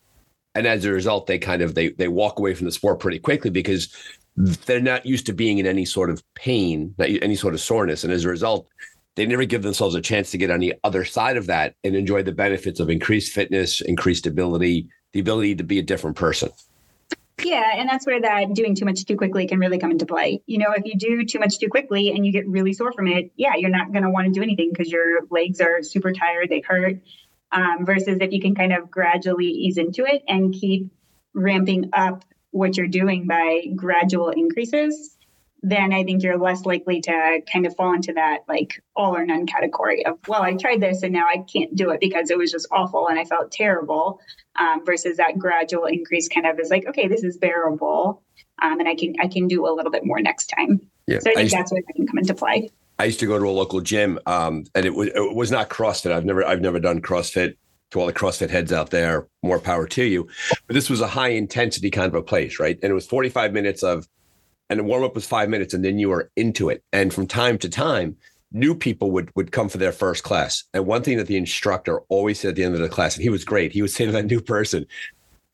And 0.55 0.67
as 0.67 0.85
a 0.85 0.93
result, 0.93 1.27
they 1.27 1.39
kind 1.39 1.63
of 1.63 1.75
they 1.75 1.91
they 1.91 2.09
walk 2.09 2.39
away 2.39 2.55
from 2.55 2.67
the 2.67 2.73
sport 2.73 3.01
pretty 3.01 3.19
quickly 3.19 3.51
because 3.51 3.95
they're 4.37 4.81
not 4.81 5.07
used 5.07 5.27
to 5.27 5.33
being 5.33 5.59
in 5.59 5.67
any 5.67 5.85
sort 5.85 6.11
of 6.11 6.23
pain, 6.35 6.95
any 6.99 7.37
sort 7.37 7.55
of 7.55 7.61
soreness. 7.61 8.05
And 8.05 8.13
as 8.13 8.25
a 8.25 8.29
result, 8.29 8.67
they 9.15 9.27
never 9.27 9.45
give 9.45 9.63
themselves 9.63 9.95
a 9.95 10.01
chance 10.01 10.31
to 10.31 10.39
get 10.39 10.51
on 10.51 10.61
the 10.61 10.75
other 10.85 11.05
side 11.05 11.37
of 11.37 11.47
that 11.47 11.75
and 11.85 11.95
enjoy 11.95 12.23
the 12.23 12.33
benefits 12.33 12.81
of 12.81 12.89
increased 12.89 13.33
fitness, 13.33 13.81
increased 13.83 14.27
ability, 14.27 14.89
the 15.13 15.21
ability 15.21 15.55
to 15.57 15.65
be 15.65 15.79
a 15.79 15.83
different 15.83 16.17
person. 16.17 16.51
Yeah, 17.43 17.73
and 17.75 17.89
that's 17.89 18.07
where 18.07 18.21
that 18.21 18.55
doing 18.55 18.75
too 18.75 18.85
much 18.85 19.05
too 19.05 19.17
quickly 19.17 19.47
can 19.47 19.59
really 19.59 19.79
come 19.79 19.91
into 19.91 20.07
play. 20.07 20.43
You 20.47 20.59
know, 20.59 20.73
if 20.77 20.85
you 20.85 20.97
do 20.97 21.25
too 21.25 21.39
much 21.39 21.59
too 21.59 21.69
quickly 21.69 22.11
and 22.11 22.25
you 22.25 22.33
get 22.33 22.47
really 22.47 22.73
sore 22.73 22.93
from 22.93 23.09
it, 23.09 23.33
yeah, 23.37 23.55
you're 23.57 23.71
not 23.71 23.91
going 23.91 24.05
to 24.05 24.11
want 24.11 24.27
to 24.27 24.33
do 24.33 24.43
anything 24.43 24.71
because 24.71 24.91
your 24.91 25.21
legs 25.31 25.61
are 25.61 25.83
super 25.83 26.13
tired, 26.13 26.49
they 26.49 26.61
hurt. 26.61 26.99
Um, 27.53 27.85
versus 27.85 28.19
if 28.21 28.33
you 28.33 28.41
can 28.41 28.55
kind 28.55 28.73
of 28.73 28.91
gradually 28.91 29.47
ease 29.47 29.77
into 29.77 30.05
it 30.05 30.23
and 30.27 30.55
keep 30.55 30.91
ramping 31.35 31.91
up 31.93 32.25
what 32.51 32.77
you're 32.77 32.87
doing 32.87 33.27
by 33.27 33.67
gradual 33.77 34.31
increases, 34.31 35.17
then 35.63 35.93
I 35.93 36.03
think 36.03 36.23
you're 36.23 36.39
less 36.39 36.65
likely 36.67 37.01
to 37.03 37.41
kind 37.51 37.67
of 37.67 37.77
fall 37.77 37.95
into 37.95 38.13
that 38.15 38.41
like 38.49 38.83
all 38.97 39.15
or 39.15 39.25
none 39.25 39.47
category 39.47 40.05
of, 40.05 40.19
well, 40.27 40.43
I 40.43 40.55
tried 40.55 40.81
this 40.81 41.03
and 41.03 41.13
now 41.13 41.27
I 41.27 41.45
can't 41.51 41.75
do 41.75 41.91
it 41.91 42.01
because 42.01 42.31
it 42.31 42.39
was 42.39 42.51
just 42.51 42.67
awful 42.73 43.09
and 43.09 43.19
I 43.19 43.25
felt 43.25 43.53
terrible. 43.53 44.21
Um, 44.59 44.85
versus 44.85 45.17
that 45.17 45.39
gradual 45.39 45.87
increase 45.87 46.29
kind 46.29 46.47
of 46.47 46.59
is 46.59 46.69
like, 46.71 46.87
okay, 46.87 47.09
this 47.09 47.23
is 47.23 47.39
bearable. 47.39 48.23
Um, 48.61 48.81
and 48.81 48.89
I 48.89 48.95
can 48.95 49.15
I 49.21 49.29
can 49.29 49.49
do 49.49 49.67
a 49.67 49.73
little 49.73 49.91
bit 49.91 50.05
more 50.05 50.21
next 50.21 50.53
time. 50.57 50.81
Yeah, 51.07 51.21
so 51.21 51.31
I 51.31 51.35
think 51.35 51.53
I 51.53 51.59
that's 51.59 51.73
where 51.73 51.83
that 51.87 51.95
can 51.95 52.07
come 52.07 52.19
into 52.19 52.35
play. 52.35 52.71
I 53.03 53.07
used 53.07 53.19
to 53.19 53.27
go 53.27 53.37
to 53.37 53.49
a 53.49 53.51
local 53.51 53.81
gym, 53.81 54.21
um, 54.27 54.65
and 54.77 54.87
it 54.87 54.95
was 54.95 55.09
it 55.09 55.35
was 55.35 55.51
not 55.51 55.71
CrossFit. 55.71 56.13
I've 56.13 56.25
never 56.25 56.45
I've 56.45 56.61
never 56.61 56.79
done 56.79 57.03
CrossFit. 57.03 57.57
To 57.91 58.01
all 58.01 58.07
the 58.07 58.13
CrossFit 58.15 58.49
heads 58.49 58.73
out 58.73 58.89
there, 58.89 59.27
more 59.43 59.59
power 59.59 59.87
to 59.87 60.05
you. 60.05 60.27
But 60.67 60.73
this 60.73 60.89
was 60.89 61.03
a 61.03 61.07
high 61.07 61.29
intensity 61.29 61.91
kind 61.91 62.07
of 62.07 62.15
a 62.15 62.23
place, 62.23 62.59
right? 62.59 62.79
And 62.83 62.91
it 62.91 62.95
was 62.95 63.07
45 63.07 63.53
minutes 63.53 63.83
of 63.83 64.09
and 64.71 64.79
the 64.79 64.85
warm 64.85 65.03
up 65.03 65.15
was 65.17 65.27
five 65.27 65.51
minutes, 65.51 65.75
and 65.75 65.85
then 65.85 65.99
you 65.99 66.09
were 66.09 66.31
into 66.37 66.71
it. 66.71 66.83
And 66.93 67.13
from 67.13 67.27
time 67.27 67.59
to 67.59 67.69
time, 67.69 68.17
new 68.53 68.75
people 68.75 69.11
would 69.11 69.31
would 69.35 69.51
come 69.51 69.69
for 69.69 69.79
their 69.79 69.93
first 69.93 70.23
class. 70.23 70.63
And 70.73 70.87
one 70.87 71.03
thing 71.03 71.19
that 71.19 71.27
the 71.27 71.37
instructor 71.37 72.03
always 72.09 72.39
said 72.39 72.51
at 72.51 72.55
the 72.55 72.65
end 72.65 72.77
of 72.77 72.81
the 72.81 72.89
class, 72.89 73.17
and 73.17 73.25
he 73.25 73.31
was 73.31 73.45
great, 73.45 73.73
he 73.73 73.83
would 73.83 73.91
say 73.91 74.07
to 74.07 74.13
that 74.13 74.27
new 74.31 74.41
person, 74.41 74.87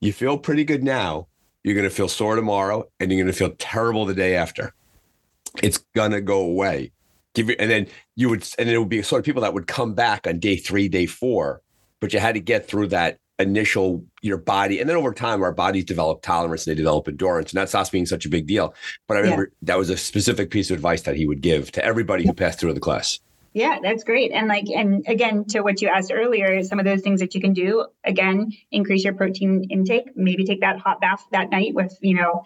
"You 0.02 0.12
feel 0.12 0.36
pretty 0.36 0.64
good 0.64 0.84
now. 0.84 1.28
You're 1.64 1.74
going 1.74 1.88
to 1.88 1.96
feel 1.96 2.08
sore 2.08 2.36
tomorrow, 2.36 2.88
and 3.00 3.10
you're 3.10 3.24
going 3.24 3.32
to 3.32 3.38
feel 3.38 3.56
terrible 3.58 4.04
the 4.04 4.14
day 4.14 4.36
after. 4.36 4.74
It's 5.62 5.78
gonna 5.96 6.20
go 6.20 6.40
away." 6.40 6.92
Give 7.34 7.50
and 7.58 7.70
then 7.70 7.86
you 8.16 8.28
would, 8.30 8.42
and 8.58 8.68
then 8.68 8.74
it 8.74 8.78
would 8.78 8.88
be 8.88 9.02
sort 9.02 9.20
of 9.20 9.24
people 9.24 9.42
that 9.42 9.54
would 9.54 9.66
come 9.66 9.94
back 9.94 10.26
on 10.26 10.38
day 10.38 10.56
three, 10.56 10.88
day 10.88 11.06
four, 11.06 11.62
but 12.00 12.12
you 12.12 12.20
had 12.20 12.34
to 12.34 12.40
get 12.40 12.66
through 12.66 12.88
that 12.88 13.18
initial 13.38 14.04
your 14.20 14.36
body 14.36 14.80
and 14.80 14.90
then 14.90 14.96
over 14.96 15.12
time 15.12 15.42
our 15.42 15.52
bodies 15.52 15.84
develop 15.84 16.22
tolerance 16.22 16.66
and 16.66 16.72
they 16.72 16.76
develop 16.76 17.06
endurance 17.06 17.52
and 17.52 17.58
that 17.58 17.68
stops 17.68 17.88
being 17.90 18.06
such 18.06 18.26
a 18.26 18.28
big 18.28 18.46
deal. 18.46 18.74
But 19.06 19.16
i 19.16 19.20
remember 19.20 19.44
yeah. 19.44 19.66
that 19.66 19.78
was 19.78 19.90
a 19.90 19.96
specific 19.96 20.50
piece 20.50 20.70
of 20.70 20.74
advice 20.74 21.02
that 21.02 21.16
he 21.16 21.26
would 21.26 21.40
give 21.40 21.70
to 21.72 21.84
everybody 21.84 22.26
who 22.26 22.32
passed 22.32 22.58
through 22.58 22.74
the 22.74 22.80
class. 22.80 23.20
Yeah 23.52 23.78
that's 23.80 24.02
great. 24.02 24.32
And 24.32 24.48
like 24.48 24.66
and 24.74 25.04
again 25.06 25.44
to 25.46 25.60
what 25.60 25.80
you 25.80 25.88
asked 25.88 26.10
earlier 26.12 26.62
some 26.64 26.80
of 26.80 26.84
those 26.84 27.00
things 27.00 27.20
that 27.20 27.34
you 27.34 27.40
can 27.40 27.52
do 27.52 27.86
again 28.04 28.52
increase 28.72 29.04
your 29.04 29.14
protein 29.14 29.64
intake 29.70 30.16
maybe 30.16 30.44
take 30.44 30.60
that 30.60 30.80
hot 30.80 31.00
bath 31.00 31.24
that 31.30 31.50
night 31.50 31.74
with 31.74 31.96
you 32.00 32.14
know 32.14 32.44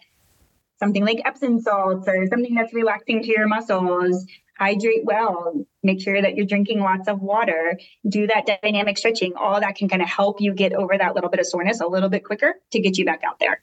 something 0.78 1.04
like 1.06 1.22
epsom 1.24 1.58
salts 1.60 2.06
or 2.06 2.26
something 2.26 2.54
that's 2.54 2.74
relaxing 2.74 3.22
to 3.22 3.28
your 3.28 3.48
muscles 3.48 4.26
hydrate 4.58 5.04
well, 5.04 5.66
make 5.82 6.00
sure 6.00 6.20
that 6.20 6.36
you're 6.36 6.46
drinking 6.46 6.80
lots 6.80 7.08
of 7.08 7.20
water, 7.20 7.78
do 8.08 8.26
that 8.26 8.46
dynamic 8.62 8.98
stretching. 8.98 9.32
All 9.34 9.60
that 9.60 9.74
can 9.74 9.88
kind 9.88 10.02
of 10.02 10.08
help 10.08 10.40
you 10.40 10.54
get 10.54 10.72
over 10.72 10.96
that 10.96 11.14
little 11.14 11.30
bit 11.30 11.40
of 11.40 11.46
soreness 11.46 11.80
a 11.80 11.86
little 11.86 12.08
bit 12.08 12.24
quicker 12.24 12.54
to 12.70 12.80
get 12.80 12.98
you 12.98 13.04
back 13.04 13.22
out 13.24 13.38
there. 13.40 13.62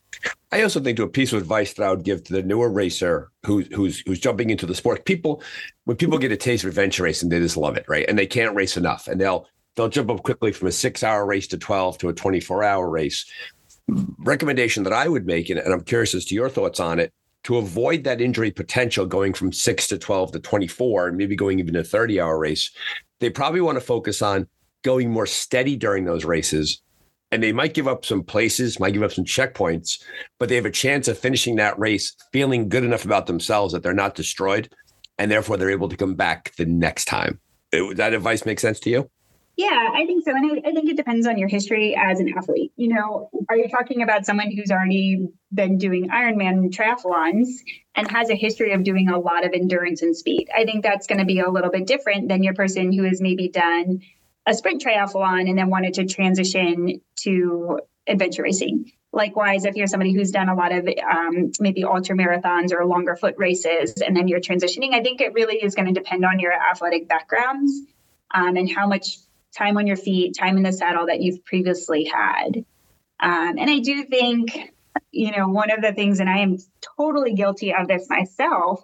I 0.51 0.63
also 0.63 0.79
think 0.79 0.97
to 0.97 1.03
a 1.03 1.07
piece 1.07 1.31
of 1.31 1.41
advice 1.41 1.73
that 1.73 1.83
I 1.83 1.91
would 1.91 2.03
give 2.03 2.23
to 2.25 2.33
the 2.33 2.41
newer 2.41 2.69
racer 2.69 3.31
who's 3.45 3.67
who's 3.73 3.99
who's 4.05 4.19
jumping 4.19 4.49
into 4.49 4.65
the 4.65 4.75
sport. 4.75 5.05
People, 5.05 5.43
when 5.85 5.97
people 5.97 6.17
get 6.17 6.31
a 6.31 6.37
taste 6.37 6.63
of 6.63 6.69
adventure 6.69 7.03
racing, 7.03 7.29
they 7.29 7.39
just 7.39 7.57
love 7.57 7.77
it, 7.77 7.85
right? 7.87 8.05
And 8.09 8.17
they 8.17 8.27
can't 8.27 8.55
race 8.55 8.75
enough, 8.75 9.07
and 9.07 9.21
they'll 9.21 9.47
they'll 9.75 9.89
jump 9.89 10.09
up 10.09 10.23
quickly 10.23 10.51
from 10.51 10.67
a 10.67 10.71
six 10.71 11.03
hour 11.03 11.25
race 11.25 11.47
to 11.47 11.57
twelve 11.57 11.97
to 11.99 12.09
a 12.09 12.13
twenty 12.13 12.39
four 12.39 12.63
hour 12.63 12.89
race. 12.89 13.25
Recommendation 14.19 14.83
that 14.83 14.93
I 14.93 15.07
would 15.07 15.25
make, 15.25 15.49
and 15.49 15.59
I'm 15.59 15.81
curious 15.81 16.13
as 16.13 16.25
to 16.25 16.35
your 16.35 16.49
thoughts 16.49 16.79
on 16.79 16.99
it, 16.99 17.13
to 17.43 17.57
avoid 17.57 18.03
that 18.03 18.21
injury 18.21 18.51
potential 18.51 19.05
going 19.05 19.33
from 19.33 19.51
six 19.51 19.87
to 19.87 19.97
12 19.97 20.33
to 20.33 20.39
24, 20.39 21.07
and 21.07 21.17
maybe 21.17 21.35
going 21.35 21.59
even 21.59 21.75
a 21.75 21.83
30 21.83 22.19
hour 22.19 22.37
race, 22.37 22.71
they 23.19 23.29
probably 23.29 23.61
want 23.61 23.77
to 23.77 23.83
focus 23.83 24.21
on 24.21 24.47
going 24.83 25.09
more 25.11 25.25
steady 25.25 25.75
during 25.75 26.05
those 26.05 26.25
races. 26.25 26.81
And 27.31 27.43
they 27.43 27.51
might 27.51 27.75
give 27.75 27.87
up 27.87 28.05
some 28.05 28.23
places, 28.23 28.79
might 28.79 28.93
give 28.93 29.03
up 29.03 29.11
some 29.11 29.25
checkpoints, 29.25 30.01
but 30.39 30.49
they 30.49 30.55
have 30.55 30.65
a 30.65 30.71
chance 30.71 31.07
of 31.07 31.17
finishing 31.17 31.57
that 31.57 31.77
race 31.77 32.15
feeling 32.31 32.69
good 32.69 32.83
enough 32.83 33.05
about 33.05 33.27
themselves 33.27 33.73
that 33.73 33.83
they're 33.83 33.93
not 33.93 34.15
destroyed. 34.15 34.73
And 35.19 35.29
therefore, 35.29 35.57
they're 35.57 35.69
able 35.69 35.89
to 35.89 35.97
come 35.97 36.15
back 36.15 36.55
the 36.55 36.65
next 36.65 37.05
time. 37.05 37.39
Would 37.73 37.97
that 37.97 38.13
advice 38.13 38.45
make 38.45 38.59
sense 38.59 38.79
to 38.81 38.89
you? 38.89 39.11
Yeah, 39.59 39.89
I 39.93 40.05
think 40.05 40.23
so. 40.23 40.31
And 40.31 40.53
I, 40.53 40.69
I, 40.69 40.71
think 40.71 40.89
it 40.89 40.95
depends 40.95 41.27
on 41.27 41.37
your 41.37 41.49
history 41.49 41.93
as 41.93 42.21
an 42.21 42.33
athlete. 42.37 42.71
You 42.77 42.93
know, 42.93 43.29
are 43.49 43.57
you 43.57 43.67
talking 43.67 44.01
about 44.01 44.25
someone 44.25 44.49
who's 44.55 44.71
already 44.71 45.27
been 45.53 45.77
doing 45.77 46.07
Ironman 46.07 46.73
triathlons 46.73 47.49
and 47.93 48.09
has 48.09 48.29
a 48.29 48.35
history 48.35 48.71
of 48.71 48.85
doing 48.85 49.09
a 49.09 49.19
lot 49.19 49.45
of 49.45 49.51
endurance 49.51 50.01
and 50.01 50.15
speed? 50.15 50.47
I 50.55 50.63
think 50.63 50.81
that's 50.81 51.07
going 51.07 51.17
to 51.17 51.25
be 51.25 51.41
a 51.41 51.49
little 51.49 51.71
bit 51.71 51.87
different 51.87 52.29
than 52.29 52.41
your 52.41 52.53
person 52.53 52.93
who 52.93 53.03
has 53.03 53.19
maybe 53.19 53.49
done 53.49 53.99
a 54.45 54.53
sprint 54.53 54.81
triathlon 54.81 55.49
and 55.49 55.57
then 55.57 55.69
wanted 55.69 55.95
to 55.95 56.05
transition 56.05 57.01
to 57.23 57.81
adventure 58.07 58.43
racing. 58.43 58.89
Likewise, 59.11 59.65
if 59.65 59.75
you're 59.75 59.87
somebody 59.87 60.13
who's 60.13 60.31
done 60.31 60.47
a 60.47 60.55
lot 60.55 60.71
of 60.71 60.87
um, 60.87 61.51
maybe 61.59 61.83
ultra 61.83 62.15
marathons 62.15 62.71
or 62.71 62.85
longer 62.85 63.17
foot 63.17 63.35
races 63.37 63.95
and 63.95 64.15
then 64.15 64.29
you're 64.29 64.39
transitioning, 64.39 64.93
I 64.93 65.03
think 65.03 65.19
it 65.19 65.33
really 65.33 65.57
is 65.57 65.75
going 65.75 65.93
to 65.93 65.93
depend 65.93 66.23
on 66.23 66.39
your 66.39 66.53
athletic 66.53 67.09
backgrounds 67.09 67.77
um, 68.33 68.55
and 68.55 68.71
how 68.71 68.87
much 68.87 69.17
time 69.57 69.77
on 69.77 69.87
your 69.87 69.97
feet, 69.97 70.35
time 70.37 70.57
in 70.57 70.63
the 70.63 70.71
saddle 70.71 71.07
that 71.07 71.21
you've 71.21 71.43
previously 71.45 72.05
had. 72.05 72.65
Um, 73.19 73.57
and 73.57 73.69
I 73.69 73.79
do 73.79 74.03
think, 74.05 74.73
you 75.11 75.35
know, 75.35 75.47
one 75.47 75.71
of 75.71 75.81
the 75.81 75.93
things, 75.93 76.19
and 76.19 76.29
I 76.29 76.39
am 76.39 76.57
totally 76.97 77.33
guilty 77.33 77.73
of 77.73 77.87
this 77.87 78.07
myself, 78.09 78.81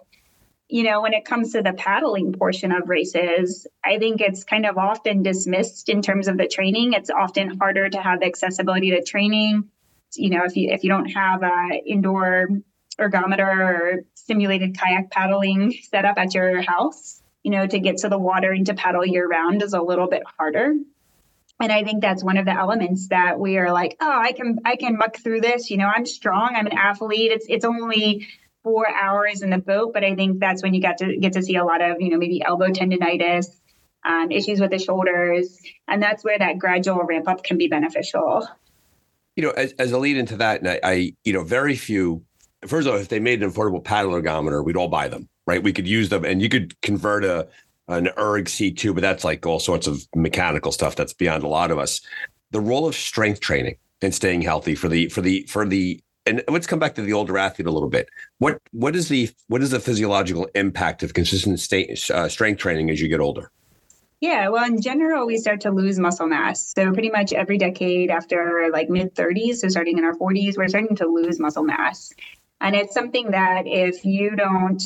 you 0.68 0.82
know, 0.82 1.00
when 1.00 1.12
it 1.12 1.24
comes 1.24 1.52
to 1.52 1.62
the 1.62 1.72
paddling 1.72 2.32
portion 2.32 2.72
of 2.72 2.88
races, 2.88 3.66
I 3.84 3.98
think 3.98 4.20
it's 4.20 4.42
kind 4.42 4.66
of 4.66 4.76
often 4.76 5.22
dismissed 5.22 5.88
in 5.88 6.02
terms 6.02 6.26
of 6.26 6.38
the 6.38 6.48
training. 6.48 6.92
It's 6.92 7.10
often 7.10 7.56
harder 7.58 7.88
to 7.88 8.02
have 8.02 8.20
the 8.20 8.26
accessibility 8.26 8.90
to 8.90 9.02
training. 9.02 9.68
You 10.14 10.30
know, 10.30 10.44
if 10.44 10.56
you 10.56 10.70
if 10.70 10.82
you 10.82 10.90
don't 10.90 11.06
have 11.06 11.42
a 11.42 11.82
indoor 11.86 12.48
ergometer 12.98 13.46
or 13.46 14.04
simulated 14.14 14.76
kayak 14.76 15.10
paddling 15.10 15.72
setup 15.88 16.18
at 16.18 16.34
your 16.34 16.62
house, 16.62 17.22
you 17.46 17.52
know, 17.52 17.64
to 17.64 17.78
get 17.78 17.98
to 17.98 18.08
the 18.08 18.18
water 18.18 18.50
and 18.50 18.66
to 18.66 18.74
paddle 18.74 19.06
year 19.06 19.24
round 19.24 19.62
is 19.62 19.72
a 19.72 19.80
little 19.80 20.08
bit 20.08 20.24
harder. 20.36 20.74
And 21.60 21.72
I 21.72 21.84
think 21.84 22.02
that's 22.02 22.24
one 22.24 22.38
of 22.38 22.44
the 22.44 22.50
elements 22.50 23.06
that 23.10 23.38
we 23.38 23.56
are 23.56 23.70
like, 23.70 23.96
oh, 24.00 24.20
I 24.20 24.32
can 24.32 24.58
I 24.64 24.74
can 24.74 24.98
muck 24.98 25.18
through 25.18 25.42
this. 25.42 25.70
You 25.70 25.76
know, 25.76 25.86
I'm 25.86 26.06
strong. 26.06 26.56
I'm 26.56 26.66
an 26.66 26.76
athlete. 26.76 27.30
It's 27.30 27.46
it's 27.48 27.64
only 27.64 28.26
four 28.64 28.88
hours 28.90 29.42
in 29.42 29.50
the 29.50 29.58
boat, 29.58 29.92
but 29.94 30.02
I 30.02 30.16
think 30.16 30.40
that's 30.40 30.60
when 30.60 30.74
you 30.74 30.82
got 30.82 30.98
to 30.98 31.16
get 31.18 31.34
to 31.34 31.42
see 31.42 31.54
a 31.54 31.64
lot 31.64 31.80
of, 31.80 32.00
you 32.00 32.10
know, 32.10 32.18
maybe 32.18 32.42
elbow 32.42 32.70
tendonitis, 32.70 33.46
um, 34.04 34.32
issues 34.32 34.58
with 34.58 34.72
the 34.72 34.80
shoulders, 34.80 35.56
and 35.86 36.02
that's 36.02 36.24
where 36.24 36.36
that 36.36 36.58
gradual 36.58 37.04
ramp 37.04 37.28
up 37.28 37.44
can 37.44 37.58
be 37.58 37.68
beneficial. 37.68 38.48
You 39.36 39.44
know, 39.44 39.50
as, 39.50 39.70
as 39.78 39.92
a 39.92 39.98
lead 39.98 40.16
into 40.16 40.38
that, 40.38 40.62
and 40.62 40.70
I, 40.70 40.80
I, 40.82 41.12
you 41.22 41.32
know, 41.32 41.44
very 41.44 41.76
few. 41.76 42.24
First 42.66 42.86
of 42.86 42.94
all, 42.94 43.00
if 43.00 43.08
they 43.08 43.20
made 43.20 43.42
an 43.42 43.50
affordable 43.50 43.82
paddle 43.82 44.12
ergometer, 44.12 44.64
we'd 44.64 44.76
all 44.76 44.88
buy 44.88 45.08
them, 45.08 45.28
right? 45.46 45.62
We 45.62 45.72
could 45.72 45.86
use 45.86 46.08
them, 46.08 46.24
and 46.24 46.40
you 46.40 46.48
could 46.48 46.80
convert 46.80 47.24
a 47.24 47.48
an 47.88 48.08
erg 48.18 48.46
C2, 48.46 48.94
but 48.94 49.00
that's 49.00 49.24
like 49.24 49.46
all 49.46 49.60
sorts 49.60 49.86
of 49.86 50.06
mechanical 50.14 50.72
stuff 50.72 50.96
that's 50.96 51.12
beyond 51.12 51.44
a 51.44 51.48
lot 51.48 51.70
of 51.70 51.78
us. 51.78 52.00
The 52.50 52.60
role 52.60 52.88
of 52.88 52.94
strength 52.94 53.40
training 53.40 53.76
and 54.02 54.14
staying 54.14 54.42
healthy 54.42 54.74
for 54.74 54.88
the 54.88 55.08
for 55.08 55.20
the 55.20 55.42
for 55.48 55.66
the 55.66 56.00
and 56.26 56.42
let's 56.48 56.66
come 56.66 56.80
back 56.80 56.96
to 56.96 57.02
the 57.02 57.12
older 57.12 57.38
athlete 57.38 57.68
a 57.68 57.70
little 57.70 57.88
bit. 57.88 58.08
What 58.38 58.58
what 58.72 58.96
is 58.96 59.08
the 59.08 59.30
what 59.48 59.62
is 59.62 59.70
the 59.70 59.80
physiological 59.80 60.48
impact 60.54 61.02
of 61.02 61.14
consistent 61.14 61.60
state, 61.60 62.10
uh, 62.10 62.28
strength 62.28 62.58
training 62.58 62.90
as 62.90 63.00
you 63.00 63.08
get 63.08 63.20
older? 63.20 63.50
Yeah, 64.20 64.48
well, 64.48 64.64
in 64.64 64.80
general, 64.80 65.26
we 65.26 65.36
start 65.36 65.60
to 65.62 65.70
lose 65.70 65.98
muscle 65.98 66.26
mass. 66.26 66.72
So 66.74 66.90
pretty 66.92 67.10
much 67.10 67.34
every 67.34 67.58
decade 67.58 68.10
after 68.10 68.70
like 68.72 68.88
mid 68.88 69.14
30s, 69.14 69.56
so 69.56 69.68
starting 69.68 69.98
in 69.98 70.04
our 70.04 70.14
40s, 70.14 70.56
we're 70.56 70.68
starting 70.68 70.96
to 70.96 71.06
lose 71.06 71.38
muscle 71.38 71.62
mass, 71.62 72.12
and 72.60 72.74
it's 72.74 72.94
something 72.94 73.30
that 73.32 73.66
if 73.66 74.04
you 74.04 74.36
don't 74.36 74.82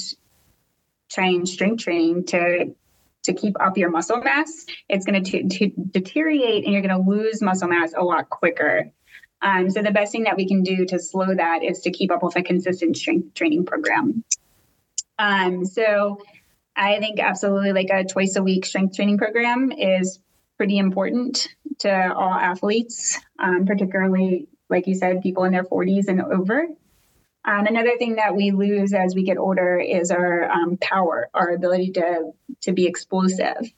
train 1.11 1.47
strength 1.47 1.85
training 1.85 2.25
to 2.27 2.75
to 3.23 3.35
keep 3.35 3.55
up 3.61 3.77
your 3.77 3.91
muscle 3.91 4.17
mass, 4.17 4.65
it's 4.89 5.05
going 5.05 5.23
to 5.23 5.71
deteriorate 5.91 6.65
and 6.65 6.73
you're 6.73 6.83
going 6.83 7.05
to 7.05 7.11
lose 7.11 7.43
muscle 7.43 7.69
mass 7.69 7.93
a 7.95 8.03
lot 8.03 8.31
quicker. 8.31 8.91
Um, 9.43 9.69
so 9.69 9.83
the 9.83 9.91
best 9.91 10.13
thing 10.13 10.25
that 10.25 10.39
we 10.39 10.49
can 10.49 10.63
do 10.63 10.87
to 10.87 10.99
slow 10.99 11.35
that 11.35 11.63
is 11.63 11.81
to 11.81 11.91
keep 11.91 12.11
up 12.11 12.23
with 12.23 12.37
a 12.37 12.43
consistent 12.43 12.97
strength 12.97 13.35
training 13.35 13.67
program. 13.67 14.25
Um, 15.19 15.67
so 15.67 16.23
I 16.75 16.99
think 16.99 17.21
absolutely 17.21 17.73
like 17.73 17.91
a 17.91 18.05
twice 18.05 18.37
a 18.37 18.43
week 18.43 18.65
strength 18.65 18.97
training 18.97 19.19
program 19.19 19.71
is 19.71 20.19
pretty 20.57 20.79
important 20.79 21.49
to 21.81 22.15
all 22.15 22.33
athletes, 22.33 23.19
um, 23.39 23.67
particularly 23.67 24.49
like 24.71 24.87
you 24.87 24.95
said, 24.95 25.21
people 25.21 25.45
in 25.45 25.53
their 25.53 25.65
40s 25.65 26.09
and 26.09 26.23
over. 26.23 26.69
Um, 27.45 27.67
another 27.67 27.97
thing 27.99 28.17
that 28.17 28.37
we 28.37 28.51
lose 28.51 28.93
as 28.93 29.15
we 29.15 29.25
get 29.25 29.39
older 29.39 29.79
is 29.79 30.11
our 30.11 30.51
um, 30.51 30.77
power, 30.81 31.29
our 31.35 31.51
ability 31.51 31.93
to 31.93 32.33
to 32.63 32.73
be 32.73 32.87
explosive. 32.87 33.73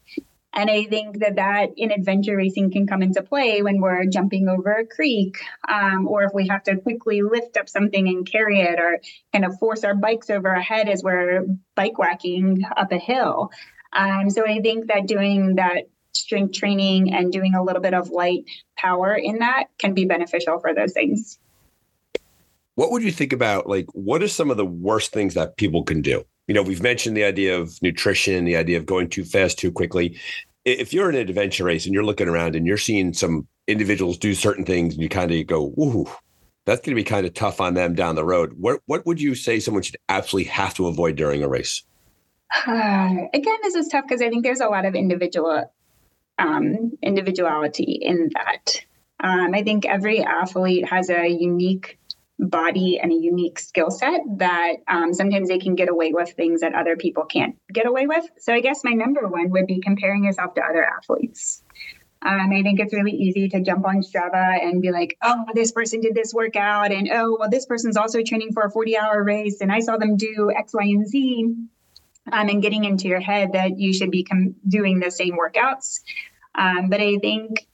And 0.54 0.68
I 0.68 0.84
think 0.84 1.20
that 1.20 1.36
that 1.36 1.70
in 1.76 1.90
adventure 1.90 2.36
racing 2.36 2.72
can 2.72 2.86
come 2.86 3.02
into 3.02 3.22
play 3.22 3.62
when 3.62 3.80
we're 3.80 4.04
jumping 4.04 4.48
over 4.48 4.72
a 4.72 4.86
creek, 4.86 5.38
um, 5.66 6.06
or 6.06 6.24
if 6.24 6.32
we 6.34 6.48
have 6.48 6.62
to 6.64 6.76
quickly 6.76 7.22
lift 7.22 7.56
up 7.56 7.68
something 7.68 8.06
and 8.06 8.30
carry 8.30 8.60
it, 8.60 8.78
or 8.78 9.00
kind 9.32 9.46
of 9.46 9.58
force 9.58 9.82
our 9.82 9.94
bikes 9.94 10.28
over 10.28 10.50
our 10.50 10.60
head 10.60 10.88
as 10.88 11.02
we're 11.02 11.46
bike 11.74 11.98
whacking 11.98 12.64
up 12.76 12.92
a 12.92 12.98
hill. 12.98 13.50
Um, 13.94 14.28
so 14.28 14.46
I 14.46 14.60
think 14.60 14.88
that 14.88 15.06
doing 15.06 15.56
that 15.56 15.88
strength 16.12 16.54
training 16.54 17.14
and 17.14 17.32
doing 17.32 17.54
a 17.54 17.62
little 17.62 17.80
bit 17.80 17.94
of 17.94 18.10
light 18.10 18.44
power 18.76 19.14
in 19.14 19.38
that 19.38 19.64
can 19.78 19.94
be 19.94 20.04
beneficial 20.04 20.58
for 20.58 20.74
those 20.74 20.92
things. 20.92 21.38
What 22.74 22.90
would 22.90 23.02
you 23.02 23.12
think 23.12 23.32
about 23.32 23.68
like 23.68 23.86
what 23.92 24.22
are 24.22 24.28
some 24.28 24.50
of 24.50 24.56
the 24.56 24.66
worst 24.66 25.12
things 25.12 25.34
that 25.34 25.56
people 25.56 25.82
can 25.82 26.00
do? 26.00 26.24
You 26.46 26.54
know, 26.54 26.62
we've 26.62 26.82
mentioned 26.82 27.16
the 27.16 27.24
idea 27.24 27.58
of 27.58 27.80
nutrition, 27.82 28.44
the 28.44 28.56
idea 28.56 28.78
of 28.78 28.86
going 28.86 29.08
too 29.08 29.24
fast 29.24 29.58
too 29.58 29.70
quickly. 29.70 30.18
If 30.64 30.92
you're 30.92 31.08
in 31.08 31.16
an 31.16 31.28
adventure 31.28 31.64
race 31.64 31.86
and 31.86 31.94
you're 31.94 32.04
looking 32.04 32.28
around 32.28 32.56
and 32.56 32.66
you're 32.66 32.78
seeing 32.78 33.12
some 33.12 33.46
individuals 33.66 34.18
do 34.18 34.34
certain 34.34 34.64
things 34.64 34.94
and 34.94 35.02
you 35.02 35.08
kind 35.08 35.30
of 35.32 35.46
go, 35.46 35.72
"Ooh, 35.78 36.06
that's 36.64 36.80
going 36.80 36.96
to 36.96 37.00
be 37.00 37.04
kind 37.04 37.26
of 37.26 37.34
tough 37.34 37.60
on 37.60 37.74
them 37.74 37.94
down 37.94 38.14
the 38.14 38.24
road." 38.24 38.54
What 38.58 38.80
what 38.86 39.04
would 39.06 39.20
you 39.20 39.34
say 39.34 39.60
someone 39.60 39.82
should 39.82 39.96
absolutely 40.08 40.50
have 40.50 40.74
to 40.74 40.86
avoid 40.86 41.16
during 41.16 41.42
a 41.42 41.48
race? 41.48 41.82
Again, 42.66 43.58
this 43.62 43.74
is 43.74 43.88
tough 43.88 44.04
because 44.06 44.22
I 44.22 44.28
think 44.28 44.44
there's 44.44 44.60
a 44.60 44.68
lot 44.68 44.84
of 44.84 44.94
individual 44.94 45.72
um, 46.38 46.92
individuality 47.02 47.98
in 48.00 48.30
that. 48.34 48.84
Um, 49.20 49.54
I 49.54 49.62
think 49.62 49.86
every 49.86 50.22
athlete 50.22 50.88
has 50.88 51.08
a 51.08 51.28
unique 51.28 51.98
body 52.42 52.98
and 53.00 53.12
a 53.12 53.14
unique 53.14 53.58
skill 53.58 53.90
set 53.90 54.20
that 54.36 54.74
um, 54.88 55.14
sometimes 55.14 55.48
they 55.48 55.58
can 55.58 55.74
get 55.74 55.88
away 55.88 56.12
with 56.12 56.30
things 56.32 56.60
that 56.60 56.74
other 56.74 56.96
people 56.96 57.24
can't 57.24 57.56
get 57.72 57.86
away 57.86 58.06
with. 58.06 58.24
So 58.38 58.52
I 58.52 58.60
guess 58.60 58.82
my 58.84 58.92
number 58.92 59.26
one 59.28 59.50
would 59.50 59.66
be 59.66 59.80
comparing 59.80 60.24
yourself 60.24 60.54
to 60.54 60.62
other 60.62 60.84
athletes. 60.84 61.62
Um, 62.24 62.52
I 62.52 62.62
think 62.62 62.78
it's 62.78 62.94
really 62.94 63.12
easy 63.12 63.48
to 63.48 63.60
jump 63.60 63.84
on 63.84 63.96
Strava 63.96 64.62
and 64.62 64.80
be 64.80 64.92
like, 64.92 65.16
oh, 65.22 65.44
this 65.54 65.72
person 65.72 66.00
did 66.00 66.14
this 66.14 66.32
workout, 66.32 66.92
and 66.92 67.10
oh, 67.12 67.36
well, 67.38 67.50
this 67.50 67.66
person's 67.66 67.96
also 67.96 68.22
training 68.22 68.52
for 68.52 68.62
a 68.62 68.70
40 68.70 68.96
hour 68.96 69.24
race, 69.24 69.60
and 69.60 69.72
I 69.72 69.80
saw 69.80 69.96
them 69.96 70.16
do 70.16 70.52
X, 70.56 70.72
Y, 70.72 70.84
and 70.84 71.06
Z. 71.06 71.54
Um, 72.30 72.48
and 72.48 72.62
getting 72.62 72.84
into 72.84 73.08
your 73.08 73.18
head 73.18 73.54
that 73.54 73.80
you 73.80 73.92
should 73.92 74.12
be 74.12 74.22
com- 74.22 74.54
doing 74.68 75.00
the 75.00 75.10
same 75.10 75.36
workouts. 75.36 75.98
Um, 76.54 76.88
but 76.88 77.00
I 77.00 77.16
think 77.16 77.66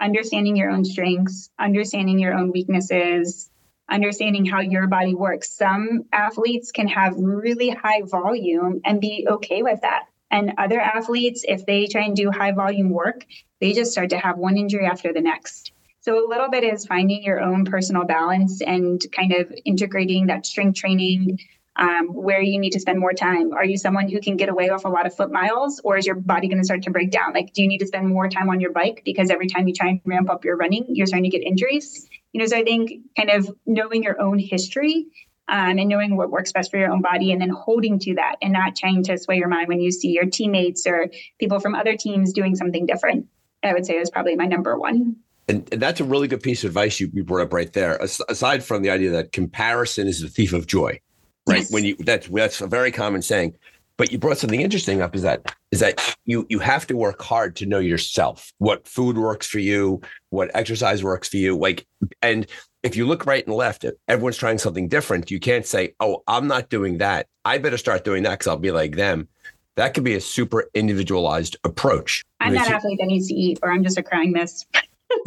understanding 0.00 0.54
your 0.54 0.70
own 0.70 0.84
strengths, 0.84 1.50
understanding 1.58 2.20
your 2.20 2.32
own 2.32 2.52
weaknesses, 2.52 3.50
understanding 3.88 4.44
how 4.44 4.60
your 4.60 4.86
body 4.86 5.14
works. 5.14 5.50
Some 5.50 6.04
athletes 6.12 6.72
can 6.72 6.88
have 6.88 7.14
really 7.16 7.70
high 7.70 8.02
volume 8.02 8.80
and 8.84 9.00
be 9.00 9.26
okay 9.30 9.62
with 9.62 9.80
that. 9.82 10.04
And 10.30 10.52
other 10.58 10.80
athletes, 10.80 11.44
if 11.46 11.66
they 11.66 11.86
try 11.86 12.02
and 12.02 12.16
do 12.16 12.30
high 12.30 12.52
volume 12.52 12.90
work, 12.90 13.24
they 13.60 13.72
just 13.72 13.92
start 13.92 14.10
to 14.10 14.18
have 14.18 14.38
one 14.38 14.56
injury 14.56 14.86
after 14.86 15.12
the 15.12 15.20
next. 15.20 15.72
So 16.00 16.24
a 16.24 16.28
little 16.28 16.48
bit 16.48 16.62
is 16.62 16.86
finding 16.86 17.22
your 17.22 17.40
own 17.40 17.64
personal 17.64 18.04
balance 18.04 18.60
and 18.60 19.04
kind 19.12 19.32
of 19.32 19.52
integrating 19.64 20.26
that 20.26 20.46
strength 20.46 20.78
training, 20.78 21.38
um, 21.76 22.08
where 22.08 22.40
you 22.40 22.58
need 22.58 22.70
to 22.70 22.80
spend 22.80 22.98
more 22.98 23.12
time. 23.12 23.52
Are 23.52 23.64
you 23.64 23.76
someone 23.76 24.08
who 24.08 24.20
can 24.20 24.36
get 24.36 24.48
away 24.48 24.70
with 24.70 24.84
a 24.84 24.88
lot 24.88 25.06
of 25.06 25.14
foot 25.14 25.30
miles, 25.30 25.80
or 25.84 25.96
is 25.96 26.06
your 26.06 26.14
body 26.14 26.48
going 26.48 26.58
to 26.58 26.64
start 26.64 26.82
to 26.82 26.90
break 26.90 27.10
down? 27.10 27.32
Like, 27.34 27.52
do 27.52 27.62
you 27.62 27.68
need 27.68 27.78
to 27.78 27.86
spend 27.86 28.08
more 28.08 28.28
time 28.28 28.48
on 28.48 28.60
your 28.60 28.72
bike 28.72 29.02
because 29.04 29.30
every 29.30 29.46
time 29.46 29.68
you 29.68 29.74
try 29.74 29.88
and 29.88 30.00
ramp 30.04 30.30
up 30.30 30.44
your 30.44 30.56
running, 30.56 30.86
you're 30.88 31.06
starting 31.06 31.30
to 31.30 31.38
get 31.38 31.46
injuries? 31.46 32.08
You 32.36 32.42
know, 32.42 32.48
so 32.48 32.58
I 32.58 32.64
think 32.64 32.90
kind 33.16 33.30
of 33.30 33.50
knowing 33.64 34.02
your 34.02 34.20
own 34.20 34.38
history 34.38 35.06
um, 35.48 35.78
and 35.78 35.88
knowing 35.88 36.18
what 36.18 36.30
works 36.30 36.52
best 36.52 36.70
for 36.70 36.76
your 36.76 36.90
own 36.90 37.00
body 37.00 37.32
and 37.32 37.40
then 37.40 37.48
holding 37.48 37.98
to 38.00 38.14
that 38.16 38.36
and 38.42 38.52
not 38.52 38.76
trying 38.76 39.02
to 39.04 39.16
sway 39.16 39.38
your 39.38 39.48
mind 39.48 39.68
when 39.68 39.80
you 39.80 39.90
see 39.90 40.08
your 40.08 40.26
teammates 40.26 40.86
or 40.86 41.08
people 41.40 41.60
from 41.60 41.74
other 41.74 41.96
teams 41.96 42.34
doing 42.34 42.54
something 42.54 42.84
different. 42.84 43.24
I 43.62 43.72
would 43.72 43.86
say 43.86 43.94
is 43.94 44.10
probably 44.10 44.36
my 44.36 44.44
number 44.44 44.78
one. 44.78 45.16
And, 45.48 45.66
and 45.72 45.80
that's 45.80 45.98
a 45.98 46.04
really 46.04 46.28
good 46.28 46.42
piece 46.42 46.62
of 46.62 46.68
advice 46.68 47.00
you, 47.00 47.10
you 47.14 47.24
brought 47.24 47.40
up 47.40 47.54
right 47.54 47.72
there. 47.72 48.02
As, 48.02 48.20
aside 48.28 48.62
from 48.62 48.82
the 48.82 48.90
idea 48.90 49.12
that 49.12 49.32
comparison 49.32 50.06
is 50.06 50.20
the 50.20 50.28
thief 50.28 50.52
of 50.52 50.66
joy, 50.66 51.00
right? 51.48 51.60
Yes. 51.60 51.72
When 51.72 51.86
you 51.86 51.96
that's 52.00 52.28
that's 52.28 52.60
a 52.60 52.66
very 52.66 52.92
common 52.92 53.22
saying. 53.22 53.56
But 53.98 54.12
you 54.12 54.18
brought 54.18 54.38
something 54.38 54.60
interesting 54.60 55.00
up 55.00 55.14
is 55.14 55.22
that 55.22 55.54
is 55.70 55.80
that 55.80 56.16
you 56.26 56.46
you 56.48 56.58
have 56.58 56.86
to 56.88 56.96
work 56.96 57.22
hard 57.22 57.56
to 57.56 57.66
know 57.66 57.78
yourself, 57.78 58.52
what 58.58 58.86
food 58.86 59.16
works 59.16 59.46
for 59.46 59.58
you, 59.58 60.00
what 60.30 60.50
exercise 60.54 61.02
works 61.02 61.28
for 61.28 61.38
you. 61.38 61.56
Like 61.56 61.86
and 62.20 62.46
if 62.82 62.94
you 62.94 63.06
look 63.06 63.26
right 63.26 63.44
and 63.46 63.56
left, 63.56 63.84
everyone's 64.06 64.36
trying 64.36 64.58
something 64.58 64.88
different. 64.88 65.30
You 65.30 65.40
can't 65.40 65.66
say, 65.66 65.94
"Oh, 65.98 66.22
I'm 66.28 66.46
not 66.46 66.68
doing 66.68 66.98
that. 66.98 67.26
I 67.44 67.58
better 67.58 67.78
start 67.78 68.04
doing 68.04 68.22
that 68.24 68.32
because 68.32 68.46
I'll 68.46 68.56
be 68.58 68.70
like 68.70 68.96
them." 68.96 69.28
That 69.76 69.92
could 69.92 70.04
be 70.04 70.14
a 70.14 70.20
super 70.20 70.70
individualized 70.74 71.56
approach. 71.64 72.22
I'm 72.40 72.54
that 72.54 72.70
athlete 72.70 72.98
that 73.00 73.06
needs 73.06 73.28
to 73.28 73.34
eat, 73.34 73.58
or 73.62 73.72
I'm 73.72 73.82
just 73.82 73.98
a 73.98 74.02
crying 74.02 74.32
mess. 74.32 74.64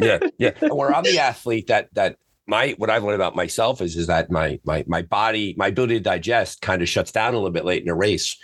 yeah, 0.00 0.18
yeah. 0.38 0.52
Or 0.70 0.94
I'm 0.94 1.04
the 1.04 1.18
athlete 1.18 1.66
that 1.68 1.88
that 1.94 2.16
my 2.50 2.74
what 2.78 2.90
I've 2.90 3.04
learned 3.04 3.14
about 3.14 3.36
myself 3.36 3.80
is 3.80 3.96
is 3.96 4.08
that 4.08 4.30
my 4.30 4.60
my 4.64 4.84
my 4.86 5.02
body 5.02 5.54
my 5.56 5.68
ability 5.68 5.94
to 5.94 6.00
digest 6.00 6.60
kind 6.60 6.82
of 6.82 6.88
shuts 6.88 7.12
down 7.12 7.32
a 7.32 7.36
little 7.36 7.52
bit 7.52 7.64
late 7.64 7.82
in 7.82 7.88
a 7.88 7.94
race, 7.94 8.36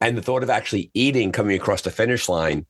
and 0.00 0.16
the 0.16 0.22
thought 0.22 0.42
of 0.44 0.50
actually 0.50 0.90
eating 0.94 1.32
coming 1.32 1.56
across 1.56 1.82
the 1.82 1.90
finish 1.90 2.28
line 2.28 2.66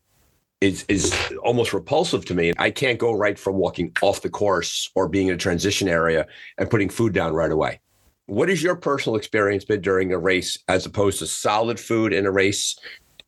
is 0.60 0.86
is 0.88 1.12
almost 1.42 1.74
repulsive 1.74 2.24
to 2.26 2.34
me. 2.34 2.52
I 2.58 2.70
can't 2.70 2.98
go 2.98 3.12
right 3.12 3.38
from 3.38 3.56
walking 3.56 3.92
off 4.00 4.22
the 4.22 4.30
course 4.30 4.88
or 4.94 5.08
being 5.08 5.26
in 5.28 5.34
a 5.34 5.36
transition 5.36 5.88
area 5.88 6.26
and 6.58 6.70
putting 6.70 6.88
food 6.88 7.12
down 7.12 7.34
right 7.34 7.50
away. 7.50 7.80
What 8.26 8.48
has 8.48 8.62
your 8.62 8.76
personal 8.76 9.16
experience 9.16 9.64
been 9.64 9.82
during 9.82 10.12
a 10.12 10.18
race 10.18 10.56
as 10.68 10.86
opposed 10.86 11.18
to 11.18 11.26
solid 11.26 11.78
food 11.78 12.12
in 12.12 12.24
a 12.24 12.30
race? 12.30 12.78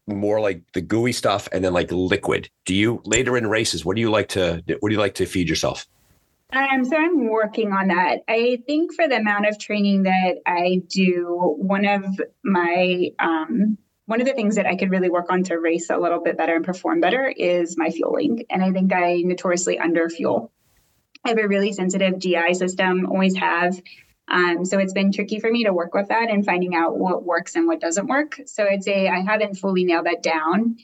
More 0.07 0.41
like 0.41 0.63
the 0.73 0.81
gooey 0.81 1.13
stuff 1.13 1.49
and 1.51 1.65
then 1.65 1.73
like 1.73 1.91
liquid. 1.91 2.49
Do 2.65 2.75
you 2.77 3.03
later 3.05 3.37
in 3.37 3.49
races, 3.49 3.85
what 3.85 3.97
do 3.97 4.01
you 4.01 4.11
like 4.11 4.29
to 4.31 4.63
what 4.79 4.89
do 4.89 4.95
you 4.95 5.01
like 5.01 5.17
to 5.17 5.27
feed 5.27 5.49
yourself? 5.49 5.85
Um, 6.53 6.85
so 6.85 6.97
I'm 6.97 7.29
working 7.29 7.73
on 7.73 7.89
that. 7.89 8.21
I 8.29 8.63
think 8.67 8.95
for 8.95 9.09
the 9.09 9.17
amount 9.17 9.47
of 9.47 9.59
training 9.59 10.05
that 10.05 10.37
I 10.47 10.83
do, 10.89 11.57
one 11.59 11.85
of 11.85 12.05
my 12.45 13.11
um, 13.19 13.79
one 14.07 14.21
of 14.21 14.27
the 14.27 14.35
things 14.35 14.55
that 14.55 14.67
I 14.67 14.77
could 14.77 14.91
really 14.91 15.11
work 15.11 15.31
on 15.31 15.43
to 15.45 15.59
race 15.59 15.91
a 15.91 15.99
little 15.99 16.23
bit 16.23 16.39
better 16.39 16.55
and 16.55 16.65
perform 16.65 17.01
better 17.01 17.27
is 17.27 17.77
my 17.77 17.91
fueling. 17.91 18.45
And 18.49 18.63
I 18.63 18.71
think 18.71 18.93
I 18.93 19.23
notoriously 19.23 19.81
under 19.81 20.09
fuel. 20.09 20.53
I 21.25 21.31
have 21.31 21.39
a 21.39 21.49
really 21.49 21.73
sensitive 21.73 22.21
GI 22.21 22.55
system, 22.55 23.07
always 23.07 23.37
have. 23.37 23.81
Um, 24.29 24.65
so 24.65 24.79
it's 24.79 24.93
been 24.93 25.13
tricky 25.13 25.41
for 25.41 25.51
me 25.51 25.65
to 25.65 25.73
work 25.73 25.93
with 25.93 26.09
that 26.09 26.31
and 26.31 26.45
finding 26.45 26.77
out 26.77 26.97
what 26.97 27.25
works 27.25 27.57
and 27.57 27.67
what 27.67 27.81
doesn't 27.81 28.07
work. 28.07 28.41
So 28.47 28.65
I'd 28.65 28.85
say 28.85 29.09
I 29.09 29.21
haven't 29.21 29.57
fully 29.57 29.85
nailed 29.85 30.07
that 30.07 30.23
down. 30.23 30.77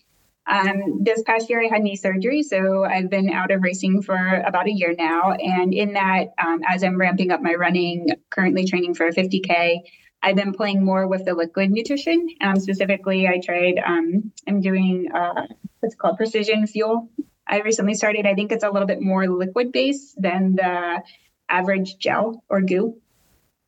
Um, 0.46 1.02
this 1.02 1.22
past 1.22 1.48
year, 1.48 1.62
I 1.62 1.68
had 1.68 1.82
knee 1.82 1.96
surgery, 1.96 2.42
so 2.42 2.84
I've 2.84 3.08
been 3.08 3.30
out 3.30 3.50
of 3.50 3.62
racing 3.62 4.02
for 4.02 4.16
about 4.16 4.66
a 4.66 4.72
year 4.72 4.94
now. 4.98 5.32
And 5.32 5.72
in 5.72 5.92
that, 5.92 6.32
um, 6.44 6.60
as 6.68 6.82
I'm 6.82 6.98
ramping 6.98 7.30
up 7.30 7.40
my 7.40 7.54
running, 7.54 8.08
currently 8.30 8.66
training 8.66 8.94
for 8.94 9.06
a 9.06 9.12
50K, 9.12 9.80
I've 10.22 10.36
been 10.36 10.52
playing 10.52 10.84
more 10.84 11.06
with 11.06 11.24
the 11.24 11.34
liquid 11.34 11.70
nutrition. 11.70 12.28
Um, 12.40 12.56
specifically, 12.56 13.26
I 13.26 13.40
tried, 13.44 13.80
um, 13.84 14.32
I'm 14.48 14.60
doing 14.60 15.08
uh, 15.12 15.46
what's 15.80 15.94
called 15.94 16.16
precision 16.16 16.66
fuel. 16.66 17.08
I 17.46 17.60
recently 17.60 17.94
started, 17.94 18.26
I 18.26 18.34
think 18.34 18.52
it's 18.52 18.64
a 18.64 18.70
little 18.70 18.86
bit 18.86 19.00
more 19.00 19.28
liquid 19.28 19.72
based 19.72 20.20
than 20.20 20.54
the 20.54 21.02
average 21.48 21.98
gel 21.98 22.42
or 22.48 22.62
goo. 22.62 23.00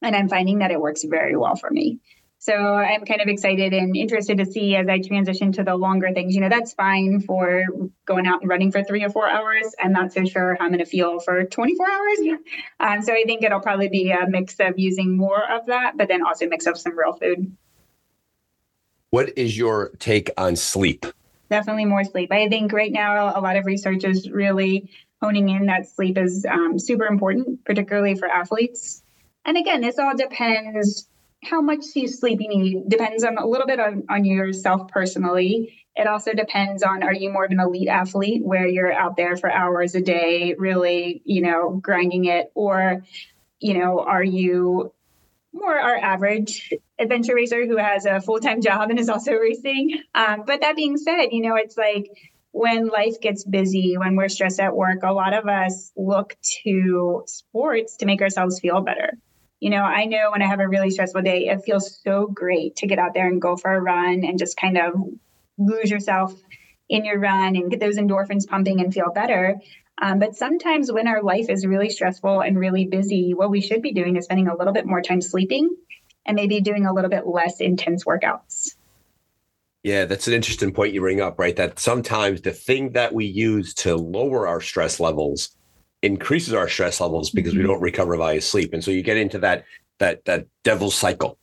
And 0.01 0.15
I'm 0.15 0.29
finding 0.29 0.59
that 0.59 0.71
it 0.71 0.81
works 0.81 1.03
very 1.05 1.37
well 1.37 1.57
for 1.57 1.71
me. 1.71 2.01
So 2.45 2.53
I'm 2.53 3.07
kind 3.07 3.23
of 3.23 3.29
excited 3.29 3.73
and 3.73 3.97
interested 3.97 4.37
to 4.37 4.45
see 4.45 4.77
as 4.77 4.87
I 4.87 4.99
transition 4.99 5.51
to 5.53 5.65
the 5.65 5.75
longer 5.75 6.13
things. 6.13 6.35
You 6.35 6.43
know, 6.43 6.51
that's 6.51 6.75
fine 6.75 7.21
for 7.21 7.65
going 8.05 8.27
out 8.27 8.43
and 8.43 8.51
running 8.51 8.71
for 8.71 8.85
three 8.85 9.03
or 9.03 9.09
four 9.09 9.27
hours. 9.27 9.75
I'm 9.83 9.93
not 9.93 10.13
so 10.13 10.27
sure 10.27 10.55
how 10.55 10.67
I'm 10.67 10.71
going 10.71 10.81
to 10.81 10.85
feel 10.85 11.21
for 11.21 11.45
24 11.45 11.87
hours. 11.91 12.19
Um, 12.81 13.01
so 13.01 13.15
I 13.15 13.23
think 13.25 13.45
it'll 13.45 13.61
probably 13.61 13.89
be 13.89 14.11
a 14.11 14.29
mix 14.29 14.57
of 14.61 14.79
using 14.79 15.17
more 15.17 15.43
of 15.51 15.65
that, 15.69 15.97
but 15.97 16.09
then 16.09 16.23
also 16.23 16.47
mix 16.47 16.67
up 16.67 16.77
some 16.77 16.99
real 16.99 17.15
food. 17.15 17.57
What 19.09 19.39
is 19.39 19.57
your 19.57 19.93
take 19.99 20.31
on 20.37 20.55
sleep? 20.57 21.07
Definitely 21.49 21.87
more 21.87 22.05
sleep. 22.05 22.31
I 22.31 22.51
think 22.51 22.75
right 22.75 22.93
now 22.93 23.33
a 23.35 23.41
lot 23.41 23.57
of 23.57 23.65
research 23.65 24.05
is 24.05 24.29
really 24.29 24.91
honing 25.23 25.49
in 25.49 25.65
that 25.65 25.89
sleep 25.89 26.19
is 26.19 26.45
um, 26.45 26.79
super 26.79 27.07
important, 27.07 27.65
particularly 27.65 28.17
for 28.17 28.29
athletes. 28.29 29.03
And 29.47 29.57
again, 29.57 29.81
this 29.81 29.99
all 29.99 30.15
depends 30.15 31.09
how 31.45 31.61
much 31.61 31.85
sleep 31.85 32.41
you 32.41 32.49
need 32.49 32.89
depends 32.89 33.25
on 33.25 33.39
a 33.39 33.47
little 33.47 33.67
bit 33.67 33.81
on, 33.81 34.05
on 34.09 34.25
yourself 34.25 34.89
personally. 34.89 35.79
It 35.97 36.07
also 36.07 36.33
depends 36.33 36.83
on 36.83 37.03
are 37.03 37.15
you 37.15 37.31
more 37.31 37.45
of 37.45 37.51
an 37.51 37.61
elite 37.61 37.89
athlete 37.89 38.45
where 38.45 38.67
you're 38.67 38.93
out 38.93 39.17
there 39.17 39.37
for 39.37 39.51
hours 39.51 39.95
a 39.95 40.01
day, 40.01 40.55
really, 40.59 41.23
you 41.25 41.43
know, 41.43 41.79
grinding 41.83 42.25
it, 42.25 42.51
or, 42.55 43.05
you 43.61 43.79
know, 43.79 44.01
are 44.01 44.25
you 44.25 44.93
more 45.53 45.79
our 45.79 45.97
average 45.97 46.73
adventure 46.99 47.35
racer 47.35 47.65
who 47.65 47.77
has 47.77 48.07
a 48.07 48.21
full 48.21 48.41
time 48.41 48.61
job 48.61 48.91
and 48.91 48.99
is 48.99 49.09
also 49.09 49.33
racing? 49.35 50.03
Um, 50.15 50.43
but 50.47 50.63
that 50.63 50.77
being 50.77 50.97
said, 50.97 51.27
you 51.31 51.43
know, 51.43 51.55
it's 51.55 51.77
like 51.77 52.07
when 52.51 52.89
life 52.89 53.21
gets 53.21 53.45
busy, 53.45 53.97
when 53.97 54.17
we're 54.17 54.29
stressed 54.29 54.61
at 54.61 54.75
work, 54.75 55.03
a 55.03 55.13
lot 55.13 55.35
of 55.35 55.47
us 55.47 55.93
look 55.97 56.37
to 56.65 57.23
sports 57.27 57.97
to 57.99 58.07
make 58.07 58.23
ourselves 58.23 58.61
feel 58.61 58.81
better 58.81 59.19
you 59.65 59.71
know, 59.71 59.83
I 59.83 60.05
know 60.05 60.31
when 60.31 60.43
I 60.43 60.47
have 60.47 60.61
a 60.61 60.69
really 60.69 60.91
stressful 60.91 61.23
day, 61.23 61.47
it 61.47 61.63
feels 61.65 61.99
so 62.05 62.27
great 62.27 62.77
to 62.77 62.87
get 62.87 62.99
out 62.99 63.15
there 63.15 63.27
and 63.27 63.41
go 63.41 63.57
for 63.57 63.73
a 63.73 63.81
run 63.81 64.23
and 64.23 64.39
just 64.39 64.59
kind 64.59 64.77
of 64.77 64.93
lose 65.57 65.91
yourself 65.91 66.35
in 66.91 67.07
your 67.07 67.19
run 67.19 67.57
and 67.57 67.71
get 67.71 67.81
those 67.81 67.97
endorphins 67.97 68.47
pumping 68.47 68.81
and 68.81 68.93
feel 68.93 69.11
better. 69.15 69.57
Um, 70.03 70.19
but 70.19 70.37
sometimes 70.37 70.93
when 70.93 71.09
our 71.09 71.23
life 71.23 71.49
is 71.49 71.65
really 71.65 71.89
stressful 71.89 72.43
and 72.43 72.59
really 72.59 72.85
busy, 72.85 73.33
what 73.33 73.51
we 73.51 73.63
should 73.63 73.81
be 73.81 73.95
doing 73.95 74.17
is 74.17 74.25
spending 74.25 74.49
a 74.49 74.55
little 74.55 74.75
bit 74.75 74.85
more 74.85 75.01
time 75.01 75.23
sleeping 75.23 75.75
and 76.27 76.37
maybe 76.37 76.61
doing 76.61 76.85
a 76.85 76.93
little 76.93 77.09
bit 77.09 77.27
less 77.27 77.63
intense 77.63 78.05
workouts. 78.05 78.75
Yeah, 79.83 80.05
that's 80.05 80.29
an 80.29 80.35
interesting 80.35 80.75
point 80.75 80.93
you 80.93 81.01
bring 81.01 81.23
up, 81.23 81.39
right? 81.39 81.57
That 81.57 81.79
sometimes 81.79 82.43
the 82.43 82.53
thing 82.53 82.93
that 82.93 83.15
we 83.15 83.25
use 83.25 83.73
to 83.77 83.97
lower 83.97 84.47
our 84.47 84.61
stress 84.61 85.01
levels 85.01 85.57
increases 86.05 86.53
our 86.53 86.69
stress 86.69 87.01
levels 87.01 87.31
because 87.31 87.53
mm-hmm. 87.53 87.63
we 87.63 87.69
don't 87.69 87.81
recover 87.81 88.17
via 88.17 88.41
sleep. 88.41 88.75
And 88.75 88.85
so 88.85 88.91
you 88.91 89.03
get 89.03 89.17
into 89.17 89.39
that 89.39 89.65
that 89.99 90.25
that 90.27 90.47
devil's 90.63 90.95
cycle. 90.95 91.39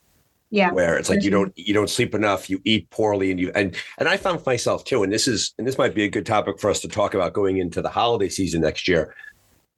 Yeah. 0.50 0.70
Where 0.70 0.98
it's 0.98 1.08
like 1.08 1.22
you 1.22 1.30
don't 1.30 1.52
you 1.56 1.72
don't 1.72 1.88
sleep 1.88 2.14
enough, 2.14 2.50
you 2.50 2.60
eat 2.64 2.90
poorly, 2.90 3.30
and 3.30 3.40
you 3.40 3.50
and 3.54 3.74
and 3.98 4.08
I 4.08 4.18
found 4.18 4.44
myself 4.44 4.84
too, 4.84 5.02
and 5.02 5.10
this 5.10 5.26
is 5.26 5.54
and 5.58 5.66
this 5.66 5.78
might 5.78 5.94
be 5.94 6.04
a 6.04 6.10
good 6.10 6.26
topic 6.26 6.60
for 6.60 6.68
us 6.68 6.80
to 6.80 6.88
talk 6.88 7.14
about 7.14 7.32
going 7.32 7.56
into 7.56 7.80
the 7.80 7.88
holiday 7.88 8.28
season 8.28 8.60
next 8.60 8.86
year. 8.86 9.14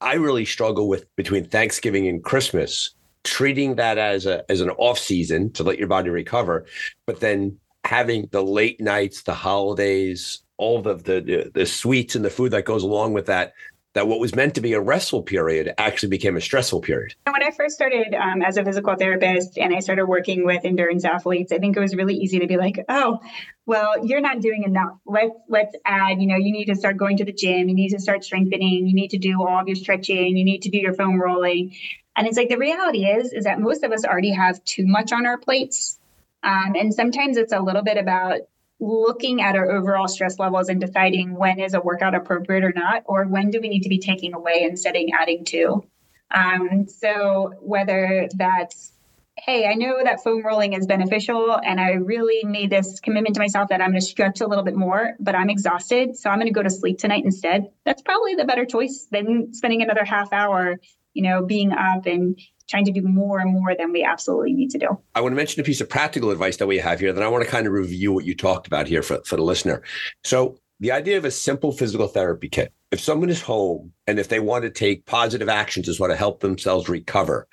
I 0.01 0.15
really 0.15 0.45
struggle 0.45 0.89
with 0.89 1.07
between 1.15 1.45
Thanksgiving 1.45 2.09
and 2.09 2.25
Christmas, 2.25 2.91
treating 3.23 3.77
that 3.77 3.99
as 3.99 4.27
a 4.27 4.45
as 4.51 4.61
an 4.61 4.71
off 4.71 4.99
season 4.99 5.53
to 5.53 5.63
let 5.63 5.79
your 5.79 5.87
body 5.87 6.11
recover, 6.11 6.67
but 7.07 7.21
then 7.21 7.57
having 7.85 8.29
the 8.33 8.43
late 8.43 8.81
nights, 8.81 9.23
the 9.23 9.35
holidays, 9.35 10.43
all 10.57 10.83
the 10.83 10.95
the 10.95 11.53
the 11.55 11.67
sweets 11.67 12.17
and 12.17 12.25
the 12.25 12.31
food 12.31 12.51
that 12.51 12.65
goes 12.65 12.83
along 12.83 13.13
with 13.13 13.27
that 13.27 13.55
that 13.95 14.09
what 14.09 14.21
was 14.21 14.35
meant 14.35 14.55
to 14.57 14.61
be 14.61 14.73
a 14.75 14.81
restful 14.81 15.23
period 15.23 15.73
actually 15.79 16.09
became 16.09 16.37
a 16.37 16.41
stressful 16.41 16.81
period. 16.81 17.15
When 17.25 17.43
I 17.43 17.51
first 17.53 17.77
started 17.77 18.13
um, 18.15 18.43
as 18.43 18.57
a 18.57 18.65
physical 18.65 18.95
therapist 18.97 19.57
and 19.57 19.75
I 19.75 19.79
started 19.79 20.07
working 20.07 20.45
with 20.45 20.65
endurance 20.65 21.05
athletes, 21.05 21.53
I 21.53 21.59
think 21.59 21.77
it 21.77 21.81
was 21.81 21.95
really 21.95 22.15
easy 22.15 22.41
to 22.41 22.47
be 22.47 22.57
like, 22.57 22.85
oh, 22.89 23.21
well, 23.67 24.05
you're 24.05 24.21
not 24.21 24.41
doing 24.41 24.65
enough. 24.65 24.99
Let's 25.07 25.35
let's 25.49 25.75
add. 25.87 26.21
You 26.21 26.27
know, 26.27 26.37
you 26.37 26.53
need 26.53 26.67
to 26.67 26.75
start 26.75 26.97
going 26.97 27.17
to 27.19 27.25
the 27.25 27.33
gym. 27.33 27.69
You 27.69 27.75
need 27.75 27.91
to 27.91 28.01
start 28.01 28.25
strengthening. 28.25 28.87
You 28.87 28.95
need 28.95 29.11
to 29.11 29.19
do 29.19 29.41
all 29.41 29.61
of 29.61 29.69
your 29.69 29.77
stretching. 29.77 30.37
You 30.37 30.45
need 30.45 30.63
to 30.63 30.71
do 30.71 30.79
your 30.79 30.93
foam 30.93 31.21
rolling. 31.21 31.75
And 32.17 32.27
it's 32.27 32.37
like 32.37 32.49
the 32.49 32.59
reality 32.59 33.05
is 33.05 33.33
is 33.33 33.45
that 33.45 33.61
most 33.61 33.85
of 33.85 33.93
us 33.93 34.05
already 34.05 34.33
have 34.33 34.63
too 34.65 34.87
much 34.87 35.13
on 35.13 35.25
our 35.25 35.39
plates. 35.39 35.99
Um, 36.43 36.75
and 36.77 36.93
sometimes 36.93 37.37
it's 37.37 37.53
a 37.53 37.61
little 37.61 37.83
bit 37.83 37.97
about 37.97 38.41
looking 38.85 39.41
at 39.41 39.57
our 39.57 39.71
overall 39.71 40.09
stress 40.09 40.39
levels 40.39 40.69
and 40.69 40.81
deciding 40.81 41.35
when 41.35 41.59
is 41.59 41.75
a 41.75 41.81
workout 41.81 42.15
appropriate 42.15 42.65
or 42.65 42.73
not, 42.75 43.03
or 43.07 43.25
when 43.25 43.51
do 43.51 43.61
we 43.61 43.69
need 43.69 43.83
to 43.83 43.89
be 43.89 43.99
taking 43.99 44.35
away 44.35 44.63
instead 44.63 44.95
of 44.95 45.03
adding 45.19 45.45
to. 45.47 45.85
Um, 46.31 46.87
so 46.89 47.55
whether 47.61 48.29
that's 48.35 48.93
hey, 49.37 49.67
I 49.67 49.75
know 49.75 49.99
that 50.03 50.23
foam 50.23 50.45
rolling 50.45 50.75
is 50.75 50.87
beneficial, 50.87 51.59
and 51.65 51.81
I 51.81 51.95
really 51.95 52.45
made 52.45 52.71
this 52.71 53.01
commitment 53.01 53.35
to 53.35 53.41
myself 53.41 53.69
that 53.69 53.81
I'm 53.81 53.91
going 53.91 54.01
to 54.01 54.07
stretch 54.07 54.41
a 54.41 54.47
little 54.47 54.63
bit 54.63 54.77
more, 54.77 55.15
but 55.19 55.35
I'm 55.35 55.51
exhausted, 55.51 56.17
so 56.17 56.31
I'm 56.31 56.39
going 56.39 56.47
to 56.47 56.53
go 56.53 56.63
to 56.63 56.71
sleep 56.71 56.99
tonight 56.99 57.25
instead. 57.25 57.69
That's 57.85 58.01
probably 58.01 58.37
the 58.37 58.45
better 58.45 58.65
choice 58.65 59.09
than 59.11 59.53
spending 59.53 59.83
another 59.83 60.05
half 60.05 60.33
hour, 60.33 60.79
you 61.15 61.23
know, 61.23 61.45
being 61.45 61.73
up 61.73 62.07
and 62.07 62.39
trying 62.69 62.85
to 62.85 62.93
do 62.93 63.03
more 63.03 63.41
and 63.41 63.53
more 63.53 63.75
than 63.77 63.93
we 63.93 64.03
absolutely 64.03 64.53
need 64.53 64.71
to 64.71 64.79
do. 64.79 64.99
I 65.15 65.21
want 65.21 65.33
to 65.33 65.37
mention 65.37 65.61
a 65.61 65.65
piece 65.65 65.81
of 65.81 65.89
practical 65.89 66.31
advice 66.31 66.57
that 66.59 66.67
we 66.67 66.79
have 66.79 67.01
here. 67.01 67.13
Then 67.13 67.23
I 67.23 67.29
want 67.29 67.45
to 67.45 67.51
kind 67.51 67.67
of 67.67 67.73
review 67.73 68.13
what 68.13 68.25
you 68.25 68.35
talked 68.35 68.67
about 68.67 68.87
here 68.87 69.03
for, 69.03 69.23
for 69.25 69.37
the 69.37 69.43
listener. 69.43 69.83
So, 70.25 70.59
the 70.81 70.91
idea 70.91 71.17
of 71.17 71.25
a 71.25 71.31
simple 71.31 71.73
physical 71.73 72.09
therapy 72.09 72.49
kit. 72.49 72.73
If 72.91 73.01
someone 73.01 73.31
is 73.31 73.41
home 73.41 73.93
and 74.07 74.19
if 74.19 74.29
they 74.29 74.41
want 74.41 74.65
to 74.65 74.71
take 74.71 75.07
positive 75.07 75.49
actions 75.49 75.89
as 75.89 76.01
want 76.01 76.13
to 76.13 76.17
help 76.17 76.41
themselves 76.41 76.89
recover, 76.89 77.47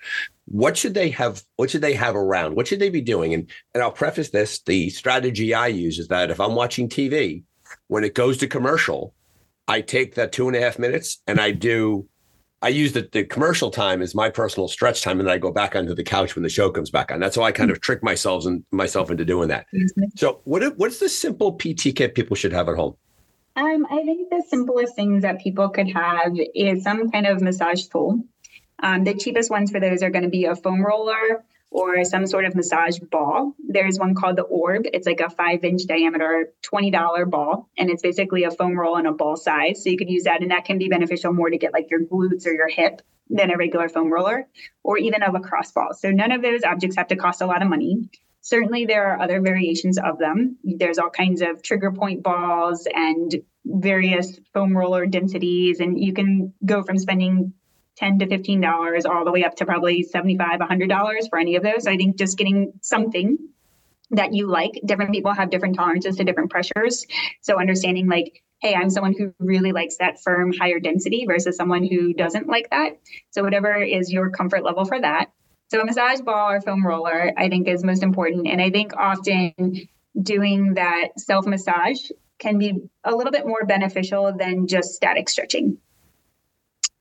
what 0.46 0.76
should 0.76 0.96
they 0.96 1.10
have? 1.10 1.44
What 1.56 1.70
should 1.70 1.82
they 1.82 1.94
have 1.94 2.16
around? 2.16 2.56
What 2.56 2.68
should 2.68 2.80
they 2.80 2.90
be 2.90 3.02
doing? 3.02 3.34
And 3.34 3.50
and 3.74 3.84
I'll 3.84 3.92
preface 3.92 4.32
this: 4.32 4.62
the 4.62 4.90
strategy 4.90 5.54
I 5.54 5.68
use 5.68 6.00
is 6.00 6.08
that 6.08 6.32
if 6.32 6.40
I'm 6.40 6.56
watching 6.56 6.90
TV, 6.90 7.44
when 7.88 8.04
it 8.04 8.16
goes 8.16 8.38
to 8.38 8.48
commercial, 8.48 9.14
I 9.68 9.82
take 9.82 10.16
that 10.16 10.32
two 10.32 10.48
and 10.48 10.56
a 10.56 10.62
half 10.62 10.80
minutes 10.80 11.22
and 11.28 11.40
I 11.40 11.52
do 11.52 12.08
I 12.64 12.70
use 12.70 12.94
the, 12.94 13.10
the 13.12 13.24
commercial 13.24 13.72
time 13.72 14.02
as 14.02 14.14
my 14.14 14.30
personal 14.30 14.68
stretch 14.68 15.02
time, 15.02 15.20
and 15.20 15.28
then 15.28 15.34
I 15.34 15.40
go 15.40 15.52
back 15.52 15.76
onto 15.76 15.96
the 15.96 16.04
couch 16.04 16.36
when 16.36 16.44
the 16.44 16.50
show 16.50 16.70
comes 16.70 16.92
back 16.92 17.12
on. 17.12 17.20
That's 17.20 17.36
how 17.36 17.42
I 17.42 17.52
kind 17.52 17.72
of 17.72 17.82
trick 17.82 18.04
myself 18.04 18.46
and 18.46 18.64
myself 18.72 19.10
into 19.10 19.26
doing 19.26 19.48
that. 19.48 19.66
So, 20.16 20.42
what 20.44 20.78
what's 20.78 21.00
the 21.00 21.10
simple 21.10 21.54
PT 21.54 21.96
kit 21.96 22.14
people 22.14 22.36
should 22.36 22.54
have 22.54 22.70
at 22.70 22.76
home? 22.76 22.96
Um, 23.56 23.86
I 23.90 24.04
think 24.04 24.30
the 24.30 24.44
simplest 24.48 24.96
things 24.96 25.24
that 25.24 25.42
people 25.42 25.70
could 25.70 25.92
have 25.92 26.38
is 26.56 26.84
some 26.84 27.10
kind 27.10 27.26
of 27.26 27.42
massage 27.42 27.86
tool. 27.88 28.24
Um, 28.84 29.04
the 29.04 29.14
cheapest 29.14 29.50
ones 29.50 29.72
for 29.72 29.80
those 29.80 30.02
are 30.02 30.10
going 30.10 30.24
to 30.24 30.30
be 30.30 30.46
a 30.46 30.56
foam 30.56 30.86
roller 30.86 31.44
or 31.72 32.04
some 32.04 32.28
sort 32.28 32.46
of 32.46 32.54
massage 32.54 33.00
ball. 33.00 33.56
There's 33.58 33.98
one 33.98 34.14
called 34.14 34.36
the 34.36 34.44
Orb. 34.44 34.84
It's 34.94 35.08
like 35.08 35.22
a 35.22 35.30
five 35.30 35.64
inch 35.64 35.86
diameter, 35.88 36.54
$20 36.64 37.30
ball. 37.30 37.70
And 37.78 37.90
it's 37.90 38.02
basically 38.02 38.44
a 38.44 38.52
foam 38.52 38.78
roll 38.78 38.98
in 38.98 39.06
a 39.06 39.14
ball 39.14 39.38
size. 39.38 39.82
So 39.84 39.90
you 39.90 39.98
could 39.98 40.10
use 40.10 40.26
that. 40.26 40.42
And 40.42 40.52
that 40.52 40.66
can 40.66 40.78
be 40.78 40.90
beneficial 40.90 41.34
more 41.34 41.50
to 41.50 41.58
get 41.58 41.72
like 41.72 41.90
your 41.90 42.02
glutes 42.02 42.46
or 42.46 42.52
your 42.52 42.68
hip 42.68 43.02
than 43.30 43.50
a 43.50 43.58
regular 43.58 43.88
foam 43.88 44.12
roller 44.12 44.48
or 44.84 44.98
even 44.98 45.24
of 45.24 45.34
a 45.34 45.38
lacrosse 45.38 45.72
ball. 45.72 45.94
So 45.94 46.12
none 46.12 46.34
of 46.34 46.42
those 46.42 46.64
objects 46.64 46.98
have 46.98 47.08
to 47.08 47.16
cost 47.16 47.42
a 47.42 47.46
lot 47.46 47.62
of 47.62 47.70
money. 47.70 48.10
Certainly, 48.42 48.88
there 48.88 49.08
are 49.08 49.22
other 49.22 49.40
variations 49.40 50.00
of 50.00 50.18
them. 50.18 50.58
There's 50.64 50.98
all 50.98 51.12
kinds 51.12 51.42
of 51.42 51.62
trigger 51.62 51.92
point 51.92 52.24
balls 52.24 52.88
and 52.92 53.34
various 53.64 54.40
foam 54.54 54.76
roller 54.76 55.06
densities. 55.06 55.80
And 55.80 55.98
you 55.98 56.12
can 56.14 56.54
go 56.66 56.82
from 56.82 56.98
spending 56.98 57.54
10 58.02 58.20
to 58.20 58.28
15 58.28 58.60
dollars 58.60 59.06
all 59.06 59.24
the 59.24 59.32
way 59.32 59.44
up 59.44 59.56
to 59.56 59.66
probably 59.66 60.04
$75, 60.04 60.60
100 60.60 60.90
dollars 60.90 61.28
for 61.30 61.38
any 61.40 61.56
of 61.56 61.64
those. 61.64 61.86
I 61.88 61.96
think 61.98 62.18
just 62.18 62.38
getting 62.38 62.74
something 62.82 63.38
that 64.10 64.34
you 64.34 64.48
like. 64.48 64.72
Different 64.84 65.14
people 65.14 65.34
have 65.34 65.52
different 65.52 65.76
tolerances 65.76 66.18
to 66.18 66.24
different 66.24 66.50
pressures. 66.50 67.06
So 67.42 67.60
understanding 67.60 68.08
like 68.08 68.44
hey 68.60 68.76
i'm 68.76 68.90
someone 68.92 69.16
who 69.18 69.34
really 69.40 69.72
likes 69.72 69.98
that 69.98 70.22
firm 70.22 70.54
higher 70.54 70.80
density 70.80 71.26
versus 71.28 71.56
someone 71.56 71.84
who 71.84 72.14
doesn't 72.14 72.48
like 72.48 72.70
that. 72.72 73.00
So 73.30 73.44
whatever 73.44 73.76
is 73.76 74.12
your 74.12 74.32
comfort 74.32 74.64
level 74.64 74.86
for 74.86 75.00
that. 75.00 75.32
So 75.70 75.80
a 75.80 75.86
massage 75.86 76.22
ball 76.22 76.52
or 76.52 76.62
foam 76.62 76.86
roller 76.86 77.32
i 77.38 77.50
think 77.50 77.68
is 77.68 77.84
most 77.84 78.04
important. 78.04 78.48
And 78.48 78.62
i 78.62 78.72
think 78.72 78.94
often 78.98 79.88
doing 80.22 80.74
that 80.74 81.20
self 81.20 81.46
massage 81.46 82.00
can 82.40 82.58
be 82.58 82.74
a 83.04 83.16
little 83.16 83.32
bit 83.32 83.46
more 83.46 83.64
beneficial 83.66 84.34
than 84.36 84.68
just 84.68 84.96
static 84.96 85.30
stretching 85.30 85.78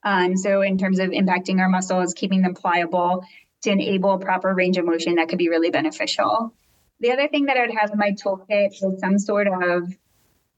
um, 0.02 0.36
so, 0.36 0.62
in 0.62 0.78
terms 0.78 0.98
of 0.98 1.10
impacting 1.10 1.58
our 1.60 1.68
muscles, 1.68 2.14
keeping 2.14 2.42
them 2.42 2.54
pliable, 2.54 3.24
to 3.62 3.70
enable 3.70 4.18
proper 4.18 4.54
range 4.54 4.78
of 4.78 4.86
motion 4.86 5.16
that 5.16 5.28
could 5.28 5.38
be 5.38 5.48
really 5.48 5.70
beneficial. 5.70 6.54
The 7.00 7.12
other 7.12 7.28
thing 7.28 7.46
that 7.46 7.56
I 7.56 7.60
would 7.66 7.76
have 7.76 7.90
in 7.90 7.98
my 7.98 8.12
toolkit 8.12 8.72
is 8.72 9.00
some 9.00 9.18
sort 9.18 9.48
of 9.48 9.92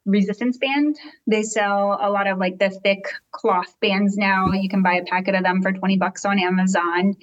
resistance 0.05 0.59
band. 0.59 0.97
They 1.26 1.43
sell 1.43 1.99
a 2.01 2.11
lot 2.11 2.26
of 2.26 2.38
like 2.38 2.59
the 2.59 2.70
thick 2.70 3.05
cloth 3.30 3.74
bands 3.80 4.16
now. 4.16 4.53
You 4.53 4.68
can 4.68 4.82
buy 4.82 4.95
a 4.95 5.05
packet 5.05 5.34
of 5.34 5.43
them 5.43 5.62
for 5.62 5.72
20 5.72 5.97
bucks 5.99 6.24
on 6.24 6.38
Amazon. 6.38 7.14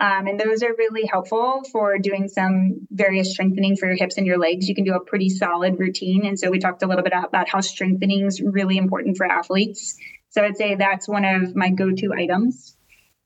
Um, 0.00 0.28
and 0.28 0.38
those 0.38 0.62
are 0.62 0.74
really 0.78 1.06
helpful 1.06 1.62
for 1.72 1.98
doing 1.98 2.28
some 2.28 2.86
various 2.90 3.32
strengthening 3.32 3.76
for 3.76 3.86
your 3.86 3.96
hips 3.96 4.16
and 4.16 4.26
your 4.26 4.38
legs. 4.38 4.68
You 4.68 4.74
can 4.74 4.84
do 4.84 4.94
a 4.94 5.04
pretty 5.04 5.28
solid 5.28 5.78
routine. 5.78 6.24
And 6.24 6.38
so 6.38 6.50
we 6.50 6.60
talked 6.60 6.82
a 6.82 6.86
little 6.86 7.02
bit 7.02 7.14
about 7.16 7.48
how 7.48 7.60
strengthening 7.60 8.24
is 8.26 8.40
really 8.40 8.76
important 8.76 9.16
for 9.16 9.26
athletes. 9.26 9.96
So 10.38 10.44
I'd 10.44 10.56
say 10.56 10.76
that's 10.76 11.08
one 11.08 11.24
of 11.24 11.56
my 11.56 11.70
go 11.70 11.90
to 11.90 12.12
items. 12.16 12.76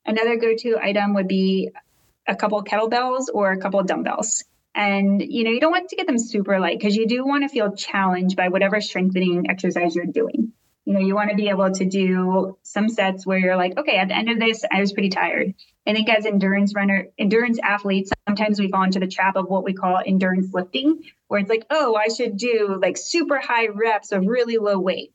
Another 0.06 0.36
go 0.36 0.56
to 0.56 0.78
item 0.82 1.12
would 1.12 1.28
be 1.28 1.68
a 2.26 2.34
couple 2.34 2.64
kettlebells 2.64 3.26
or 3.34 3.52
a 3.52 3.58
couple 3.58 3.82
dumbbells. 3.82 4.44
And 4.74 5.20
you 5.20 5.44
know, 5.44 5.50
you 5.50 5.60
don't 5.60 5.72
want 5.72 5.90
to 5.90 5.96
get 5.96 6.06
them 6.06 6.18
super 6.18 6.58
light 6.58 6.78
because 6.78 6.96
you 6.96 7.06
do 7.06 7.26
want 7.26 7.42
to 7.42 7.50
feel 7.50 7.76
challenged 7.76 8.34
by 8.34 8.48
whatever 8.48 8.80
strengthening 8.80 9.50
exercise 9.50 9.94
you're 9.94 10.06
doing. 10.06 10.54
You 10.86 10.94
know, 10.94 11.00
you 11.00 11.14
want 11.14 11.28
to 11.28 11.36
be 11.36 11.50
able 11.50 11.70
to 11.70 11.84
do 11.84 12.56
some 12.62 12.88
sets 12.88 13.26
where 13.26 13.38
you're 13.38 13.58
like, 13.58 13.76
okay, 13.76 13.98
at 13.98 14.08
the 14.08 14.16
end 14.16 14.30
of 14.30 14.40
this, 14.40 14.64
I 14.72 14.80
was 14.80 14.94
pretty 14.94 15.10
tired. 15.10 15.52
I 15.86 15.92
think 15.92 16.08
as 16.08 16.24
endurance 16.24 16.74
runner, 16.74 17.08
endurance 17.18 17.58
athletes, 17.62 18.10
sometimes 18.26 18.58
we 18.58 18.70
fall 18.70 18.84
into 18.84 19.00
the 19.00 19.06
trap 19.06 19.36
of 19.36 19.50
what 19.50 19.64
we 19.64 19.74
call 19.74 20.00
endurance 20.04 20.54
lifting, 20.54 21.02
where 21.28 21.40
it's 21.40 21.50
like, 21.50 21.66
oh, 21.68 21.94
I 21.94 22.08
should 22.08 22.38
do 22.38 22.78
like 22.80 22.96
super 22.96 23.38
high 23.38 23.68
reps 23.68 24.12
of 24.12 24.24
really 24.24 24.56
low 24.56 24.78
weight. 24.78 25.11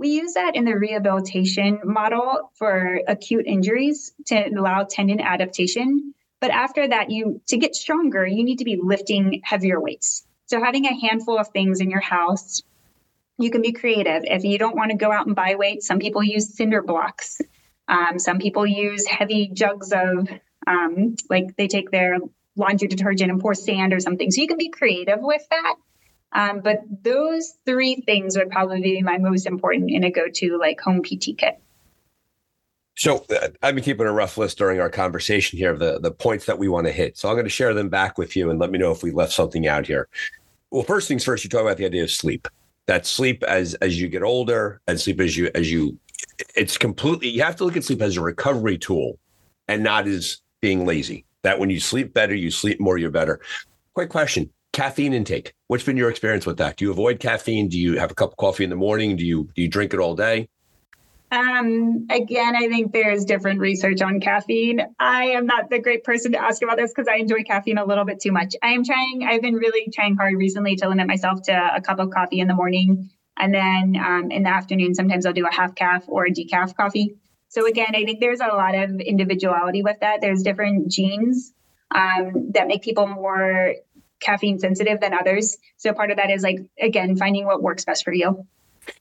We 0.00 0.08
use 0.08 0.32
that 0.32 0.56
in 0.56 0.64
the 0.64 0.78
rehabilitation 0.78 1.80
model 1.84 2.50
for 2.54 3.02
acute 3.06 3.46
injuries 3.46 4.14
to 4.28 4.48
allow 4.48 4.84
tendon 4.84 5.20
adaptation. 5.20 6.14
But 6.40 6.50
after 6.50 6.88
that, 6.88 7.10
you 7.10 7.42
to 7.48 7.58
get 7.58 7.74
stronger, 7.74 8.26
you 8.26 8.42
need 8.42 8.60
to 8.60 8.64
be 8.64 8.80
lifting 8.82 9.42
heavier 9.44 9.78
weights. 9.78 10.26
So 10.46 10.58
having 10.58 10.86
a 10.86 10.98
handful 10.98 11.38
of 11.38 11.48
things 11.48 11.80
in 11.80 11.90
your 11.90 12.00
house, 12.00 12.62
you 13.36 13.50
can 13.50 13.60
be 13.60 13.72
creative. 13.72 14.22
If 14.24 14.42
you 14.42 14.56
don't 14.56 14.74
want 14.74 14.90
to 14.90 14.96
go 14.96 15.12
out 15.12 15.26
and 15.26 15.36
buy 15.36 15.56
weights, 15.56 15.86
some 15.86 15.98
people 15.98 16.22
use 16.22 16.56
cinder 16.56 16.80
blocks. 16.80 17.38
Um, 17.86 18.18
some 18.18 18.38
people 18.38 18.66
use 18.66 19.06
heavy 19.06 19.50
jugs 19.52 19.92
of 19.92 20.30
um, 20.66 21.14
like 21.28 21.56
they 21.58 21.68
take 21.68 21.90
their 21.90 22.16
laundry 22.56 22.88
detergent 22.88 23.30
and 23.30 23.38
pour 23.38 23.52
sand 23.52 23.92
or 23.92 24.00
something. 24.00 24.30
So 24.30 24.40
you 24.40 24.48
can 24.48 24.56
be 24.56 24.70
creative 24.70 25.18
with 25.20 25.46
that. 25.50 25.74
Um, 26.32 26.60
but 26.60 26.80
those 27.02 27.58
three 27.66 28.02
things 28.06 28.36
would 28.36 28.50
probably 28.50 28.80
be 28.80 29.02
my 29.02 29.18
most 29.18 29.46
important 29.46 29.90
in 29.90 30.04
a 30.04 30.10
go-to 30.10 30.58
like 30.58 30.80
home 30.80 31.02
PT 31.02 31.36
kit. 31.36 31.60
So 32.96 33.24
uh, 33.30 33.48
I've 33.62 33.74
been 33.74 33.82
keeping 33.82 34.06
a 34.06 34.12
rough 34.12 34.36
list 34.36 34.58
during 34.58 34.80
our 34.80 34.90
conversation 34.90 35.58
here 35.58 35.72
of 35.72 35.78
the, 35.78 35.98
the 36.00 36.10
points 36.10 36.44
that 36.46 36.58
we 36.58 36.68
want 36.68 36.86
to 36.86 36.92
hit. 36.92 37.16
So 37.16 37.28
I'm 37.28 37.34
going 37.34 37.46
to 37.46 37.50
share 37.50 37.72
them 37.72 37.88
back 37.88 38.18
with 38.18 38.36
you 38.36 38.50
and 38.50 38.58
let 38.58 38.70
me 38.70 38.78
know 38.78 38.92
if 38.92 39.02
we 39.02 39.10
left 39.10 39.32
something 39.32 39.66
out 39.66 39.86
here. 39.86 40.08
Well, 40.70 40.82
first 40.82 41.08
things 41.08 41.24
first, 41.24 41.42
you 41.42 41.50
talk 41.50 41.62
about 41.62 41.78
the 41.78 41.86
idea 41.86 42.04
of 42.04 42.10
sleep. 42.10 42.46
That 42.86 43.06
sleep 43.06 43.42
as 43.44 43.74
as 43.74 44.00
you 44.00 44.08
get 44.08 44.22
older, 44.22 44.80
and 44.86 45.00
sleep 45.00 45.20
as 45.20 45.36
you 45.36 45.50
as 45.54 45.70
you, 45.70 45.98
it's 46.56 46.76
completely. 46.76 47.28
You 47.28 47.42
have 47.42 47.56
to 47.56 47.64
look 47.64 47.76
at 47.76 47.84
sleep 47.84 48.02
as 48.02 48.16
a 48.16 48.20
recovery 48.20 48.78
tool, 48.78 49.18
and 49.68 49.82
not 49.82 50.08
as 50.08 50.38
being 50.60 50.86
lazy. 50.86 51.24
That 51.42 51.58
when 51.58 51.70
you 51.70 51.78
sleep 51.78 52.12
better, 52.12 52.34
you 52.34 52.50
sleep 52.50 52.80
more, 52.80 52.98
you're 52.98 53.10
better. 53.10 53.40
Quick 53.94 54.10
question: 54.10 54.50
caffeine 54.80 55.12
intake. 55.12 55.52
What's 55.66 55.84
been 55.84 55.98
your 55.98 56.08
experience 56.08 56.46
with 56.46 56.56
that? 56.56 56.78
Do 56.78 56.86
you 56.86 56.90
avoid 56.90 57.20
caffeine? 57.20 57.68
Do 57.68 57.78
you 57.78 57.98
have 57.98 58.10
a 58.10 58.14
cup 58.14 58.30
of 58.30 58.36
coffee 58.38 58.64
in 58.64 58.70
the 58.70 58.76
morning? 58.76 59.14
Do 59.14 59.26
you 59.26 59.50
do 59.54 59.60
you 59.60 59.68
drink 59.68 59.92
it 59.92 60.00
all 60.00 60.16
day? 60.16 60.48
Um, 61.30 62.06
again, 62.08 62.56
I 62.56 62.66
think 62.68 62.90
there's 62.90 63.26
different 63.26 63.60
research 63.60 64.00
on 64.00 64.20
caffeine. 64.20 64.80
I 64.98 65.32
am 65.32 65.44
not 65.44 65.68
the 65.68 65.80
great 65.80 66.02
person 66.02 66.32
to 66.32 66.42
ask 66.42 66.62
about 66.62 66.78
this 66.78 66.92
because 66.92 67.08
I 67.08 67.16
enjoy 67.16 67.42
caffeine 67.42 67.76
a 67.76 67.84
little 67.84 68.06
bit 68.06 68.20
too 68.20 68.32
much. 68.32 68.56
I 68.62 68.68
am 68.68 68.82
trying, 68.82 69.22
I've 69.22 69.42
been 69.42 69.54
really 69.54 69.92
trying 69.92 70.16
hard 70.16 70.34
recently 70.36 70.76
to 70.76 70.88
limit 70.88 71.06
myself 71.06 71.42
to 71.42 71.52
a 71.52 71.82
cup 71.82 72.00
of 72.00 72.10
coffee 72.10 72.40
in 72.40 72.48
the 72.48 72.54
morning. 72.54 73.10
And 73.36 73.54
then 73.54 73.96
um, 74.02 74.30
in 74.30 74.42
the 74.44 74.50
afternoon, 74.50 74.94
sometimes 74.94 75.24
I'll 75.26 75.34
do 75.34 75.46
a 75.46 75.54
half 75.54 75.74
caf 75.74 76.04
or 76.08 76.24
a 76.24 76.30
decaf 76.30 76.74
coffee. 76.74 77.16
So 77.48 77.66
again, 77.68 77.94
I 77.94 78.04
think 78.04 78.18
there's 78.18 78.40
a 78.40 78.48
lot 78.48 78.74
of 78.74 78.98
individuality 78.98 79.82
with 79.82 80.00
that. 80.00 80.20
There's 80.22 80.42
different 80.42 80.90
genes 80.90 81.52
um, 81.94 82.50
that 82.54 82.66
make 82.66 82.82
people 82.82 83.06
more 83.06 83.74
caffeine 84.20 84.58
sensitive 84.58 85.00
than 85.00 85.14
others. 85.14 85.56
So 85.76 85.92
part 85.92 86.10
of 86.10 86.16
that 86.16 86.30
is 86.30 86.42
like, 86.42 86.60
again, 86.80 87.16
finding 87.16 87.46
what 87.46 87.62
works 87.62 87.84
best 87.84 88.04
for 88.04 88.12
you. 88.12 88.46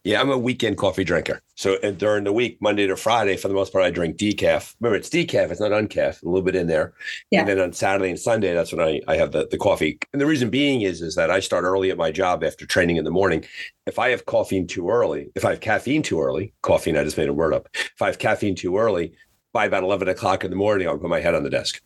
Yeah, 0.03 0.19
I'm 0.19 0.29
a 0.29 0.37
weekend 0.37 0.77
coffee 0.77 1.03
drinker. 1.05 1.41
So 1.55 1.77
during 1.93 2.25
the 2.25 2.33
week, 2.33 2.61
Monday 2.61 2.85
to 2.85 2.95
Friday, 2.95 3.37
for 3.37 3.47
the 3.47 3.53
most 3.53 3.71
part, 3.71 3.85
I 3.85 3.89
drink 3.89 4.17
decaf. 4.17 4.75
Remember, 4.79 4.97
it's 4.97 5.09
decaf; 5.09 5.49
it's 5.49 5.61
not 5.61 5.71
uncaf. 5.71 6.21
A 6.21 6.25
little 6.25 6.43
bit 6.43 6.55
in 6.55 6.67
there. 6.67 6.93
Yeah. 7.31 7.39
And 7.39 7.49
then 7.49 7.59
on 7.59 7.73
Saturday 7.73 8.09
and 8.09 8.19
Sunday, 8.19 8.53
that's 8.53 8.71
when 8.71 8.85
I, 8.85 8.99
I 9.07 9.15
have 9.15 9.31
the, 9.31 9.47
the 9.47 9.57
coffee. 9.57 9.97
And 10.11 10.21
the 10.21 10.25
reason 10.25 10.49
being 10.49 10.81
is 10.81 11.01
is 11.01 11.15
that 11.15 11.31
I 11.31 11.39
start 11.39 11.63
early 11.63 11.89
at 11.91 11.97
my 11.97 12.11
job 12.11 12.43
after 12.43 12.65
training 12.65 12.97
in 12.97 13.05
the 13.05 13.09
morning. 13.09 13.45
If 13.87 13.97
I 13.97 14.09
have 14.09 14.25
caffeine 14.25 14.67
too 14.67 14.89
early, 14.89 15.31
if 15.33 15.45
I 15.45 15.51
have 15.51 15.61
caffeine 15.61 16.03
too 16.03 16.21
early, 16.21 16.53
caffeine, 16.63 16.97
I 16.97 17.03
just 17.03 17.17
made 17.17 17.29
a 17.29 17.33
word 17.33 17.53
up. 17.53 17.69
If 17.73 18.01
I 18.01 18.07
have 18.07 18.19
caffeine 18.19 18.55
too 18.55 18.77
early, 18.77 19.13
by 19.53 19.65
about 19.65 19.83
eleven 19.83 20.07
o'clock 20.07 20.43
in 20.43 20.51
the 20.51 20.57
morning, 20.57 20.87
I'll 20.87 20.97
put 20.97 21.09
my 21.09 21.21
head 21.21 21.35
on 21.35 21.43
the 21.43 21.49
desk. 21.49 21.81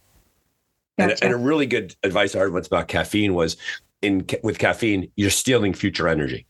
Gotcha. 0.97 1.13
And, 1.13 1.23
and 1.23 1.33
a 1.33 1.37
really 1.37 1.65
good 1.65 1.95
advice 2.03 2.35
I 2.35 2.39
heard 2.39 2.53
once 2.53 2.67
about 2.67 2.87
caffeine 2.87 3.33
was 3.33 3.57
in 4.01 4.27
with 4.43 4.59
caffeine, 4.59 5.11
you're 5.15 5.29
stealing 5.29 5.73
future 5.73 6.07
energy. 6.07 6.45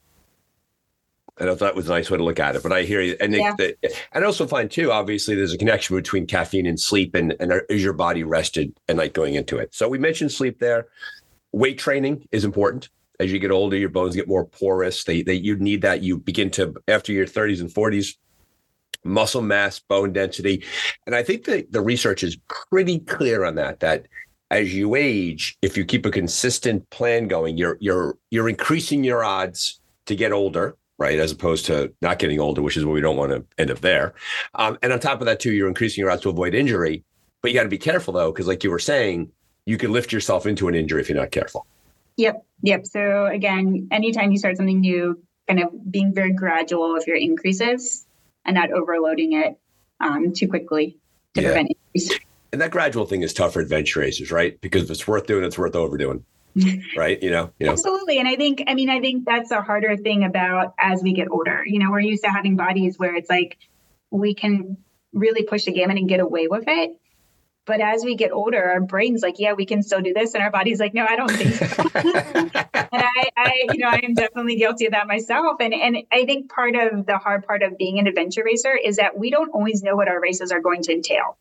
And 1.39 1.49
I 1.49 1.55
thought 1.55 1.69
it 1.69 1.75
was 1.75 1.87
a 1.87 1.91
nice 1.91 2.11
way 2.11 2.17
to 2.17 2.23
look 2.23 2.39
at 2.39 2.55
it. 2.55 2.61
But 2.61 2.71
I 2.71 2.83
hear 2.83 3.01
you. 3.01 3.15
And, 3.19 3.33
yeah. 3.33 3.55
the, 3.57 3.75
and 4.11 4.23
I 4.23 4.27
also 4.27 4.45
find, 4.45 4.69
too, 4.69 4.91
obviously, 4.91 5.33
there's 5.33 5.53
a 5.53 5.57
connection 5.57 5.95
between 5.95 6.27
caffeine 6.27 6.67
and 6.67 6.79
sleep. 6.79 7.15
And, 7.15 7.35
and 7.39 7.53
is 7.69 7.83
your 7.83 7.93
body 7.93 8.23
rested 8.23 8.77
at 8.87 8.97
night 8.97 9.13
going 9.13 9.33
into 9.33 9.57
it? 9.57 9.73
So 9.73 9.87
we 9.87 9.97
mentioned 9.97 10.31
sleep 10.31 10.59
there. 10.59 10.87
Weight 11.51 11.79
training 11.79 12.27
is 12.31 12.45
important. 12.45 12.89
As 13.19 13.31
you 13.31 13.39
get 13.39 13.51
older, 13.51 13.77
your 13.77 13.89
bones 13.89 14.15
get 14.15 14.27
more 14.27 14.45
porous. 14.45 15.05
They, 15.05 15.23
they 15.23 15.35
you 15.35 15.55
need 15.55 15.81
that. 15.81 16.03
You 16.03 16.19
begin 16.19 16.51
to, 16.51 16.75
after 16.87 17.11
your 17.11 17.25
30s 17.25 17.61
and 17.61 17.69
40s, 17.69 18.15
muscle 19.03 19.41
mass, 19.41 19.79
bone 19.79 20.13
density. 20.13 20.63
And 21.05 21.15
I 21.15 21.23
think 21.23 21.45
that 21.45 21.71
the 21.71 21.81
research 21.81 22.23
is 22.23 22.37
pretty 22.47 22.99
clear 22.99 23.43
on 23.43 23.55
that, 23.55 23.79
that 23.79 24.07
as 24.53 24.73
you 24.73 24.95
age, 24.95 25.57
if 25.61 25.75
you 25.75 25.83
keep 25.83 26.05
a 26.05 26.11
consistent 26.11 26.89
plan 26.89 27.27
going, 27.27 27.57
you're 27.57 27.77
you're 27.79 28.17
you're 28.31 28.47
increasing 28.47 29.03
your 29.03 29.23
odds 29.23 29.79
to 30.05 30.15
get 30.15 30.31
older 30.31 30.75
right? 30.99 31.19
As 31.19 31.31
opposed 31.31 31.65
to 31.65 31.91
not 32.01 32.19
getting 32.19 32.39
older, 32.39 32.61
which 32.61 32.77
is 32.77 32.85
what 32.85 32.93
we 32.93 33.01
don't 33.01 33.17
want 33.17 33.31
to 33.31 33.43
end 33.57 33.71
up 33.71 33.79
there. 33.79 34.13
Um, 34.53 34.77
and 34.81 34.93
on 34.93 34.99
top 34.99 35.19
of 35.21 35.25
that, 35.25 35.39
too, 35.39 35.51
you're 35.51 35.67
increasing 35.67 36.01
your 36.01 36.11
odds 36.11 36.21
to 36.21 36.29
avoid 36.29 36.53
injury. 36.53 37.03
But 37.41 37.51
you 37.51 37.57
got 37.57 37.63
to 37.63 37.69
be 37.69 37.77
careful 37.77 38.13
though, 38.13 38.31
because 38.31 38.47
like 38.47 38.63
you 38.63 38.71
were 38.71 38.79
saying, 38.79 39.31
you 39.65 39.77
could 39.77 39.89
lift 39.89 40.13
yourself 40.13 40.45
into 40.45 40.67
an 40.67 40.75
injury 40.75 41.01
if 41.01 41.09
you're 41.09 41.17
not 41.17 41.31
careful. 41.31 41.65
Yep. 42.17 42.45
Yep. 42.61 42.85
So 42.85 43.25
again, 43.25 43.87
anytime 43.91 44.31
you 44.31 44.37
start 44.37 44.55
something 44.55 44.79
new, 44.79 45.21
kind 45.47 45.61
of 45.61 45.91
being 45.91 46.13
very 46.13 46.31
gradual 46.31 46.93
with 46.93 47.05
your 47.07 47.17
increases 47.17 48.05
and 48.45 48.55
not 48.55 48.71
overloading 48.71 49.33
it 49.33 49.57
um, 49.99 50.31
too 50.31 50.47
quickly 50.47 50.97
to 51.33 51.41
yeah. 51.41 51.47
prevent 51.49 51.71
injuries. 51.95 52.19
And 52.53 52.61
that 52.61 52.69
gradual 52.69 53.07
thing 53.07 53.23
is 53.23 53.33
tough 53.33 53.53
for 53.53 53.61
adventure 53.61 53.99
racers, 53.99 54.31
right? 54.31 54.61
Because 54.61 54.83
if 54.83 54.91
it's 54.91 55.07
worth 55.07 55.25
doing, 55.25 55.43
it's 55.43 55.57
worth 55.57 55.75
overdoing. 55.75 56.23
right? 56.95 57.21
You 57.23 57.31
know 57.31 57.51
you 57.59 57.65
know? 57.65 57.71
Absolutely. 57.71 58.19
And 58.19 58.27
i 58.27 58.35
think 58.35 58.63
i 58.67 58.75
mean 58.75 58.87
i 58.87 58.99
think 58.99 59.25
that's 59.25 59.49
a 59.49 59.63
harder 59.63 59.97
thing 59.97 60.23
about 60.23 60.75
as 60.77 61.01
we 61.01 61.13
get 61.13 61.31
older. 61.31 61.63
You 61.65 61.79
know 61.79 61.89
we're 61.89 62.01
used 62.01 62.23
to 62.23 62.29
having 62.29 62.55
bodies 62.55 62.99
where 62.99 63.15
it's 63.15 63.27
like 63.27 63.57
we 64.11 64.35
can 64.35 64.77
really 65.13 65.43
push 65.43 65.65
the 65.65 65.71
gamut 65.71 65.97
and 65.97 66.07
get 66.07 66.19
away 66.19 66.47
with 66.47 66.65
it. 66.67 66.91
But 67.65 67.81
as 67.81 68.03
we 68.03 68.15
get 68.15 68.31
older 68.31 68.63
our 68.63 68.81
brains 68.81 69.23
like 69.23 69.39
yeah 69.39 69.53
we 69.53 69.65
can 69.65 69.81
still 69.81 70.01
do 70.01 70.13
this. 70.13 70.35
And 70.35 70.43
our 70.43 70.51
body's 70.51 70.79
like 70.79 70.93
no 70.93 71.07
i 71.09 71.15
don't 71.15 71.31
think 71.31 71.55
so. 71.55 71.65
And 72.93 73.01
i 73.01 73.29
i 73.35 73.53
you 73.73 73.79
know 73.79 73.89
i 73.89 73.99
am 74.03 74.13
definitely 74.13 74.57
guilty 74.57 74.85
of 74.85 74.91
that 74.91 75.07
myself. 75.07 75.57
And 75.59 75.73
and 75.73 75.97
i 76.11 76.25
think 76.25 76.51
part 76.51 76.75
of 76.75 77.07
the 77.07 77.17
hard 77.17 77.47
part 77.47 77.63
of 77.63 77.79
being 77.79 77.97
an 77.97 78.05
adventure 78.05 78.43
racer 78.45 78.75
is 78.75 78.97
that 78.97 79.17
we 79.17 79.31
don't 79.31 79.49
always 79.49 79.81
know 79.81 79.95
what 79.95 80.07
our 80.07 80.21
races 80.21 80.51
are 80.51 80.61
going 80.61 80.83
to 80.83 80.93
entail 80.93 81.35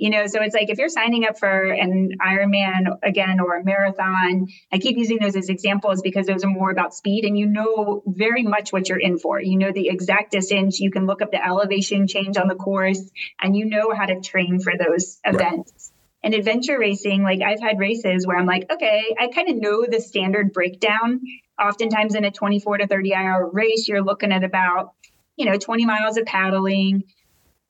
you 0.00 0.08
know 0.08 0.26
so 0.26 0.42
it's 0.42 0.54
like 0.54 0.70
if 0.70 0.78
you're 0.78 0.88
signing 0.88 1.26
up 1.26 1.38
for 1.38 1.70
an 1.70 2.12
ironman 2.20 2.98
again 3.02 3.38
or 3.38 3.58
a 3.58 3.64
marathon 3.64 4.48
i 4.72 4.78
keep 4.78 4.96
using 4.96 5.18
those 5.20 5.36
as 5.36 5.48
examples 5.48 6.00
because 6.00 6.26
those 6.26 6.42
are 6.42 6.50
more 6.50 6.70
about 6.70 6.94
speed 6.94 7.24
and 7.24 7.38
you 7.38 7.46
know 7.46 8.02
very 8.06 8.42
much 8.42 8.72
what 8.72 8.88
you're 8.88 8.98
in 8.98 9.18
for 9.18 9.40
you 9.40 9.58
know 9.58 9.70
the 9.72 9.88
exact 9.88 10.32
distance 10.32 10.80
you 10.80 10.90
can 10.90 11.06
look 11.06 11.20
up 11.20 11.30
the 11.30 11.44
elevation 11.44 12.08
change 12.08 12.38
on 12.38 12.48
the 12.48 12.54
course 12.54 13.10
and 13.40 13.56
you 13.56 13.66
know 13.66 13.92
how 13.94 14.06
to 14.06 14.20
train 14.20 14.58
for 14.58 14.72
those 14.76 15.20
events 15.24 15.72
right. 15.72 15.96
And 16.22 16.34
adventure 16.34 16.78
racing, 16.78 17.22
like 17.22 17.40
I've 17.40 17.60
had 17.60 17.78
races 17.78 18.26
where 18.26 18.36
I'm 18.36 18.44
like, 18.44 18.70
okay, 18.70 19.16
I 19.18 19.28
kind 19.28 19.48
of 19.48 19.56
know 19.56 19.86
the 19.86 20.00
standard 20.00 20.52
breakdown. 20.52 21.22
Oftentimes 21.58 22.14
in 22.14 22.26
a 22.26 22.30
24 22.30 22.76
to 22.76 22.86
30 22.86 23.14
hour 23.14 23.50
race, 23.50 23.88
you're 23.88 24.02
looking 24.02 24.30
at 24.30 24.44
about, 24.44 24.92
you 25.36 25.46
know, 25.46 25.56
20 25.56 25.86
miles 25.86 26.18
of 26.18 26.26
paddling, 26.26 27.04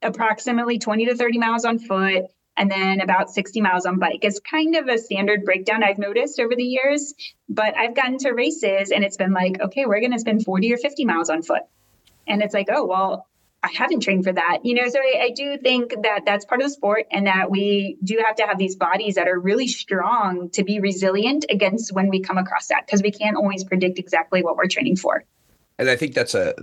approximately 0.02 0.78
20 0.78 1.06
to 1.06 1.16
30 1.16 1.38
miles 1.38 1.64
on 1.64 1.78
foot, 1.78 2.24
and 2.56 2.70
then 2.70 3.00
about 3.00 3.30
60 3.30 3.60
miles 3.60 3.86
on 3.86 3.98
bike. 3.98 4.20
It's 4.22 4.38
kind 4.38 4.76
of 4.76 4.88
a 4.88 4.98
standard 4.98 5.44
breakdown 5.44 5.82
I've 5.82 5.98
noticed 5.98 6.38
over 6.38 6.54
the 6.54 6.62
years. 6.62 7.14
But 7.48 7.76
I've 7.76 7.94
gotten 7.94 8.18
to 8.18 8.32
races 8.32 8.90
and 8.90 9.02
it's 9.02 9.16
been 9.16 9.32
like, 9.32 9.60
okay, 9.60 9.86
we're 9.86 10.00
going 10.00 10.12
to 10.12 10.18
spend 10.18 10.44
40 10.44 10.74
or 10.74 10.76
50 10.76 11.04
miles 11.06 11.30
on 11.30 11.42
foot. 11.42 11.62
And 12.26 12.42
it's 12.42 12.52
like, 12.52 12.68
oh, 12.70 12.84
well, 12.84 13.26
I 13.62 13.70
haven't 13.74 14.00
trained 14.00 14.24
for 14.24 14.32
that, 14.32 14.58
you 14.64 14.74
know. 14.74 14.88
So 14.88 14.98
I, 14.98 15.24
I, 15.24 15.30
do 15.30 15.58
think 15.58 15.94
that 16.02 16.22
that's 16.24 16.46
part 16.46 16.62
of 16.62 16.66
the 16.66 16.72
sport, 16.72 17.06
and 17.10 17.26
that 17.26 17.50
we 17.50 17.98
do 18.02 18.22
have 18.24 18.36
to 18.36 18.46
have 18.46 18.56
these 18.56 18.74
bodies 18.74 19.16
that 19.16 19.28
are 19.28 19.38
really 19.38 19.68
strong 19.68 20.48
to 20.50 20.64
be 20.64 20.80
resilient 20.80 21.44
against 21.50 21.92
when 21.92 22.08
we 22.08 22.20
come 22.20 22.38
across 22.38 22.68
that, 22.68 22.86
because 22.86 23.02
we 23.02 23.10
can't 23.10 23.36
always 23.36 23.64
predict 23.64 23.98
exactly 23.98 24.42
what 24.42 24.56
we're 24.56 24.66
training 24.66 24.96
for. 24.96 25.24
And 25.80 25.88
I 25.88 25.96
think 25.96 26.14
that's 26.14 26.34
a 26.34 26.54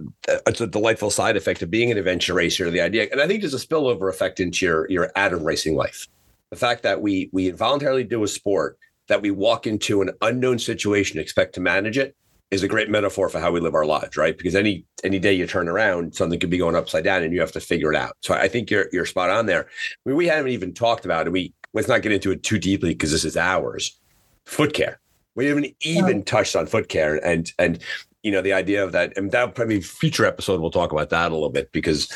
it's 0.46 0.62
a 0.62 0.68
delightful 0.68 1.10
side 1.10 1.36
effect 1.36 1.64
of 1.64 1.72
being 1.72 1.92
an 1.92 1.98
adventure 1.98 2.36
racer. 2.36 2.70
The 2.70 2.82
idea, 2.82 3.08
and 3.12 3.20
I 3.20 3.26
think 3.26 3.42
there's 3.42 3.56
a 3.56 3.58
spillover 3.58 4.10
effect 4.10 4.40
into 4.40 4.64
your 4.64 4.90
your 4.92 5.12
atom 5.16 5.44
racing 5.44 5.76
life. 5.76 6.08
The 6.52 6.56
fact 6.56 6.84
that 6.84 7.02
we 7.02 7.30
we 7.34 7.50
involuntarily 7.50 8.04
do 8.04 8.24
a 8.24 8.28
sport 8.28 8.78
that 9.08 9.22
we 9.22 9.32
walk 9.32 9.66
into 9.66 10.02
an 10.04 10.12
unknown 10.22 10.60
situation, 10.60 11.20
expect 11.20 11.56
to 11.56 11.62
manage 11.62 11.98
it, 11.98 12.16
is 12.52 12.62
a 12.62 12.68
great 12.68 12.90
metaphor 12.90 13.28
for 13.28 13.40
how 13.40 13.52
we 13.52 13.60
live 13.60 13.74
our 13.74 13.86
lives, 13.86 14.18
right? 14.18 14.38
Because 14.38 14.54
any 14.54 14.86
any 15.04 15.18
day 15.18 15.34
you 15.34 15.48
turn 15.48 15.68
around, 15.68 16.14
something 16.14 16.40
could 16.40 16.52
be 16.52 16.60
going 16.60 16.76
upside 16.76 17.04
down, 17.04 17.24
and 17.24 17.34
you 17.34 17.42
have 17.42 17.52
to 17.54 17.60
figure 17.60 17.92
it 17.92 17.98
out. 17.98 18.16
So 18.22 18.36
I 18.36 18.48
think 18.48 18.70
you're 18.70 18.88
you're 18.92 19.08
spot 19.08 19.32
on 19.32 19.48
there. 19.48 19.66
I 19.66 20.10
mean, 20.10 20.16
we 20.16 20.28
haven't 20.28 20.52
even 20.52 20.76
talked 20.76 21.06
about 21.06 21.26
it. 21.26 21.32
We 21.32 21.54
let's 21.74 21.88
not 21.88 22.04
get 22.04 22.12
into 22.12 22.32
it 22.32 22.44
too 22.44 22.60
deeply 22.60 22.90
because 22.90 23.12
this 23.12 23.26
is 23.26 23.36
ours. 23.36 23.98
Foot 24.46 24.74
care. 24.74 25.00
We 25.34 25.48
haven't 25.48 25.76
even 25.82 26.24
touched 26.24 26.56
on 26.56 26.68
foot 26.68 26.88
care, 26.88 27.16
and 27.26 27.52
and 27.60 27.80
you 28.28 28.34
know 28.34 28.42
the 28.42 28.52
idea 28.52 28.84
of 28.84 28.92
that. 28.92 29.18
And 29.18 29.32
that 29.32 29.56
probably 29.56 29.80
future 29.80 30.26
episode 30.26 30.60
we'll 30.60 30.70
talk 30.70 30.92
about 30.92 31.10
that 31.12 31.32
a 31.32 31.34
little 31.34 31.50
bit 31.50 31.72
because 31.72 32.12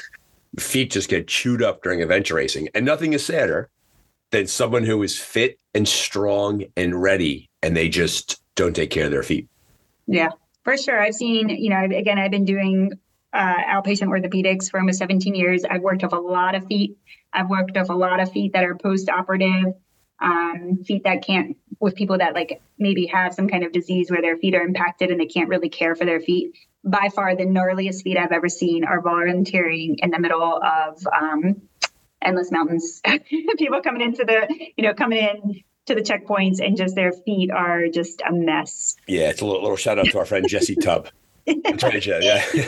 feet 0.60 0.92
just 0.92 1.10
get 1.10 1.30
chewed 1.30 1.64
up 1.64 1.82
during 1.84 2.02
adventure 2.02 2.36
racing, 2.36 2.68
and 2.76 2.86
nothing 2.86 3.14
is 3.14 3.26
sadder 3.26 3.70
than 4.32 4.46
someone 4.46 4.84
who 4.84 5.02
is 5.04 5.18
fit 5.18 5.58
and 5.74 5.88
strong 5.88 6.66
and 6.76 7.02
ready, 7.02 7.50
and 7.64 7.78
they 7.78 7.88
just 7.88 8.42
don't 8.56 8.76
take 8.76 8.90
care 8.90 9.06
of 9.06 9.12
their 9.12 9.24
feet. 9.24 9.48
Yeah, 10.06 10.32
for 10.66 10.76
sure. 10.76 11.02
I've 11.02 11.16
seen, 11.16 11.48
you 11.48 11.70
know, 11.70 11.86
again, 11.86 12.20
I've 12.20 12.32
been 12.32 12.44
doing 12.44 12.92
uh, 13.32 13.56
outpatient 13.70 14.10
orthopedics 14.10 14.70
for 14.70 14.82
almost 14.82 15.00
17 15.00 15.34
years. 15.34 15.64
I've 15.64 15.82
worked 15.82 16.04
with 16.04 16.12
a 16.12 16.20
lot 16.20 16.56
of 16.56 16.66
feet. 16.68 16.98
I've 17.32 17.50
worked 17.50 17.72
with 17.74 17.90
a 17.90 17.96
lot 17.96 18.20
of 18.20 18.30
feet 18.34 18.52
that 18.52 18.66
are 18.66 18.76
post 18.76 19.08
operative, 19.08 19.76
um, 20.22 20.84
feet 20.86 21.06
that 21.06 21.26
can't, 21.26 21.56
with 21.82 21.96
people 21.96 22.18
that 22.20 22.34
like 22.34 22.62
maybe 22.78 23.08
have 23.08 23.34
some 23.34 23.50
kind 23.50 23.64
of 23.64 23.72
disease 23.72 24.10
where 24.10 24.22
their 24.22 24.38
feet 24.38 24.56
are 24.56 24.62
impacted 24.62 25.10
and 25.10 25.20
they 25.20 25.26
can't 25.26 25.50
really 25.50 25.70
care 25.70 25.96
for 25.96 26.06
their 26.06 26.20
feet. 26.20 26.56
By 26.84 27.10
far, 27.14 27.36
the 27.36 27.44
gnarliest 27.44 28.04
feet 28.04 28.18
I've 28.18 28.32
ever 28.32 28.50
seen 28.50 28.84
are 28.84 29.02
volunteering 29.02 29.98
in 30.00 30.12
the 30.12 30.20
middle 30.20 30.42
of 30.64 31.06
um, 31.08 31.62
endless 32.22 32.52
mountains. 32.52 33.02
people 33.58 33.82
coming 33.82 34.02
into 34.02 34.24
the, 34.24 34.48
you 34.78 34.84
know, 34.84 34.94
coming 34.94 35.20
in 35.20 35.64
to 35.88 35.96
the 35.96 36.02
checkpoints 36.02 36.64
and 36.64 36.78
just 36.78 36.96
their 36.96 37.12
feet 37.12 37.52
are 37.52 37.88
just 37.88 38.22
a 38.28 38.32
mess. 38.32 38.96
Yeah, 39.08 39.30
it's 39.30 39.42
a 39.42 39.46
little, 39.46 39.62
little 39.62 39.78
shout 39.78 40.00
out 40.00 40.06
to 40.06 40.20
our 40.20 40.26
friend 40.26 40.48
Jesse 40.48 40.76
Tubb. 40.76 41.10
Yeah. 42.24 42.46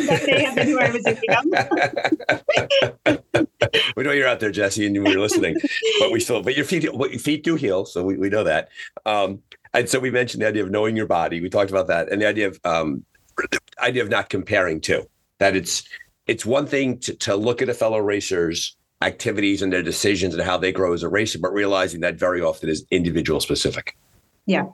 we 3.95 4.03
know 4.03 4.11
you're 4.11 4.27
out 4.27 4.39
there, 4.39 4.51
Jesse, 4.51 4.85
and 4.85 5.03
we 5.03 5.15
are 5.15 5.19
listening, 5.19 5.55
but 5.99 6.11
we 6.11 6.19
still, 6.19 6.41
but 6.41 6.55
your 6.55 6.65
feet, 6.65 6.83
your 6.83 7.19
feet 7.19 7.43
do 7.43 7.55
heal, 7.55 7.85
so 7.85 8.03
we, 8.03 8.17
we 8.17 8.29
know 8.29 8.43
that. 8.43 8.69
Um, 9.05 9.41
and 9.73 9.89
so 9.89 9.99
we 9.99 10.11
mentioned 10.11 10.43
the 10.43 10.47
idea 10.47 10.63
of 10.63 10.71
knowing 10.71 10.95
your 10.95 11.07
body. 11.07 11.41
We 11.41 11.49
talked 11.49 11.71
about 11.71 11.87
that, 11.87 12.11
and 12.11 12.21
the 12.21 12.27
idea 12.27 12.47
of 12.47 12.59
um, 12.63 13.03
idea 13.79 14.03
of 14.03 14.09
not 14.09 14.29
comparing 14.29 14.81
too. 14.81 15.09
That 15.39 15.55
it's 15.55 15.83
it's 16.27 16.45
one 16.45 16.67
thing 16.67 16.99
to, 16.99 17.15
to 17.15 17.35
look 17.35 17.61
at 17.61 17.69
a 17.69 17.73
fellow 17.73 17.99
racer's 17.99 18.75
activities 19.01 19.61
and 19.61 19.73
their 19.73 19.83
decisions 19.83 20.33
and 20.33 20.43
how 20.43 20.57
they 20.57 20.71
grow 20.71 20.93
as 20.93 21.03
a 21.03 21.09
racer, 21.09 21.39
but 21.39 21.51
realizing 21.51 22.01
that 22.01 22.15
very 22.15 22.41
often 22.41 22.69
is 22.69 22.85
individual 22.91 23.39
specific. 23.39 23.97
Yeah, 24.45 24.65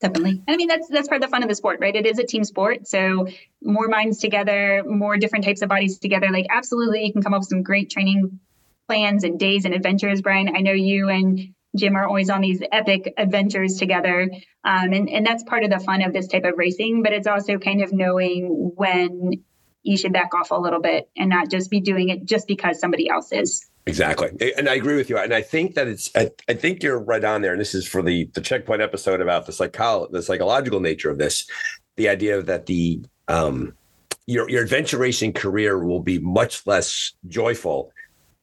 definitely. 0.00 0.42
I 0.48 0.56
mean, 0.56 0.68
that's 0.68 0.88
that's 0.88 1.08
part 1.08 1.22
of 1.22 1.28
the 1.28 1.30
fun 1.30 1.42
of 1.42 1.48
the 1.48 1.54
sport, 1.54 1.78
right? 1.80 1.94
It 1.94 2.06
is 2.06 2.18
a 2.18 2.24
team 2.24 2.44
sport, 2.44 2.86
so 2.86 3.28
more 3.62 3.88
minds 3.88 4.18
together, 4.18 4.82
more 4.86 5.16
different 5.16 5.44
types 5.44 5.62
of 5.62 5.68
bodies 5.68 5.98
together. 5.98 6.28
Like, 6.30 6.46
absolutely, 6.50 7.04
you 7.04 7.12
can 7.12 7.22
come 7.22 7.34
up 7.34 7.40
with 7.40 7.48
some 7.48 7.62
great 7.62 7.90
training 7.90 8.40
plans 8.88 9.24
and 9.24 9.38
days 9.38 9.64
and 9.64 9.74
adventures. 9.74 10.22
Brian, 10.22 10.54
I 10.54 10.60
know 10.60 10.72
you 10.72 11.08
and 11.08 11.54
Jim 11.76 11.96
are 11.96 12.06
always 12.06 12.30
on 12.30 12.40
these 12.40 12.62
epic 12.72 13.14
adventures 13.16 13.76
together, 13.76 14.28
um, 14.64 14.92
and 14.92 15.08
and 15.08 15.24
that's 15.24 15.44
part 15.44 15.64
of 15.64 15.70
the 15.70 15.78
fun 15.78 16.02
of 16.02 16.12
this 16.12 16.26
type 16.26 16.44
of 16.44 16.54
racing. 16.56 17.02
But 17.02 17.12
it's 17.12 17.26
also 17.26 17.58
kind 17.58 17.82
of 17.82 17.92
knowing 17.92 18.72
when 18.74 19.44
you 19.82 19.96
should 19.96 20.12
back 20.12 20.34
off 20.34 20.50
a 20.50 20.56
little 20.56 20.80
bit 20.80 21.08
and 21.16 21.30
not 21.30 21.50
just 21.50 21.70
be 21.70 21.80
doing 21.80 22.10
it 22.10 22.24
just 22.24 22.46
because 22.46 22.78
somebody 22.78 23.08
else 23.08 23.32
is. 23.32 23.69
Exactly. 23.86 24.52
And 24.56 24.68
I 24.68 24.74
agree 24.74 24.96
with 24.96 25.10
you. 25.10 25.18
And 25.18 25.34
I 25.34 25.42
think 25.42 25.74
that 25.74 25.88
it's, 25.88 26.10
I, 26.14 26.30
I 26.48 26.54
think 26.54 26.82
you're 26.82 26.98
right 26.98 27.24
on 27.24 27.42
there. 27.42 27.52
And 27.52 27.60
this 27.60 27.74
is 27.74 27.88
for 27.88 28.02
the, 28.02 28.30
the 28.34 28.40
checkpoint 28.40 28.82
episode 28.82 29.20
about 29.20 29.46
the 29.46 29.52
psycholo- 29.52 30.10
the 30.10 30.22
psychological 30.22 30.80
nature 30.80 31.10
of 31.10 31.18
this, 31.18 31.48
the 31.96 32.08
idea 32.08 32.42
that 32.42 32.66
the, 32.66 33.02
um, 33.28 33.74
your, 34.26 34.48
your 34.48 34.62
adventure 34.62 34.98
racing 34.98 35.32
career 35.32 35.84
will 35.84 36.00
be 36.00 36.18
much 36.18 36.66
less 36.66 37.12
joyful 37.28 37.90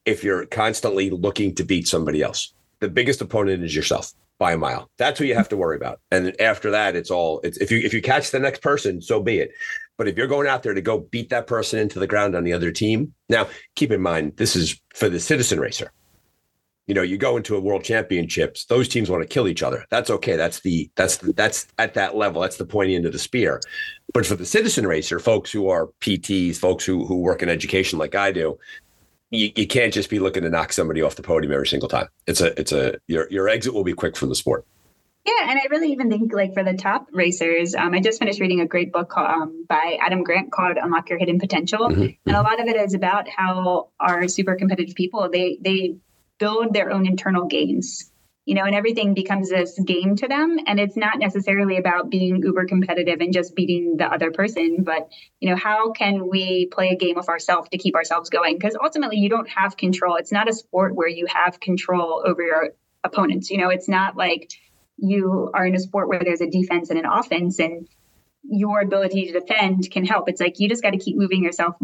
if 0.06 0.24
you're 0.24 0.46
constantly 0.48 1.10
looking 1.12 1.54
to 1.56 1.64
beat 1.64 1.88
somebody 1.88 2.22
else. 2.22 2.54
The 2.80 2.90
biggest 2.90 3.22
opponent 3.22 3.64
is 3.64 3.76
yourself 3.76 4.14
by 4.40 4.54
a 4.54 4.58
mile. 4.58 4.90
That's 4.98 5.20
who 5.20 5.26
you 5.26 5.36
have 5.36 5.50
to 5.50 5.58
worry 5.58 5.78
about. 5.78 6.00
And 6.12 6.40
after 6.42 6.72
that, 6.72 6.96
it's 6.96 7.10
all 7.10 7.42
it's 7.44 7.58
if 7.58 7.72
you 7.72 7.80
if 7.80 7.94
you 7.94 8.02
catch 8.02 8.32
the 8.32 8.40
next 8.40 8.62
person, 8.62 9.02
so 9.02 9.22
be 9.22 9.40
it. 9.40 9.52
But 9.98 10.08
if 10.08 10.18
you're 10.18 10.28
going 10.28 10.48
out 10.48 10.64
there 10.64 10.74
to 10.74 10.82
go 10.82 11.00
beat 11.00 11.30
that 11.30 11.48
person 11.48 11.80
into 11.80 12.00
the 12.00 12.08
ground 12.08 12.36
on 12.36 12.44
the 12.44 12.54
other 12.54 12.72
team, 12.72 13.14
now 13.30 13.48
keep 13.76 13.92
in 13.92 14.02
mind 14.02 14.38
this 14.38 14.56
is 14.56 14.80
for 14.94 15.10
the 15.10 15.20
citizen 15.20 15.60
racer. 15.60 15.92
You 16.86 16.94
know, 16.94 17.02
you 17.02 17.18
go 17.18 17.36
into 17.36 17.58
a 17.58 17.60
world 17.60 17.84
championships; 17.84 18.66
those 18.66 18.88
teams 18.88 19.10
want 19.10 19.22
to 19.22 19.28
kill 19.28 19.48
each 19.50 19.62
other. 19.62 19.86
That's 19.90 20.10
okay. 20.10 20.38
That's 20.38 20.62
the 20.62 20.90
that's 20.96 21.18
the, 21.18 21.34
that's 21.34 21.68
at 21.78 21.96
that 21.96 22.16
level. 22.16 22.42
That's 22.42 22.56
the 22.56 22.66
pointy 22.66 22.96
end 22.96 23.06
of 23.06 23.12
the 23.12 23.20
spear. 23.20 23.60
But 24.14 24.26
for 24.26 24.36
the 24.36 24.46
citizen 24.46 24.88
racer, 24.88 25.20
folks 25.20 25.52
who 25.52 25.68
are 25.68 25.90
PTs, 26.00 26.58
folks 26.58 26.86
who 26.86 27.06
who 27.06 27.18
work 27.18 27.44
in 27.44 27.50
education 27.50 28.00
like 28.00 28.16
I 28.16 28.32
do, 28.32 28.58
you, 29.32 29.52
you 29.56 29.68
can't 29.68 29.94
just 29.94 30.10
be 30.10 30.20
looking 30.20 30.44
to 30.44 30.50
knock 30.50 30.72
somebody 30.72 31.02
off 31.02 31.16
the 31.16 31.24
podium 31.24 31.52
every 31.52 31.68
single 31.68 31.90
time. 31.90 32.08
It's 32.26 32.40
a 32.40 32.58
it's 32.58 32.72
a 32.72 32.96
your 33.08 33.28
your 33.30 33.50
exit 33.50 33.74
will 33.74 33.84
be 33.84 33.94
quick 33.94 34.16
from 34.16 34.30
the 34.30 34.36
sport. 34.36 34.66
Yeah, 35.28 35.52
and 35.52 35.60
I 35.60 35.66
really 35.70 35.92
even 35.92 36.10
think 36.10 36.32
like 36.32 36.54
for 36.54 36.64
the 36.64 36.74
top 36.74 37.10
racers, 37.12 37.76
um, 37.76 37.94
I 37.94 38.00
just 38.00 38.18
finished 38.18 38.40
reading 38.40 38.62
a 38.62 38.66
great 38.66 38.94
book 38.94 39.18
um, 39.18 39.66
by 39.68 39.98
Adam 40.02 40.24
Grant 40.24 40.54
called 40.54 40.78
"Unlock 40.82 41.10
Your 41.10 41.20
Hidden 41.20 41.38
Potential," 41.38 41.90
mm-hmm. 41.90 42.02
and 42.02 42.12
a 42.26 42.32
mm-hmm. 42.32 42.46
lot 42.46 42.62
of 42.62 42.68
it 42.68 42.78
is 42.78 42.94
about 42.94 43.28
how 43.28 43.90
our 44.00 44.30
super 44.30 44.56
competitive 44.56 44.96
people 44.96 45.30
they 45.30 45.58
they 45.60 45.98
build 46.40 46.74
their 46.74 46.92
own 46.92 47.06
internal 47.06 47.46
games, 47.46 48.10
you 48.46 48.56
know, 48.56 48.64
and 48.64 48.74
everything 48.74 49.14
becomes 49.14 49.50
this 49.50 49.78
game 49.78 50.16
to 50.16 50.30
them, 50.30 50.60
and 50.66 50.80
it's 50.80 50.96
not 50.96 51.20
necessarily 51.20 51.76
about 51.76 52.10
being 52.10 52.38
uber 52.42 52.66
competitive 52.66 53.20
and 53.20 53.34
just 53.34 53.54
beating 53.54 53.98
the 53.98 54.06
other 54.06 54.32
person, 54.32 54.84
but 54.86 55.10
you 55.42 55.50
know, 55.50 55.58
how 55.58 55.92
can 55.92 56.30
we 56.30 56.68
play 56.68 56.92
a 56.92 56.96
game 56.96 57.18
of 57.18 57.28
ourselves 57.28 57.68
to 57.68 57.78
keep 57.78 57.96
ourselves 57.96 58.30
going? 58.30 58.58
Because 58.58 58.78
ultimately, 58.82 59.18
you 59.18 59.28
don't 59.28 59.50
have 59.50 59.76
control. 59.76 60.16
It's 60.16 60.32
not 60.32 60.48
a 60.48 60.54
sport 60.54 60.96
where 60.96 61.10
you 61.10 61.26
have 61.26 61.60
control 61.60 62.24
over 62.26 62.42
your 62.42 62.70
opponents. 63.04 63.50
You 63.50 63.58
know, 63.58 63.70
it's 63.70 63.90
not 63.90 64.16
like 64.16 64.54
you 64.98 65.52
are 65.54 65.66
in 65.66 65.76
a 65.76 65.80
sport 65.80 66.10
where 66.10 66.20
there's 66.24 66.42
a 66.42 66.50
defense 66.50 66.90
and 66.90 67.00
an 67.00 67.06
offense 67.06 67.60
and 67.60 67.88
your 68.44 68.82
ability 68.82 69.28
to 69.28 69.40
defend 69.40 69.90
can 69.92 70.06
help. 70.06 70.30
It's 70.30 70.42
like 70.42 70.60
you 70.60 70.70
just 70.70 70.84
got 70.84 70.92
to 70.92 70.98
keep 70.98 71.18
moving 71.18 71.44
yourself 71.44 71.76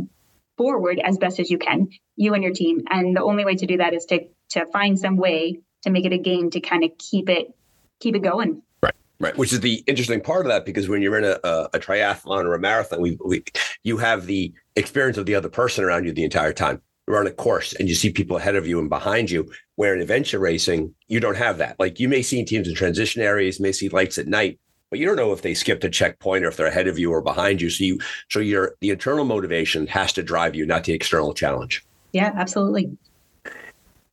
forward 0.57 0.99
as 1.03 1.18
best 1.18 1.39
as 1.39 1.49
you 1.49 1.57
can, 1.57 1.89
you 2.16 2.34
and 2.34 2.43
your 2.43 2.53
team. 2.53 2.82
And 2.89 3.16
the 3.16 3.24
only 3.24 3.45
way 3.45 3.55
to 3.55 3.66
do 3.66 3.78
that 3.78 3.93
is 3.93 4.05
to 4.05 4.28
to 4.51 4.66
find 4.68 4.97
some 4.97 5.18
way 5.18 5.59
to 5.84 5.89
make 5.89 6.05
it 6.05 6.14
a 6.14 6.18
game 6.18 6.49
to 6.51 6.59
kind 6.59 6.84
of 6.84 6.91
keep 6.97 7.30
it 7.30 7.53
keep 7.99 8.16
it 8.16 8.24
going. 8.24 8.61
Right. 8.82 8.93
Right, 9.20 9.38
which 9.38 9.53
is 9.53 9.61
the 9.61 9.84
interesting 9.88 10.22
part 10.22 10.45
of 10.45 10.51
that 10.51 10.66
because 10.66 10.89
when 10.89 11.01
you're 11.01 11.18
in 11.18 11.24
a, 11.24 11.39
a, 11.43 11.70
a 11.74 11.80
triathlon 11.80 12.43
or 12.43 12.55
a 12.55 12.59
marathon, 12.59 12.99
we, 12.99 13.18
we 13.24 13.43
you 13.84 13.97
have 13.97 14.26
the 14.26 14.53
experience 14.76 15.18
of 15.18 15.26
the 15.26 15.36
other 15.36 15.49
person 15.49 15.84
around 15.84 16.05
you 16.05 16.11
the 16.11 16.24
entire 16.24 16.51
time 16.51 16.82
on 17.08 17.28
a 17.28 17.32
course 17.32 17.74
and 17.74 17.89
you 17.89 17.95
see 17.95 18.12
people 18.12 18.38
ahead 18.38 18.56
of 18.56 18.68
you 18.68 18.80
and 18.80 18.89
behind 18.89 19.30
you. 19.30 19.49
Where 19.76 19.93
in 19.93 20.01
adventure 20.01 20.39
racing, 20.39 20.93
you 21.08 21.20
don't 21.20 21.38
have 21.38 21.58
that. 21.58 21.80
Like 21.80 21.99
you 21.99 22.08
may 22.08 22.22
see 22.22 22.43
teams 22.45 22.68
in 22.68 22.76
transition 22.76 23.22
areas, 23.22 23.60
may 23.60 23.72
see 23.72 23.89
lights 23.89 24.18
at 24.18 24.28
night, 24.28 24.60
but 24.89 24.99
you 24.99 25.06
don't 25.06 25.16
know 25.16 25.34
if 25.34 25.41
they 25.41 25.54
skipped 25.54 25.84
a 25.84 25.89
checkpoint 25.89 26.45
or 26.45 26.49
if 26.49 26.58
they're 26.58 26.68
ahead 26.68 26.88
of 26.88 26.99
you 26.99 27.12
or 27.12 27.22
behind 27.22 27.62
you. 27.62 27.70
So 27.70 27.84
you, 27.84 27.99
so 28.30 28.39
your 28.39 28.76
the 28.82 28.91
internal 28.91 29.26
motivation 29.26 29.88
has 29.88 30.14
to 30.14 30.24
drive 30.24 30.56
you, 30.56 30.66
not 30.66 30.84
the 30.84 30.93
external 30.93 31.34
challenge. 31.34 31.84
Yeah, 32.12 32.32
absolutely. 32.36 32.95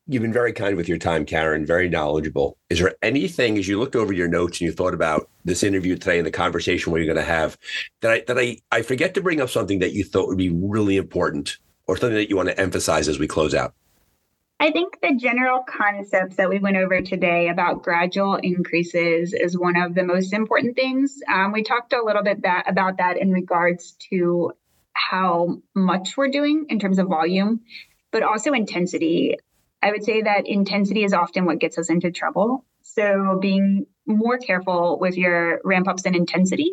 You've 0.08 0.22
been 0.22 0.32
very 0.32 0.52
kind 0.52 0.76
with 0.76 0.88
your 0.88 0.98
time, 0.98 1.24
Karen. 1.24 1.64
Very 1.64 1.88
knowledgeable. 1.88 2.56
Is 2.68 2.80
there 2.80 2.96
anything 3.02 3.58
as 3.58 3.68
you 3.68 3.78
looked 3.78 3.94
over 3.94 4.12
your 4.12 4.26
notes 4.26 4.60
and 4.60 4.66
you 4.66 4.72
thought 4.72 4.94
about 4.94 5.28
this 5.44 5.62
interview 5.62 5.96
today 5.96 6.18
and 6.18 6.26
the 6.26 6.32
conversation 6.32 6.92
we're 6.92 7.04
going 7.04 7.16
to 7.16 7.22
have 7.22 7.56
that 8.00 8.10
I 8.10 8.24
that 8.26 8.38
I 8.38 8.56
I 8.72 8.82
forget 8.82 9.14
to 9.14 9.22
bring 9.22 9.40
up 9.40 9.50
something 9.50 9.78
that 9.80 9.92
you 9.92 10.02
thought 10.02 10.26
would 10.26 10.38
be 10.38 10.50
really 10.50 10.96
important 10.96 11.58
or 11.90 11.96
something 11.96 12.16
that 12.16 12.30
you 12.30 12.36
want 12.36 12.48
to 12.48 12.60
emphasize 12.60 13.08
as 13.08 13.18
we 13.18 13.26
close 13.26 13.52
out? 13.52 13.74
I 14.60 14.70
think 14.70 15.00
the 15.00 15.16
general 15.16 15.64
concepts 15.66 16.36
that 16.36 16.48
we 16.48 16.58
went 16.60 16.76
over 16.76 17.00
today 17.00 17.48
about 17.48 17.82
gradual 17.82 18.36
increases 18.36 19.32
is 19.32 19.58
one 19.58 19.74
of 19.76 19.94
the 19.94 20.04
most 20.04 20.32
important 20.32 20.76
things. 20.76 21.18
Um, 21.26 21.50
we 21.50 21.64
talked 21.64 21.92
a 21.92 22.04
little 22.04 22.22
bit 22.22 22.42
that, 22.42 22.64
about 22.68 22.98
that 22.98 23.16
in 23.16 23.32
regards 23.32 23.96
to 24.10 24.52
how 24.92 25.62
much 25.74 26.16
we're 26.16 26.28
doing 26.28 26.66
in 26.68 26.78
terms 26.78 26.98
of 26.98 27.08
volume, 27.08 27.62
but 28.12 28.22
also 28.22 28.52
intensity. 28.52 29.36
I 29.82 29.90
would 29.90 30.04
say 30.04 30.22
that 30.22 30.46
intensity 30.46 31.02
is 31.02 31.12
often 31.12 31.44
what 31.44 31.58
gets 31.58 31.76
us 31.76 31.90
into 31.90 32.12
trouble. 32.12 32.64
So 32.82 33.38
being 33.40 33.86
more 34.06 34.38
careful 34.38 34.98
with 35.00 35.16
your 35.16 35.60
ramp 35.64 35.88
ups 35.88 36.02
in 36.02 36.14
intensity, 36.14 36.70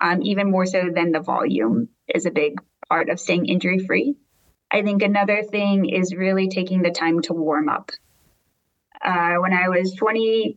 um, 0.00 0.22
even 0.22 0.50
more 0.50 0.66
so 0.66 0.90
than 0.94 1.10
the 1.10 1.20
volume, 1.20 1.88
is 2.06 2.26
a 2.26 2.30
big 2.30 2.60
part 2.88 3.08
of 3.08 3.18
staying 3.18 3.46
injury 3.46 3.78
free. 3.78 4.16
I 4.70 4.82
think 4.82 5.02
another 5.02 5.42
thing 5.42 5.88
is 5.88 6.14
really 6.14 6.48
taking 6.48 6.82
the 6.82 6.90
time 6.90 7.20
to 7.22 7.32
warm 7.32 7.68
up. 7.68 7.92
Uh, 9.02 9.34
when 9.36 9.52
I 9.52 9.68
was 9.68 9.94
20, 9.94 10.56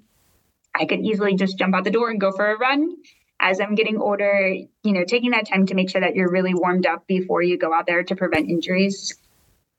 I 0.73 0.85
could 0.85 1.01
easily 1.01 1.35
just 1.35 1.57
jump 1.57 1.75
out 1.75 1.83
the 1.83 1.91
door 1.91 2.09
and 2.09 2.19
go 2.19 2.31
for 2.31 2.51
a 2.51 2.57
run. 2.57 2.95
As 3.39 3.59
I'm 3.59 3.75
getting 3.75 3.97
older, 3.97 4.55
you 4.83 4.93
know, 4.93 5.03
taking 5.03 5.31
that 5.31 5.47
time 5.47 5.67
to 5.67 5.75
make 5.75 5.89
sure 5.89 6.01
that 6.01 6.15
you're 6.15 6.31
really 6.31 6.55
warmed 6.55 6.87
up 6.87 7.05
before 7.05 7.43
you 7.43 7.57
go 7.57 7.73
out 7.73 7.85
there 7.85 8.03
to 8.03 8.15
prevent 8.15 8.49
injuries. 8.49 9.15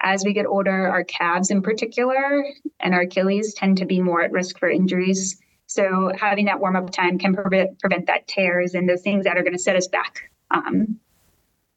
As 0.01 0.23
we 0.25 0.33
get 0.33 0.47
older, 0.47 0.89
our 0.89 1.03
calves 1.03 1.51
in 1.51 1.63
particular 1.63 2.45
and 2.79 2.95
our 2.95 3.01
Achilles 3.01 3.55
tend 3.55 3.79
to 3.79 3.87
be 3.87 4.01
more 4.01 4.23
at 4.23 4.31
risk 4.31 4.59
for 4.59 4.71
injuries. 4.71 5.41
So 5.67 6.13
having 6.19 6.47
that 6.47 6.61
warm 6.61 6.77
up 6.77 6.91
time 6.91 7.19
can 7.19 7.35
prevent 7.35 7.81
prevent 7.81 8.07
that 8.07 8.29
tears 8.29 8.75
and 8.75 8.89
those 8.89 9.03
things 9.03 9.25
that 9.25 9.37
are 9.37 9.43
going 9.43 9.55
to 9.55 9.59
set 9.59 9.77
us 9.77 9.89
back. 9.89 10.31
Um, 10.51 11.01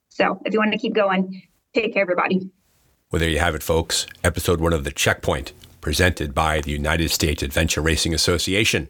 so 0.10 0.40
if 0.46 0.54
you 0.54 0.60
want 0.60 0.74
to 0.74 0.78
keep 0.78 0.94
going, 0.94 1.42
take 1.74 1.94
care, 1.94 2.02
everybody. 2.02 2.50
Well, 3.12 3.20
there 3.20 3.30
you 3.30 3.40
have 3.40 3.56
it, 3.56 3.64
folks. 3.64 4.08
Episode 4.24 4.62
one 4.62 4.74
of 4.74 4.84
The 4.84 4.92
Checkpoint, 4.92 5.54
presented 5.82 6.34
by 6.34 6.62
the 6.62 6.72
United 6.72 7.12
States 7.12 7.44
Adventure 7.44 7.82
Racing 7.82 8.14
Association. 8.14 8.88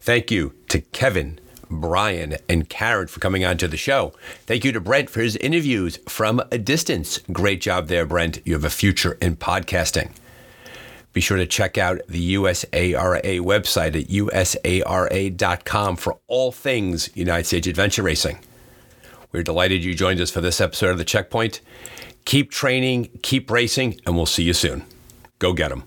Thank 0.00 0.30
you 0.30 0.54
to 0.68 0.80
Kevin, 0.80 1.40
Brian, 1.70 2.36
and 2.48 2.68
Karen 2.68 3.06
for 3.06 3.20
coming 3.20 3.44
on 3.44 3.56
to 3.58 3.68
the 3.68 3.76
show. 3.76 4.12
Thank 4.46 4.64
you 4.64 4.72
to 4.72 4.80
Brent 4.80 5.10
for 5.10 5.20
his 5.20 5.36
interviews 5.36 5.98
from 6.08 6.42
a 6.50 6.58
distance. 6.58 7.18
Great 7.32 7.60
job 7.60 7.88
there, 7.88 8.06
Brent. 8.06 8.40
You 8.44 8.54
have 8.54 8.64
a 8.64 8.70
future 8.70 9.16
in 9.20 9.36
podcasting. 9.36 10.12
Be 11.12 11.20
sure 11.20 11.38
to 11.38 11.46
check 11.46 11.76
out 11.76 12.00
the 12.08 12.34
USARA 12.34 13.40
website 13.40 14.00
at 14.00 14.08
usara.com 14.08 15.96
for 15.96 16.18
all 16.28 16.52
things 16.52 17.10
United 17.16 17.46
States 17.46 17.66
Adventure 17.66 18.04
Racing. 18.04 18.38
We're 19.32 19.42
delighted 19.42 19.84
you 19.84 19.94
joined 19.94 20.20
us 20.20 20.30
for 20.30 20.40
this 20.40 20.60
episode 20.60 20.90
of 20.90 20.98
The 20.98 21.04
Checkpoint. 21.04 21.60
Keep 22.24 22.50
training, 22.50 23.10
keep 23.22 23.50
racing, 23.50 24.00
and 24.06 24.16
we'll 24.16 24.26
see 24.26 24.42
you 24.44 24.52
soon. 24.52 24.84
Go 25.38 25.52
get 25.52 25.70
them. 25.70 25.84